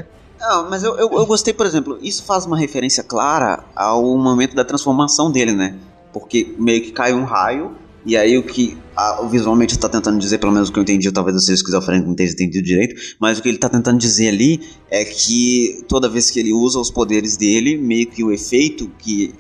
Não, 0.38 0.70
mas 0.70 0.84
eu, 0.84 0.92
eu, 0.98 1.10
eu 1.14 1.26
gostei, 1.26 1.54
por 1.54 1.66
exemplo, 1.66 1.98
isso 2.02 2.22
faz 2.24 2.46
uma 2.46 2.58
referência 2.58 3.02
clara 3.02 3.64
ao 3.74 4.04
momento 4.18 4.54
da 4.54 4.66
transformação 4.66 5.32
dele, 5.32 5.54
né? 5.54 5.76
Porque 6.12 6.54
meio 6.60 6.82
que 6.84 6.92
cai 6.92 7.14
um 7.14 7.24
raio, 7.24 7.74
e 8.06 8.18
aí 8.18 8.38
o 8.38 8.44
que 8.44 8.78
a- 8.98 9.22
visualmente 9.32 9.74
está 9.74 9.88
tentando 9.88 10.20
dizer, 10.20 10.38
pelo 10.40 10.52
menos 10.52 10.68
o 10.68 10.74
que 10.74 10.78
eu 10.78 10.84
entendi, 10.84 11.10
talvez 11.10 11.42
você 11.42 11.54
esquizofrênico 11.54 12.10
não 12.10 12.16
tenha 12.16 12.30
entendido 12.30 12.64
direito, 12.66 13.16
mas 13.18 13.40
o 13.40 13.42
que 13.42 13.48
ele 13.48 13.56
está 13.58 13.70
tentando 13.70 13.98
dizer 13.98 14.28
ali 14.28 14.60
é 14.92 15.06
que 15.06 15.84
toda 15.88 16.10
vez 16.10 16.30
que 16.30 16.40
ele 16.42 16.52
usa 16.52 16.80
os 16.80 16.92
poderes 16.92 17.38
dele, 17.38 17.78
meio 17.78 18.06
que 18.06 18.22
o 18.22 18.32
efeito 18.32 18.92
que 19.00 19.34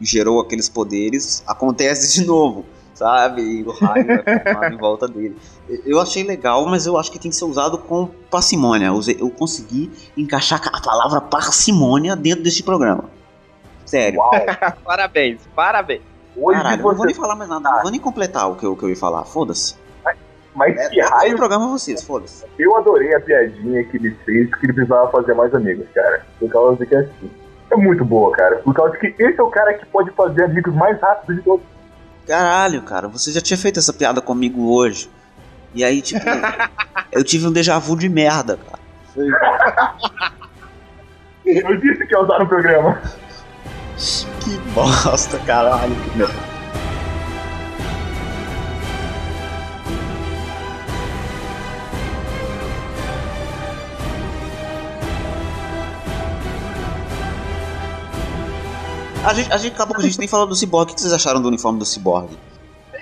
gerou 0.00 0.40
aqueles 0.40 0.68
poderes 0.68 1.42
acontece 1.46 2.20
de 2.20 2.26
novo. 2.26 2.64
Sabe? 2.94 3.40
E 3.40 3.62
o 3.62 3.70
raio 3.70 4.06
é 4.10 4.68
em 4.70 4.76
volta 4.76 5.08
dele. 5.08 5.34
Eu 5.86 5.98
achei 5.98 6.22
legal, 6.22 6.66
mas 6.66 6.84
eu 6.84 6.98
acho 6.98 7.10
que 7.10 7.18
tem 7.18 7.30
que 7.30 7.36
ser 7.36 7.46
usado 7.46 7.78
com 7.78 8.06
parcimônia. 8.30 8.90
Eu 9.18 9.30
consegui 9.30 9.90
encaixar 10.14 10.60
a 10.70 10.80
palavra 10.82 11.18
parcimônia 11.18 12.14
dentro 12.14 12.44
desse 12.44 12.62
programa. 12.62 13.04
Sério. 13.86 14.18
Uau. 14.18 14.30
parabéns, 14.84 15.40
parabéns. 15.56 16.02
Hoje 16.36 16.58
Caralho, 16.58 16.82
eu 16.82 16.88
não 16.88 16.94
vou 16.94 17.06
nem 17.06 17.14
falar 17.14 17.36
mais 17.36 17.48
nada, 17.48 17.70
não 17.70 17.82
vou 17.82 17.90
nem 17.90 18.00
completar 18.00 18.50
o 18.50 18.54
que 18.56 18.66
eu, 18.66 18.76
que 18.76 18.82
eu 18.82 18.90
ia 18.90 18.96
falar. 18.96 19.24
Foda-se. 19.24 19.74
Mas 20.54 20.76
É, 20.76 20.88
que 20.88 21.00
é 21.00 21.06
o 21.06 21.08
raio. 21.08 21.36
programa 21.36 21.68
vocês, 21.68 22.02
foda-se. 22.02 22.44
Eu 22.58 22.76
adorei 22.76 23.14
a 23.14 23.20
piadinha 23.20 23.82
que 23.84 23.96
ele 23.96 24.14
fez, 24.24 24.54
que 24.56 24.66
ele 24.66 24.72
precisava 24.72 25.10
fazer 25.10 25.32
mais 25.34 25.54
amigos, 25.54 25.86
cara. 25.94 26.26
Por 26.38 26.50
causa 26.50 26.76
de 26.76 26.86
que 26.86 26.94
é 26.94 26.98
assim. 26.98 27.30
É 27.70 27.76
muito 27.76 28.04
boa, 28.04 28.32
cara. 28.32 28.56
Por 28.56 28.74
causa 28.74 28.92
de 28.92 28.98
que 28.98 29.22
esse 29.22 29.38
é 29.38 29.42
o 29.42 29.50
cara 29.50 29.74
que 29.74 29.86
pode 29.86 30.10
fazer 30.12 30.44
amigos 30.44 30.74
mais 30.74 31.00
rápido 31.00 31.36
de 31.36 31.42
todos. 31.42 31.64
Caralho, 32.26 32.82
cara, 32.82 33.08
você 33.08 33.30
já 33.32 33.40
tinha 33.40 33.56
feito 33.56 33.78
essa 33.78 33.92
piada 33.92 34.20
comigo 34.20 34.72
hoje. 34.72 35.10
E 35.74 35.84
aí, 35.84 36.02
tipo, 36.02 36.24
eu 37.12 37.22
tive 37.22 37.46
um 37.46 37.52
déjà 37.52 37.78
vu 37.78 37.96
de 37.96 38.08
merda, 38.08 38.58
cara. 38.58 38.80
Eu 41.44 41.76
disse 41.80 42.06
que 42.06 42.14
ia 42.14 42.20
usar 42.20 42.38
no 42.38 42.46
programa. 42.46 43.00
Que 44.40 44.56
bosta, 44.74 45.38
caralho. 45.40 45.94
que 45.94 46.18
merda. 46.18 46.59
A 59.24 59.34
gente, 59.34 59.52
a 59.52 59.56
gente 59.58 59.72
acabou 59.74 59.94
que 59.94 60.02
a 60.02 60.04
gente 60.04 60.18
nem 60.18 60.26
falou 60.28 60.46
do 60.46 60.54
Cyborg. 60.56 60.90
O 60.90 60.94
que 60.94 61.00
vocês 61.00 61.12
acharam 61.12 61.40
do 61.42 61.48
uniforme 61.48 61.78
do 61.78 61.84
Cyborg? 61.84 62.30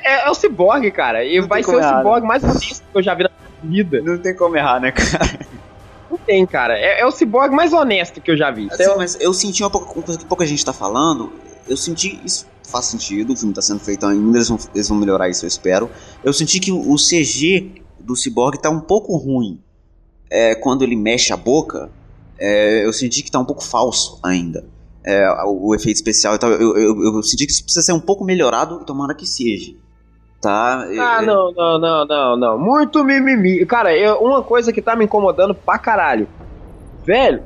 É, 0.04 0.26
é 0.26 0.30
o 0.30 0.34
Cyborg, 0.34 0.90
cara. 0.90 1.24
E 1.24 1.40
Não 1.40 1.46
vai 1.48 1.62
ser 1.62 1.76
o 1.76 1.80
Cyborg 1.82 2.26
mais 2.26 2.42
honesto 2.42 2.82
que 2.92 2.98
eu 2.98 3.02
já 3.02 3.14
vi 3.14 3.22
na 3.24 3.30
minha 3.62 3.84
vida. 3.84 4.02
Não 4.02 4.18
tem 4.18 4.34
como 4.34 4.56
errar, 4.56 4.80
né, 4.80 4.90
cara? 4.92 5.46
Não 6.10 6.18
tem, 6.18 6.44
cara. 6.46 6.76
É, 6.76 7.00
é 7.00 7.06
o 7.06 7.10
Cyborg 7.10 7.54
mais 7.54 7.72
honesto 7.72 8.20
que 8.20 8.30
eu 8.30 8.36
já 8.36 8.50
vi. 8.50 8.68
Assim, 8.70 8.82
Então, 8.82 8.96
mas 8.98 9.16
eu 9.20 9.32
senti 9.32 9.62
uma, 9.62 9.70
pouca- 9.70 9.92
uma 9.92 10.02
coisa 10.02 10.18
que 10.18 10.26
pouca 10.26 10.44
gente 10.46 10.64
tá 10.64 10.72
falando. 10.72 11.32
Eu 11.68 11.76
senti. 11.76 12.20
Isso 12.24 12.46
faz 12.64 12.84
sentido, 12.86 13.32
o 13.32 13.36
filme 13.36 13.54
tá 13.54 13.62
sendo 13.62 13.80
feito 13.80 14.04
ainda, 14.04 14.36
eles 14.36 14.48
vão, 14.48 14.58
eles 14.74 14.88
vão 14.90 14.98
melhorar 14.98 15.30
isso, 15.30 15.44
eu 15.44 15.48
espero. 15.48 15.90
Eu 16.22 16.34
senti 16.34 16.60
que 16.60 16.70
o, 16.70 16.92
o 16.92 16.96
CG 16.96 17.82
do 17.98 18.14
Cyborg 18.14 18.58
tá 18.60 18.68
um 18.68 18.80
pouco 18.80 19.16
ruim. 19.16 19.58
É, 20.30 20.54
quando 20.54 20.82
ele 20.82 20.94
mexe 20.94 21.32
a 21.32 21.36
boca, 21.36 21.90
é, 22.38 22.84
eu 22.84 22.92
senti 22.92 23.22
que 23.22 23.30
tá 23.30 23.38
um 23.38 23.44
pouco 23.46 23.64
falso 23.64 24.18
ainda. 24.22 24.66
É, 25.06 25.28
o, 25.44 25.68
o 25.70 25.74
efeito 25.74 25.96
especial 25.96 26.34
e 26.34 26.38
tal. 26.38 26.50
Eu, 26.50 26.76
eu, 26.76 27.02
eu 27.16 27.22
senti 27.22 27.46
que 27.46 27.52
isso 27.52 27.62
precisa 27.64 27.84
ser 27.84 27.92
um 27.92 28.00
pouco 28.00 28.24
melhorado 28.24 28.80
e 28.82 28.86
tomara 28.86 29.14
que 29.14 29.26
seja. 29.26 29.72
Tá? 30.40 30.84
Ah, 30.98 31.18
É, 31.22 31.26
não, 31.26 31.52
não, 31.52 31.78
não, 31.80 32.06
não, 32.06 32.36
não. 32.36 32.58
Muito 32.58 33.02
mimimi. 33.04 33.64
Cara, 33.66 33.96
eu- 33.96 34.18
uma 34.20 34.42
coisa 34.42 34.72
que 34.72 34.80
tá 34.82 34.94
me 34.94 35.04
incomodando 35.04 35.54
pra 35.54 35.78
caralho. 35.78 36.28
Velho, 37.04 37.42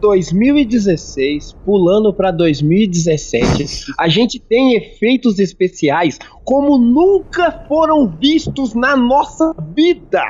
2016, 0.00 1.52
pulando 1.64 2.12
pra 2.14 2.30
2017, 2.30 3.92
a 3.98 4.08
gente 4.08 4.38
tem 4.38 4.74
efeitos 4.76 5.38
especiais 5.38 6.18
como 6.44 6.78
nunca 6.78 7.50
foram 7.66 8.06
vistos 8.08 8.74
na 8.74 8.96
nossa 8.96 9.52
vida. 9.74 10.22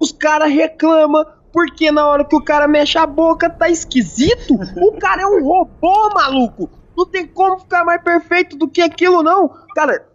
Os 0.00 0.12
caras 0.12 0.50
reclamam 0.52 1.24
porque 1.52 1.90
na 1.90 2.06
hora 2.06 2.24
que 2.24 2.36
o 2.36 2.42
cara 2.42 2.66
mexe 2.68 2.98
a 2.98 3.06
boca 3.06 3.48
tá 3.50 3.68
esquisito. 3.68 4.54
O 4.76 4.92
cara 4.98 5.22
é 5.22 5.26
um 5.26 5.42
robô, 5.42 6.10
maluco. 6.14 6.70
Não 6.96 7.06
tem 7.06 7.26
como 7.26 7.58
ficar 7.58 7.84
mais 7.84 8.02
perfeito 8.02 8.56
do 8.56 8.68
que 8.68 8.80
aquilo, 8.80 9.22
não. 9.22 9.50
Cara, 9.74 10.06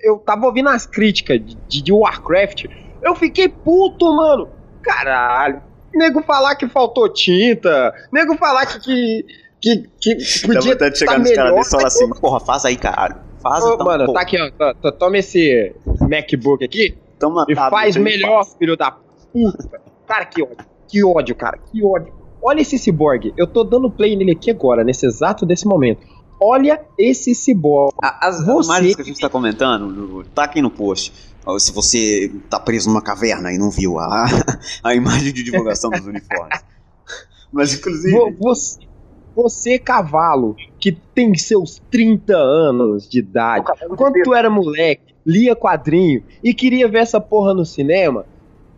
eu 0.00 0.18
tava 0.18 0.46
ouvindo 0.46 0.68
as 0.68 0.86
críticas 0.86 1.40
de, 1.68 1.82
de 1.82 1.92
Warcraft. 1.92 2.66
Eu 3.02 3.14
fiquei 3.14 3.48
puto, 3.48 4.14
mano. 4.14 4.48
Caralho. 4.82 5.62
Nego 5.92 6.22
falar 6.22 6.54
que 6.54 6.68
faltou 6.68 7.08
tinta. 7.08 7.94
Nego 8.12 8.36
falar 8.36 8.66
que. 8.66 8.78
que 8.80 9.50
que, 9.60 9.88
que 10.00 10.14
Dá 10.16 10.54
podia 10.54 10.72
vontade 10.72 10.92
de 10.94 10.98
chegar 10.98 11.12
tá 11.12 11.18
nos 11.18 11.32
caras 11.32 11.54
desse 11.54 11.68
e 11.68 11.70
falar 11.70 11.86
assim, 11.86 12.08
porra, 12.18 12.40
faz 12.40 12.64
aí, 12.64 12.76
caralho. 12.76 13.16
Faz 13.42 13.62
Ô, 13.62 13.74
então, 13.74 13.86
mano, 13.86 14.06
pô. 14.06 14.12
tá 14.14 14.22
aqui, 14.22 14.36
ó. 14.38 14.92
Toma 14.92 15.18
esse 15.18 15.74
MacBook 16.00 16.64
aqui 16.64 16.96
Toma 17.18 17.44
e 17.48 17.54
faz 17.54 17.96
melhor, 17.96 18.44
faz. 18.44 18.56
filho 18.58 18.76
da 18.76 18.90
puta. 18.90 19.80
Cara, 20.06 20.24
que 20.24 20.42
ódio. 20.42 20.56
Que 20.90 21.04
ódio, 21.04 21.34
cara. 21.34 21.58
Que 21.70 21.84
ódio. 21.84 22.12
Olha 22.42 22.60
esse 22.60 22.78
ciborgue. 22.78 23.32
Eu 23.36 23.46
tô 23.46 23.62
dando 23.64 23.90
play 23.90 24.16
nele 24.16 24.32
aqui 24.32 24.50
agora, 24.50 24.82
nesse 24.82 25.06
exato 25.06 25.44
desse 25.46 25.66
momento. 25.66 26.00
Olha 26.42 26.80
esse 26.98 27.34
ciborgue. 27.34 27.94
As 28.02 28.44
Você- 28.44 28.64
imagens 28.70 28.96
que 28.96 29.02
a 29.02 29.04
gente 29.04 29.20
tá 29.20 29.28
comentando, 29.28 30.24
tá 30.34 30.44
aqui 30.44 30.62
no 30.62 30.70
post. 30.70 31.12
Se 31.58 31.72
você 31.72 32.30
tá 32.48 32.58
preso 32.60 32.88
numa 32.88 33.02
caverna 33.02 33.52
e 33.52 33.58
não 33.58 33.70
viu 33.70 33.98
a, 33.98 34.24
a 34.84 34.94
imagem 34.94 35.32
de 35.32 35.42
divulgação 35.42 35.90
dos 35.90 36.06
uniformes. 36.06 36.58
Mas, 37.52 37.74
inclusive, 37.74 38.12
Vo- 38.16 38.32
Você, 38.40 38.78
você, 39.34 39.78
cavalo, 39.78 40.54
que 40.78 40.92
tem 40.92 41.34
seus 41.36 41.80
30 41.90 42.34
anos 42.36 43.08
de 43.08 43.18
idade, 43.18 43.64
quando 43.96 44.22
tu 44.22 44.34
era 44.34 44.48
moleque, 44.48 45.14
lia 45.26 45.54
quadrinho 45.56 46.22
e 46.44 46.54
queria 46.54 46.86
ver 46.88 46.98
essa 47.00 47.20
porra 47.20 47.52
no 47.54 47.64
cinema, 47.66 48.24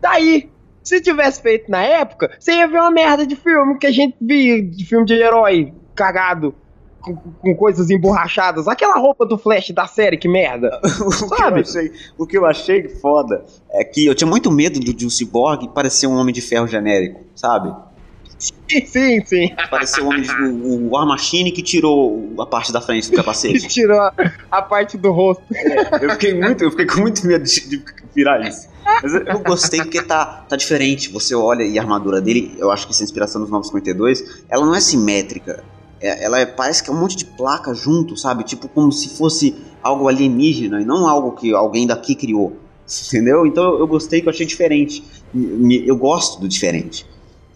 daí, 0.01 0.49
se 0.83 1.01
tivesse 1.01 1.41
feito 1.41 1.69
na 1.71 1.81
época, 1.81 2.31
você 2.39 2.53
ia 2.53 2.67
ver 2.67 2.79
uma 2.79 2.91
merda 2.91 3.25
de 3.25 3.35
filme 3.35 3.77
que 3.77 3.87
a 3.87 3.91
gente 3.91 4.15
via, 4.19 4.61
de 4.61 4.85
filme 4.85 5.05
de 5.05 5.13
herói 5.13 5.73
cagado. 5.95 6.55
Com, 7.01 7.17
com 7.17 7.53
coisas 7.53 7.89
emborrachadas, 7.89 8.65
aquela 8.65 8.97
roupa 8.97 9.25
do 9.25 9.37
Flash 9.37 9.71
da 9.71 9.85
série, 9.85 10.15
que 10.15 10.29
merda. 10.29 10.79
o, 11.05 11.35
que 11.35 11.43
achei, 11.43 11.91
o 12.17 12.25
que 12.25 12.37
eu 12.37 12.45
achei 12.45 12.87
foda 12.87 13.43
é 13.69 13.83
que 13.83 14.05
eu 14.05 14.15
tinha 14.15 14.29
muito 14.29 14.49
medo 14.49 14.79
do, 14.79 14.93
de 14.93 15.05
um 15.05 15.09
ciborgue 15.09 15.67
parecer 15.67 16.07
um 16.07 16.15
homem 16.15 16.33
de 16.33 16.39
ferro 16.39 16.65
genérico, 16.65 17.19
sabe? 17.35 17.75
Sim, 18.85 19.23
sim. 19.25 19.51
O 20.01 20.05
homem 20.07 20.21
de, 20.21 20.31
o, 20.31 20.87
o 20.87 20.89
War 20.89 21.05
Machine 21.05 21.51
que 21.51 21.61
tirou 21.61 22.33
a 22.39 22.45
parte 22.45 22.71
da 22.71 22.81
frente 22.81 23.09
do 23.09 23.15
capacete. 23.15 23.67
tirou 23.69 23.99
a, 23.99 24.11
a 24.51 24.61
parte 24.61 24.97
do 24.97 25.11
rosto. 25.11 25.43
Eu 26.01 26.09
fiquei 26.11 26.33
muito, 26.33 26.63
eu 26.63 26.71
fiquei 26.71 26.85
com 26.87 27.01
muito 27.01 27.25
medo 27.27 27.43
de, 27.43 27.67
de 27.67 27.83
virar 28.15 28.41
isso. 28.47 28.67
Mas 29.01 29.13
eu, 29.13 29.39
gostei 29.39 29.81
porque 29.81 30.01
tá, 30.01 30.25
tá 30.47 30.55
diferente. 30.55 31.09
Você 31.11 31.35
olha 31.35 31.63
e 31.63 31.77
a 31.77 31.81
armadura 31.81 32.19
dele, 32.19 32.55
eu 32.57 32.71
acho 32.71 32.87
que 32.87 32.93
essa 32.93 33.03
inspiração 33.03 33.41
dos 33.41 33.49
952, 33.49 34.43
ela 34.49 34.65
não 34.65 34.75
é 34.75 34.79
simétrica. 34.81 35.63
É- 36.01 36.25
ela 36.25 36.39
é- 36.39 36.45
parece 36.45 36.83
que 36.83 36.89
é 36.89 36.93
um 36.93 36.99
monte 36.99 37.15
de 37.15 37.25
placa 37.25 37.73
junto, 37.73 38.17
sabe? 38.17 38.43
Tipo 38.43 38.67
como 38.67 38.91
se 38.91 39.09
fosse 39.09 39.55
algo 39.81 40.07
alienígena 40.07 40.81
e 40.81 40.85
não 40.85 41.07
algo 41.07 41.31
que 41.33 41.53
alguém 41.53 41.87
daqui 41.87 42.15
criou. 42.15 42.57
Entendeu? 43.07 43.45
Então 43.45 43.79
eu, 43.79 43.87
gostei 43.87 44.21
que 44.21 44.27
eu 44.27 44.31
achei 44.31 44.45
diferente. 44.45 45.03
Eu 45.85 45.95
gosto 45.95 46.41
do 46.41 46.47
diferente. 46.47 47.05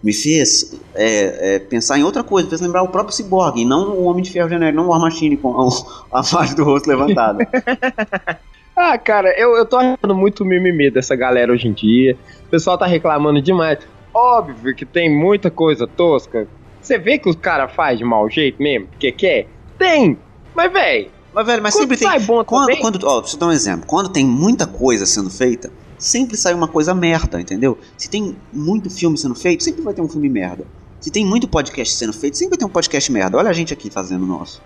Me 0.02 0.12
fez 0.12 0.78
é, 0.94 1.56
é, 1.56 1.58
pensar 1.58 1.98
em 1.98 2.04
outra 2.04 2.22
coisa, 2.22 2.48
fez 2.48 2.60
lembrar 2.60 2.82
o 2.82 2.88
próprio 2.88 3.14
Cyborg, 3.14 3.60
e 3.60 3.64
não 3.64 3.90
o 3.90 4.04
Homem 4.04 4.22
de 4.22 4.30
Ferro 4.30 4.48
genérico, 4.48 4.76
não 4.76 4.86
o 4.86 4.90
War 4.90 5.00
Machine 5.00 5.36
com 5.36 5.60
a, 5.60 5.68
a 6.20 6.22
parte 6.22 6.54
do 6.54 6.64
rosto 6.64 6.88
levantada. 6.88 7.46
Ah, 8.80 8.96
cara, 8.96 9.34
eu, 9.36 9.56
eu 9.56 9.66
tô 9.66 9.76
achando 9.76 10.14
muito 10.14 10.44
mimimi 10.44 10.88
dessa 10.88 11.16
galera 11.16 11.52
hoje 11.52 11.66
em 11.66 11.72
dia. 11.72 12.16
O 12.46 12.48
pessoal 12.48 12.78
tá 12.78 12.86
reclamando 12.86 13.42
demais. 13.42 13.80
Óbvio 14.14 14.72
que 14.72 14.86
tem 14.86 15.10
muita 15.12 15.50
coisa 15.50 15.84
tosca. 15.84 16.46
Você 16.80 16.96
vê 16.96 17.18
que 17.18 17.28
os 17.28 17.34
caras 17.34 17.72
fazem 17.72 17.98
de 17.98 18.04
mau 18.04 18.30
jeito 18.30 18.62
mesmo, 18.62 18.86
porque 18.86 19.10
quer? 19.10 19.48
Tem! 19.76 20.16
Mas, 20.54 20.72
véi, 20.72 21.10
Mas, 21.34 21.44
velho, 21.44 21.60
mas 21.60 21.74
sempre 21.74 21.96
tem. 21.96 22.20
bom 22.20 22.44
Quando, 22.44 22.66
também, 22.66 22.80
quando, 22.80 23.04
ó, 23.04 23.20
deixa 23.20 23.34
eu 23.34 23.40
dar 23.40 23.46
um 23.48 23.52
exemplo. 23.52 23.84
Quando 23.84 24.10
tem 24.10 24.24
muita 24.24 24.64
coisa 24.64 25.04
sendo 25.06 25.28
feita, 25.28 25.72
sempre 25.98 26.36
sai 26.36 26.54
uma 26.54 26.68
coisa 26.68 26.94
merda, 26.94 27.40
entendeu? 27.40 27.78
Se 27.96 28.08
tem 28.08 28.36
muito 28.52 28.88
filme 28.90 29.16
sendo 29.18 29.34
feito, 29.34 29.64
sempre 29.64 29.82
vai 29.82 29.92
ter 29.92 30.00
um 30.00 30.08
filme 30.08 30.28
merda. 30.28 30.64
Se 31.00 31.10
tem 31.10 31.24
muito 31.24 31.46
podcast 31.48 31.94
sendo 31.94 32.12
feito, 32.12 32.36
sempre 32.36 32.50
vai 32.50 32.58
ter 32.58 32.64
um 32.64 32.70
podcast 32.70 33.10
merda. 33.12 33.36
Olha 33.36 33.50
a 33.50 33.52
gente 33.52 33.72
aqui 33.72 33.90
fazendo 33.90 34.22
o 34.22 34.26
nosso. 34.26 34.60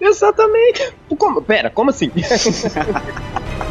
Exatamente. 0.00 0.92
Como? 1.16 1.42
Pera, 1.42 1.70
como 1.70 1.90
assim? 1.90 2.10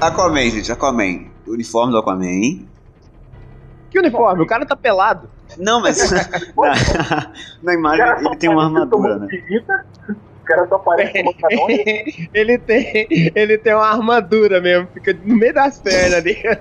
Aquaman, 0.00 0.50
gente, 0.50 0.70
Aquaman. 0.70 1.26
O 1.46 1.52
uniforme 1.52 1.92
do 1.92 1.98
Aquaman. 1.98 2.64
que 3.90 3.98
uniforme? 3.98 4.42
O 4.42 4.46
cara 4.46 4.64
tá 4.64 4.76
pelado. 4.76 5.28
Não, 5.56 5.80
mas 5.80 5.98
na, 6.56 7.32
na 7.62 7.74
imagem 7.74 8.06
ele 8.06 8.36
tem 8.36 8.50
uma 8.50 8.64
armadura, 8.64 9.18
né? 9.18 9.28
O 10.08 10.44
cara 10.44 10.68
só 10.68 10.78
parece 10.78 11.18
ele 12.32 12.58
tem, 12.58 13.08
ele 13.34 13.58
tem 13.58 13.74
uma 13.74 13.88
armadura 13.88 14.60
mesmo, 14.60 14.88
fica 14.94 15.18
no 15.24 15.36
meio 15.36 15.52
das 15.52 15.80
pernas 15.80 16.22
dele. 16.22 16.58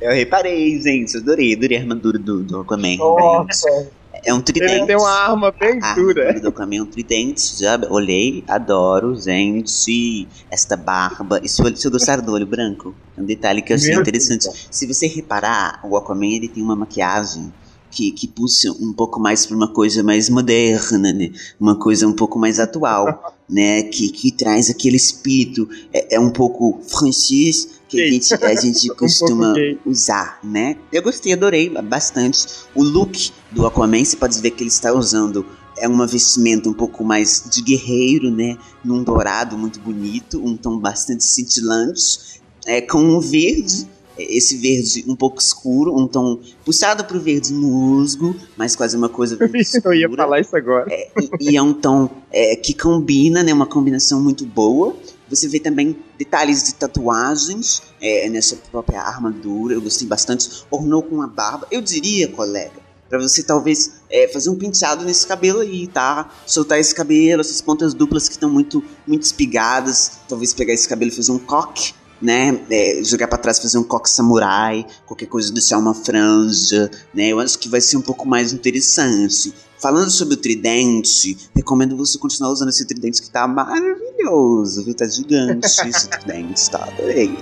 Eu 0.00 0.12
reparei, 0.12 0.80
gente. 0.80 1.14
Eu 1.14 1.22
adorei, 1.22 1.54
adorei 1.54 1.78
a 1.78 1.80
armadura 1.80 2.18
do, 2.18 2.42
do 2.42 2.60
Aquaman. 2.60 2.96
Nossa. 2.96 3.88
É 4.26 4.34
um 4.34 4.40
tridente. 4.40 4.72
Ele 4.72 4.86
tem 4.86 4.96
uma 4.96 5.08
arma 5.08 5.52
bem 5.52 5.78
A 5.80 5.94
dura. 5.94 6.22
armadura 6.22 6.40
do 6.40 6.48
Aquaman 6.48 6.76
é 6.76 6.82
um 6.82 6.86
tridente, 6.86 7.60
já 7.60 7.80
olhei, 7.88 8.42
adoro, 8.48 9.14
gente. 9.14 10.26
Esta 10.50 10.76
barba. 10.76 11.40
Isso, 11.44 11.62
se 11.76 11.86
eu 11.86 11.92
gostar 11.92 12.20
do 12.20 12.32
olho 12.32 12.46
branco, 12.46 12.92
é 13.16 13.20
um 13.20 13.24
detalhe 13.24 13.62
que 13.62 13.72
eu 13.72 13.76
achei 13.76 13.92
Meu 13.92 14.00
interessante. 14.00 14.48
Se 14.68 14.84
você 14.84 15.06
reparar, 15.06 15.80
o 15.84 15.96
Aquaman 15.96 16.26
ele 16.26 16.48
tem 16.48 16.60
uma 16.60 16.74
maquiagem 16.74 17.52
que, 17.88 18.10
que 18.10 18.26
puxa 18.26 18.70
um 18.72 18.92
pouco 18.92 19.20
mais 19.20 19.46
para 19.46 19.56
uma 19.56 19.68
coisa 19.68 20.02
mais 20.02 20.28
moderna, 20.28 21.12
né? 21.12 21.30
Uma 21.58 21.78
coisa 21.78 22.06
um 22.06 22.12
pouco 22.12 22.36
mais 22.38 22.58
atual, 22.58 23.34
né? 23.48 23.84
Que, 23.84 24.10
que 24.10 24.32
traz 24.32 24.68
aquele 24.68 24.96
espírito. 24.96 25.68
É, 25.92 26.16
é 26.16 26.20
um 26.20 26.30
pouco 26.30 26.80
francês 26.82 27.75
que 27.88 28.02
a 28.02 28.10
gente, 28.10 28.34
a 28.34 28.54
gente 28.54 28.88
costuma 28.94 29.54
usar, 29.84 30.38
né? 30.42 30.76
Eu 30.92 31.02
gostei, 31.02 31.32
adorei 31.32 31.70
bastante. 31.82 32.46
O 32.74 32.82
look 32.82 33.32
do 33.50 33.66
Aquaman, 33.66 34.04
você 34.04 34.16
pode 34.16 34.40
ver 34.40 34.50
que 34.50 34.62
ele 34.62 34.70
está 34.70 34.92
usando 34.92 35.46
é 35.78 35.86
uma 35.86 36.06
vestimenta 36.06 36.68
um 36.68 36.72
pouco 36.72 37.04
mais 37.04 37.44
de 37.50 37.62
guerreiro, 37.62 38.30
né? 38.30 38.56
Num 38.84 39.02
dourado 39.02 39.56
muito 39.58 39.78
bonito, 39.80 40.42
um 40.42 40.56
tom 40.56 40.78
bastante 40.78 41.24
cintilante, 41.24 42.40
é, 42.66 42.80
com 42.80 42.98
um 42.98 43.20
verde, 43.20 43.86
é, 44.18 44.36
esse 44.36 44.56
verde 44.56 45.04
um 45.06 45.14
pouco 45.14 45.40
escuro, 45.40 45.94
um 45.94 46.06
tom 46.06 46.40
puxado 46.64 47.04
pro 47.04 47.20
verde 47.20 47.52
musgo, 47.52 48.34
mas 48.56 48.74
quase 48.74 48.96
uma 48.96 49.08
coisa 49.08 49.38
Eu 49.84 49.94
ia 49.94 50.08
falar 50.10 50.40
isso 50.40 50.56
agora. 50.56 50.86
E, 50.90 51.52
e 51.52 51.56
é 51.56 51.62
um 51.62 51.74
tom 51.74 52.10
é, 52.32 52.56
que 52.56 52.72
combina, 52.72 53.42
né? 53.42 53.52
Uma 53.52 53.66
combinação 53.66 54.22
muito 54.22 54.46
boa. 54.46 54.96
Você 55.28 55.48
vê 55.48 55.58
também 55.58 55.96
detalhes 56.18 56.62
de 56.62 56.74
tatuagens 56.74 57.82
é, 58.00 58.28
nessa 58.28 58.56
própria 58.70 59.00
armadura. 59.00 59.74
Eu 59.74 59.82
gostei 59.82 60.06
bastante. 60.06 60.64
Ornou 60.70 61.02
com 61.02 61.20
a 61.22 61.26
barba. 61.26 61.66
Eu 61.70 61.80
diria, 61.80 62.28
colega, 62.28 62.80
pra 63.08 63.18
você 63.18 63.42
talvez 63.42 63.92
é, 64.10 64.28
fazer 64.28 64.50
um 64.50 64.56
penteado 64.56 65.04
nesse 65.04 65.26
cabelo 65.26 65.60
aí, 65.60 65.86
tá? 65.86 66.30
Soltar 66.46 66.78
esse 66.78 66.94
cabelo, 66.94 67.40
essas 67.40 67.60
pontas 67.60 67.92
duplas 67.94 68.28
que 68.28 68.34
estão 68.34 68.50
muito, 68.50 68.82
muito 69.06 69.22
espigadas. 69.22 70.12
Talvez 70.28 70.54
pegar 70.54 70.72
esse 70.72 70.88
cabelo 70.88 71.10
e 71.10 71.14
fazer 71.14 71.32
um 71.32 71.38
coque. 71.38 71.92
Né, 72.20 72.58
É, 72.70 73.04
jogar 73.04 73.28
pra 73.28 73.36
trás, 73.36 73.58
fazer 73.58 73.76
um 73.76 73.84
coque 73.84 74.08
samurai, 74.08 74.86
qualquer 75.04 75.26
coisa, 75.26 75.52
deixar 75.52 75.76
uma 75.76 75.92
franja, 75.92 76.90
né? 77.12 77.28
Eu 77.28 77.38
acho 77.38 77.58
que 77.58 77.68
vai 77.68 77.78
ser 77.78 77.98
um 77.98 78.00
pouco 78.00 78.26
mais 78.26 78.54
interessante. 78.54 79.52
Falando 79.78 80.10
sobre 80.10 80.34
o 80.34 80.36
tridente, 80.38 81.36
recomendo 81.54 81.96
você 81.96 82.18
continuar 82.18 82.50
usando 82.50 82.70
esse 82.70 82.86
tridente 82.86 83.20
que 83.20 83.30
tá 83.30 83.46
maravilhoso, 83.46 84.84
viu? 84.84 84.94
Tá 84.94 85.06
gigante 85.06 85.66
esse 85.86 86.08
tridente, 86.08 86.70
tá? 86.70 86.84
Adorei. 86.84 87.36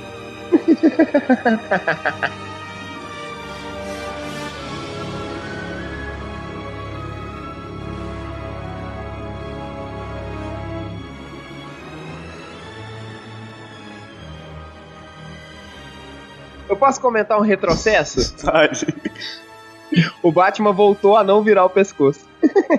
Eu 16.69 16.77
posso 16.77 17.01
comentar 17.01 17.39
um 17.39 17.43
retrocesso? 17.43 18.35
Pode. 18.43 18.87
O 20.23 20.33
Batman 20.33 20.73
voltou 20.73 21.17
a 21.17 21.23
não 21.25 21.43
virar 21.43 21.65
o 21.65 21.71
pescoço. 21.71 22.21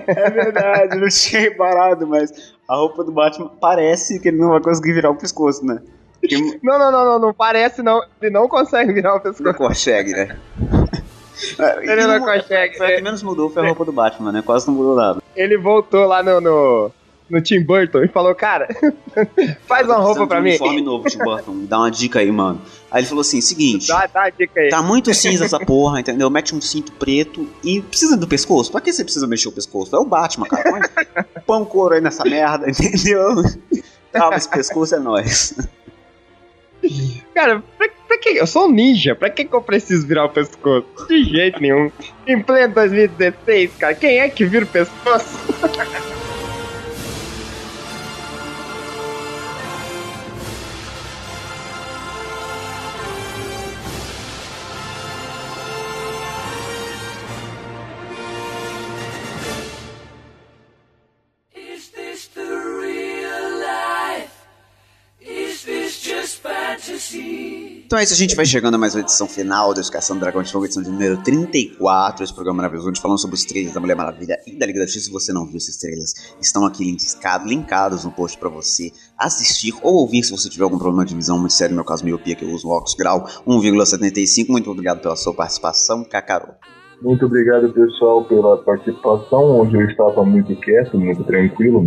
É 0.06 0.30
verdade, 0.30 0.96
não 0.98 1.08
tinha 1.08 1.40
reparado, 1.40 2.06
mas 2.06 2.54
a 2.68 2.76
roupa 2.76 3.02
do 3.02 3.12
Batman 3.12 3.50
parece 3.60 4.20
que 4.20 4.28
ele 4.28 4.36
não 4.38 4.50
vai 4.50 4.60
conseguir 4.60 4.92
virar 4.92 5.10
o 5.10 5.16
pescoço, 5.16 5.64
né? 5.64 5.80
Porque 6.20 6.36
Não, 6.62 6.78
não, 6.78 6.90
não, 6.90 7.04
não, 7.04 7.18
não 7.18 7.34
parece 7.34 7.82
não. 7.82 8.02
Ele 8.20 8.30
não 8.30 8.48
consegue 8.48 8.92
virar 8.92 9.12
o 9.12 9.14
não 9.16 9.22
pescoço. 9.22 9.54
consegue, 9.54 10.12
né? 10.12 10.36
Ele 11.82 12.06
não 12.06 12.20
consegue. 12.20 12.76
Foi 12.76 12.86
a 12.86 12.96
que 12.96 13.02
menos 13.02 13.22
mudou, 13.22 13.50
foi 13.50 13.62
a 13.62 13.66
roupa 13.66 13.84
do 13.84 13.92
Batman, 13.92 14.32
né? 14.32 14.42
Quase 14.44 14.66
não 14.66 14.74
mudou 14.74 14.96
nada. 14.96 15.22
Ele 15.34 15.56
voltou 15.58 16.06
lá 16.06 16.22
no, 16.22 16.40
no, 16.40 16.90
no 17.28 17.40
Tim 17.40 17.60
Burton 17.60 18.04
e 18.04 18.08
falou, 18.08 18.34
cara, 18.34 18.68
faz 19.66 19.86
uma 19.86 19.96
roupa 19.96 20.26
pra 20.26 20.38
um 20.38 20.42
mim. 20.42 20.50
uniforme 20.50 20.80
novo, 20.80 21.08
Tim 21.08 21.18
Burton. 21.18 21.52
Me 21.52 21.66
dá 21.66 21.78
uma 21.78 21.90
dica 21.90 22.20
aí, 22.20 22.30
mano. 22.30 22.60
Aí 22.90 23.00
ele 23.00 23.08
falou 23.08 23.22
assim: 23.22 23.40
seguinte. 23.40 23.88
Dá, 23.88 24.06
dá 24.06 24.30
dica 24.30 24.60
aí. 24.60 24.68
Tá 24.68 24.82
muito 24.82 25.12
cinza 25.12 25.44
essa 25.44 25.58
porra, 25.58 26.00
entendeu? 26.00 26.30
Mete 26.30 26.54
um 26.54 26.60
cinto 26.60 26.92
preto 26.92 27.48
e 27.64 27.80
precisa 27.82 28.16
do 28.16 28.28
pescoço. 28.28 28.70
Pra 28.70 28.80
que 28.80 28.92
você 28.92 29.02
precisa 29.02 29.26
mexer 29.26 29.48
o 29.48 29.52
pescoço? 29.52 29.94
É 29.94 29.98
o 29.98 30.04
Batman, 30.04 30.46
cara. 30.46 30.70
Põe, 30.70 30.80
põe 31.46 31.60
um 31.62 31.64
couro 31.64 31.94
aí 31.94 32.00
nessa 32.00 32.24
merda, 32.24 32.70
entendeu? 32.70 33.42
Calma, 34.12 34.36
esse 34.36 34.48
pescoço 34.48 34.94
é 34.94 34.98
nóis. 34.98 35.54
Cara, 37.34 37.62
pra, 37.76 37.88
pra 38.06 38.18
que? 38.18 38.28
Eu 38.30 38.46
sou 38.46 38.66
um 38.66 38.70
ninja, 38.70 39.14
pra 39.16 39.28
que, 39.28 39.44
que 39.44 39.52
eu 39.52 39.60
preciso 39.60 40.06
virar 40.06 40.26
o 40.26 40.28
pescoço? 40.28 40.86
De 41.08 41.24
jeito 41.24 41.60
nenhum. 41.60 41.90
Em 42.26 42.40
pleno 42.40 42.72
2016, 42.74 43.72
cara, 43.74 43.94
quem 43.94 44.18
é 44.20 44.28
que 44.28 44.44
vira 44.44 44.64
o 44.64 44.68
pescoço? 44.68 45.26
Então 67.86 68.00
é 68.00 68.02
isso, 68.02 68.14
a 68.14 68.16
gente 68.16 68.34
vai 68.34 68.44
chegando 68.44 68.74
a 68.74 68.78
mais 68.78 68.96
uma 68.96 69.00
edição 69.02 69.28
final 69.28 69.72
da 69.72 69.80
Educação 69.80 70.16
do 70.16 70.20
Dragão 70.20 70.42
de 70.42 70.50
Fogo, 70.50 70.64
edição 70.64 70.82
de 70.82 70.90
número 70.90 71.22
34. 71.22 72.24
Esse 72.24 72.34
programa 72.34 72.56
maravilhoso, 72.56 72.88
onde 72.88 73.00
falamos 73.00 73.22
sobre 73.22 73.36
os 73.36 73.44
trailers 73.44 73.74
da 73.74 73.80
Mulher 73.80 73.94
Maravilha 73.94 74.40
e 74.44 74.58
da 74.58 74.66
Liga 74.66 74.80
da 74.80 74.86
Justiça. 74.86 75.06
Se 75.06 75.12
você 75.12 75.32
não 75.32 75.46
viu 75.46 75.56
esses 75.56 75.76
trailers, 75.76 76.34
estão 76.40 76.66
aqui 76.66 76.82
linkado, 76.82 77.46
linkados 77.46 78.04
no 78.04 78.10
post 78.10 78.36
pra 78.38 78.48
você 78.48 78.90
assistir 79.16 79.72
ou 79.82 79.98
ouvir 79.98 80.24
se 80.24 80.32
você 80.32 80.48
tiver 80.50 80.64
algum 80.64 80.78
problema 80.78 81.04
de 81.04 81.14
visão 81.14 81.38
muito 81.38 81.52
sério, 81.52 81.74
no 81.74 81.76
meu 81.76 81.84
caso, 81.84 82.04
miopia, 82.04 82.34
que 82.34 82.44
eu 82.44 82.50
uso 82.50 82.66
um 82.66 82.72
óculos 82.72 82.94
grau 82.94 83.24
1,75. 83.46 84.48
Muito 84.48 84.68
obrigado 84.68 85.00
pela 85.00 85.14
sua 85.14 85.32
participação, 85.32 86.02
Cacarô. 86.02 86.54
Muito 87.00 87.24
obrigado, 87.24 87.72
pessoal, 87.72 88.24
pela 88.24 88.64
participação. 88.64 89.60
Hoje 89.60 89.76
eu 89.76 89.88
estava 89.88 90.24
muito 90.24 90.56
quieto, 90.56 90.98
muito 90.98 91.22
tranquilo. 91.22 91.84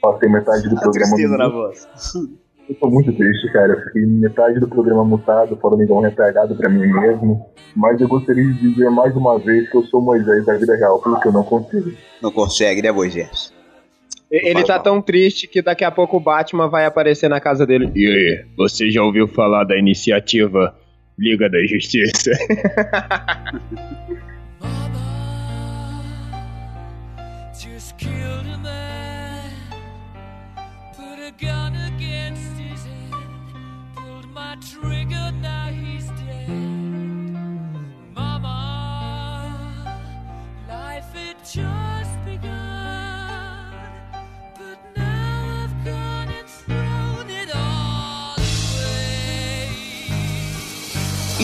Passei 0.00 0.28
metade 0.28 0.68
do 0.68 0.76
A 0.76 0.80
programa. 0.82 1.16
tristeza 1.16 1.36
na 1.36 1.48
voz. 1.48 1.88
Eu 2.72 2.78
tô 2.80 2.90
muito 2.90 3.12
triste, 3.12 3.52
cara. 3.52 3.74
Eu 3.74 3.80
fiquei 3.82 4.06
metade 4.06 4.58
do 4.58 4.66
programa 4.66 5.04
mutado, 5.04 5.56
falando 5.56 5.82
igual 5.82 6.00
um 6.00 6.02
retardado 6.02 6.54
pra 6.56 6.70
mim 6.70 6.86
mesmo. 6.86 7.46
Mas 7.76 8.00
eu 8.00 8.08
gostaria 8.08 8.44
de 8.44 8.54
dizer 8.54 8.90
mais 8.90 9.14
uma 9.14 9.38
vez 9.38 9.68
que 9.70 9.76
eu 9.76 9.82
sou 9.84 10.00
Moisés 10.00 10.46
da 10.46 10.56
vida 10.56 10.74
real, 10.76 10.98
porque 11.00 11.28
eu 11.28 11.32
não 11.32 11.44
consigo. 11.44 11.92
Não 12.22 12.32
consegue, 12.32 12.80
né, 12.80 12.90
Moisés? 12.90 13.52
Ele 14.30 14.64
tá 14.64 14.78
tão 14.78 15.02
triste 15.02 15.46
que 15.46 15.60
daqui 15.60 15.84
a 15.84 15.90
pouco 15.90 16.16
o 16.16 16.20
Batman 16.20 16.66
vai 16.68 16.86
aparecer 16.86 17.28
na 17.28 17.38
casa 17.38 17.66
dele. 17.66 17.92
E 17.94 18.06
aí, 18.06 18.46
você 18.56 18.90
já 18.90 19.02
ouviu 19.02 19.28
falar 19.28 19.64
da 19.64 19.78
iniciativa 19.78 20.74
Liga 21.18 21.50
da 21.50 21.62
Justiça? 21.66 22.30
Just 27.52 27.98
killed 27.98 28.46
a 28.46 28.56
man, 28.56 29.50
put 30.96 31.20
a 31.20 31.30
gun 31.38 31.81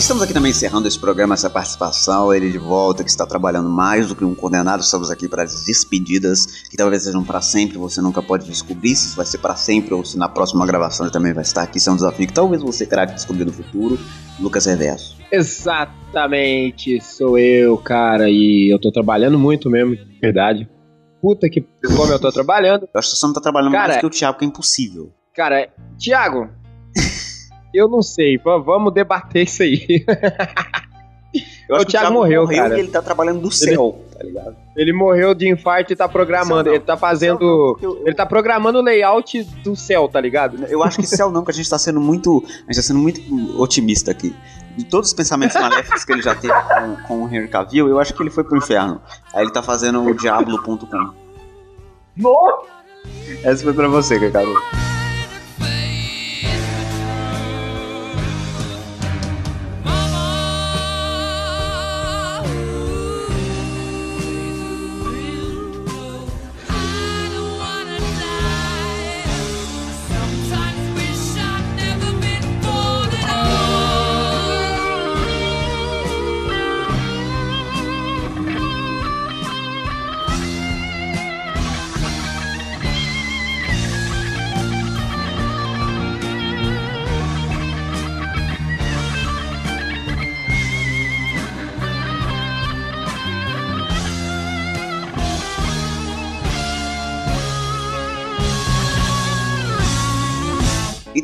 Estamos 0.09 0.23
aqui 0.23 0.33
também 0.33 0.49
encerrando 0.49 0.87
esse 0.87 0.97
programa, 0.97 1.35
essa 1.35 1.51
participação, 1.51 2.33
ele 2.33 2.49
de 2.49 2.57
volta, 2.57 3.03
que 3.03 3.11
está 3.11 3.27
trabalhando 3.27 3.69
mais 3.69 4.07
do 4.07 4.15
que 4.15 4.25
um 4.25 4.33
condenado. 4.33 4.81
Estamos 4.81 5.11
aqui 5.11 5.27
para 5.27 5.43
as 5.43 5.65
despedidas, 5.65 6.47
que 6.67 6.75
talvez 6.75 7.03
sejam 7.03 7.23
para 7.23 7.39
sempre. 7.41 7.77
Você 7.77 8.01
nunca 8.01 8.19
pode 8.19 8.47
descobrir 8.47 8.95
se 8.95 9.05
isso 9.05 9.15
vai 9.15 9.25
ser 9.27 9.37
para 9.37 9.55
sempre 9.55 9.93
ou 9.93 10.03
se 10.03 10.17
na 10.17 10.27
próxima 10.27 10.65
gravação 10.65 11.05
ele 11.05 11.13
também 11.13 11.31
vai 11.31 11.43
estar 11.43 11.61
aqui. 11.61 11.77
Isso 11.77 11.91
é 11.91 11.93
um 11.93 11.95
desafio 11.95 12.25
que 12.25 12.33
talvez 12.33 12.63
você 12.63 12.87
terá 12.87 13.05
que 13.05 13.13
descobrir 13.13 13.45
no 13.45 13.53
futuro. 13.53 13.99
Lucas 14.39 14.65
Reverso. 14.65 15.15
Exatamente, 15.31 16.99
sou 17.01 17.37
eu, 17.37 17.77
cara, 17.77 18.31
e 18.31 18.73
eu 18.73 18.79
tô 18.79 18.91
trabalhando 18.91 19.37
muito 19.37 19.69
mesmo, 19.69 19.95
verdade. 20.19 20.67
Puta 21.21 21.47
que 21.47 21.61
como 21.85 22.11
eu 22.11 22.19
tô 22.19 22.31
trabalhando. 22.31 22.89
Eu 22.91 22.99
acho 22.99 23.11
que 23.11 23.15
você 23.15 23.25
não 23.27 23.31
está 23.33 23.41
trabalhando 23.41 23.73
Cara, 23.73 23.87
mais 23.89 23.99
que 23.99 24.07
o 24.07 24.09
Thiago, 24.09 24.39
que 24.39 24.45
é 24.45 24.47
impossível. 24.47 25.13
Cara, 25.35 25.69
Thiago, 25.99 26.49
eu 27.73 27.87
não 27.87 28.01
sei, 28.01 28.37
v- 28.37 28.59
vamos 28.63 28.93
debater 28.93 29.43
isso 29.43 29.63
aí. 29.63 30.05
Eu 31.69 31.75
O 31.75 31.77
acho 31.77 31.85
que 31.85 31.91
Thiago 31.91 32.11
morreu, 32.13 32.41
morreu 32.41 32.63
cara. 32.63 32.79
ele 32.79 32.87
tá 32.87 32.99
trabalhando 33.03 33.39
do 33.41 33.51
céu, 33.51 34.03
tá 34.17 34.23
ligado? 34.23 34.55
Ele 34.75 34.91
morreu 34.91 35.35
de 35.35 35.47
infarto 35.47 35.93
e 35.93 35.95
tá 35.95 36.09
programando, 36.09 36.63
Céu 36.63 36.73
ele 36.73 36.83
tá 36.83 36.97
fazendo, 36.97 37.77
Céu 37.79 37.91
eu- 37.99 38.03
ele 38.07 38.15
tá 38.15 38.25
programando 38.25 38.79
o 38.79 38.81
layout 38.81 39.43
do 39.63 39.75
céu, 39.75 40.07
tá 40.09 40.19
ligado? 40.19 40.65
Eu 40.65 40.81
acho 40.83 40.97
que 40.99 41.05
céu 41.05 41.29
não, 41.29 41.43
que 41.45 41.51
a 41.51 41.53
gente 41.53 41.69
tá 41.69 41.77
sendo 41.77 42.01
muito. 42.01 42.43
A 42.67 42.71
gente 42.73 42.77
tá 42.77 42.81
sendo 42.81 42.97
muito 42.99 43.21
otimista 43.61 44.09
aqui. 44.09 44.35
De 44.75 44.83
todos 44.85 45.09
os 45.09 45.13
pensamentos 45.13 45.55
maléficos 45.61 46.03
que 46.03 46.11
ele 46.11 46.21
já 46.23 46.33
teve 46.33 46.53
com, 46.53 46.95
com 47.07 47.23
o 47.25 47.27
Henry 47.27 47.47
Cavill, 47.47 47.87
eu 47.87 47.99
acho 47.99 48.15
que 48.15 48.23
ele 48.23 48.31
foi 48.31 48.43
pro 48.43 48.57
inferno. 48.57 48.99
Aí 49.33 49.43
ele 49.43 49.51
tá 49.51 49.61
fazendo 49.61 50.01
o 50.03 50.13
Diablo.com. 50.15 51.13
Nossa! 52.17 52.67
Essa 53.43 53.63
foi 53.63 53.73
pra 53.73 53.87
você, 53.87 54.19
Cacaro. 54.19 54.53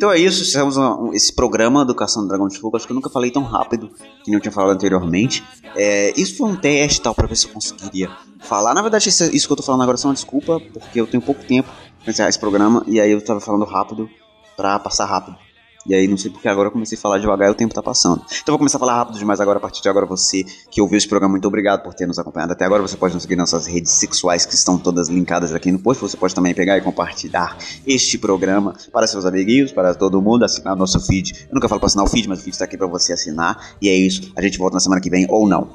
Então 0.06 0.14
é 0.14 0.20
isso, 0.20 0.46
fizemos 0.46 0.78
um- 0.78 1.12
esse 1.14 1.34
programa 1.34 1.84
do 1.84 1.96
Caçando 1.96 2.28
Dragão 2.28 2.48
de 2.48 2.60
Fogo. 2.60 2.78
Acho 2.78 2.86
que 2.86 2.92
eu 2.92 2.96
nunca 2.96 3.10
falei 3.10 3.32
tão 3.32 3.42
rápido 3.42 3.90
que 4.24 4.30
não 4.30 4.40
tinha 4.40 4.52
falado 4.52 4.76
anteriormente. 4.76 5.44
É, 5.76 6.14
isso 6.16 6.38
foi 6.38 6.48
um 6.48 6.56
teste 6.56 7.02
tal, 7.02 7.16
pra 7.16 7.26
ver 7.26 7.36
se 7.36 7.48
eu 7.48 7.52
conseguiria 7.52 8.16
falar. 8.40 8.76
Na 8.76 8.84
verdade, 8.84 9.10
isso, 9.10 9.32
que 9.32 9.52
eu 9.52 9.58
tô 9.58 9.64
falando 9.64 9.82
agora 9.82 9.96
é 9.98 10.00
só 10.00 10.08
uma 10.08 10.14
desculpa, 10.14 10.62
porque 10.72 11.02
eu 11.02 11.08
tenho 11.08 11.24
pouco 11.24 11.44
tempo 11.44 11.68
pra 12.04 12.12
encerrar 12.12 12.30
esse 12.30 12.38
programa 12.38 12.84
e 12.86 13.00
aí 13.00 13.10
eu 13.12 13.20
tava 13.20 13.40
falando 13.40 13.66
rápido 13.66 14.08
pra 14.56 14.78
passar 14.78 15.06
rápido. 15.06 15.36
E 15.86 15.94
aí 15.94 16.08
não 16.08 16.18
sei 16.18 16.32
porque 16.32 16.48
agora 16.48 16.68
eu 16.68 16.72
comecei 16.72 16.98
a 16.98 17.02
falar 17.02 17.20
devagar 17.20 17.50
e 17.50 17.52
o 17.52 17.56
tempo 17.56 17.74
tá 17.74 17.84
passando. 17.84 18.22
Então 18.42 18.54
vou 18.54 18.58
começar 18.58 18.78
a 18.78 18.80
falar 18.80 18.96
rápido 18.96 19.20
demais 19.20 19.40
agora. 19.40 19.58
A 19.58 19.62
partir 19.62 19.82
de 19.82 19.90
agora, 19.90 20.06
você 20.06 20.44
que 20.72 20.82
ouviu 20.82 20.98
esse 20.98 21.08
programa, 21.08 21.34
muito 21.34 21.48
obrigado 21.48 21.84
por 21.84 21.94
ter 21.94 22.08
nos 22.08 22.18
acompanhado 22.18 22.54
até 22.54 22.66
agora. 22.66 22.82
Você 22.82 22.98
pode 22.98 23.14
nos 23.14 23.24
seguir 23.24 23.36
nas 23.36 23.52
nossas 23.52 23.68
redes 23.68 23.92
sexuais 23.92 24.46
que 24.46 24.56
estão 24.56 24.78
todas 24.78 25.10
linkadas 25.10 25.54
aqui 25.54 25.72
no 25.72 25.80
post. 25.80 26.02
Você 26.02 26.18
pode 26.18 26.34
também 26.34 26.54
pegar 26.54 26.78
e 26.78 26.82
compartilhar 26.82 27.58
este 27.86 28.18
programa 28.18 28.76
para 28.92 29.06
seus 29.08 29.26
amiguinhos, 29.26 29.72
para 29.72 29.94
todo 29.94 30.22
mundo, 30.22 30.44
assinar 30.44 30.76
nosso 30.76 31.00
feed. 31.00 31.48
Eu 31.50 31.56
nunca 31.56 31.70
falo 31.70 31.80
para 31.80 31.88
assinar 31.88 32.06
o 32.06 32.10
feed, 32.10 32.28
mas 32.28 32.40
o 32.40 32.44
feed 32.44 32.56
está 32.56 32.66
aqui 32.66 32.78
para 32.78 32.88
você 32.88 33.14
assinar. 33.14 33.76
E 33.82 33.90
é 33.90 33.94
isso. 33.94 34.32
A 34.36 34.42
gente 34.42 34.58
volta 34.58 34.76
na 34.76 34.80
semana 34.80 35.02
que 35.02 35.10
vem 35.10 35.28
ou 35.30 35.48
não. 35.48 35.70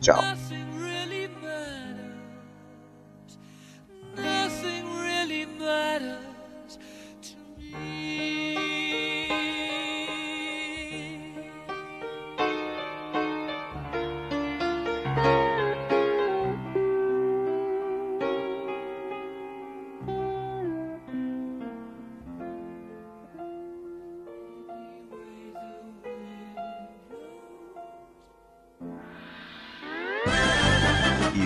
Tchau. 0.00 0.41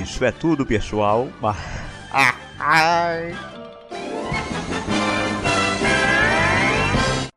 Isso 0.02 0.24
é 0.24 0.32
tudo, 0.32 0.64
pessoal. 0.66 1.28
Ah, 2.18 2.34
ai. 2.58 3.55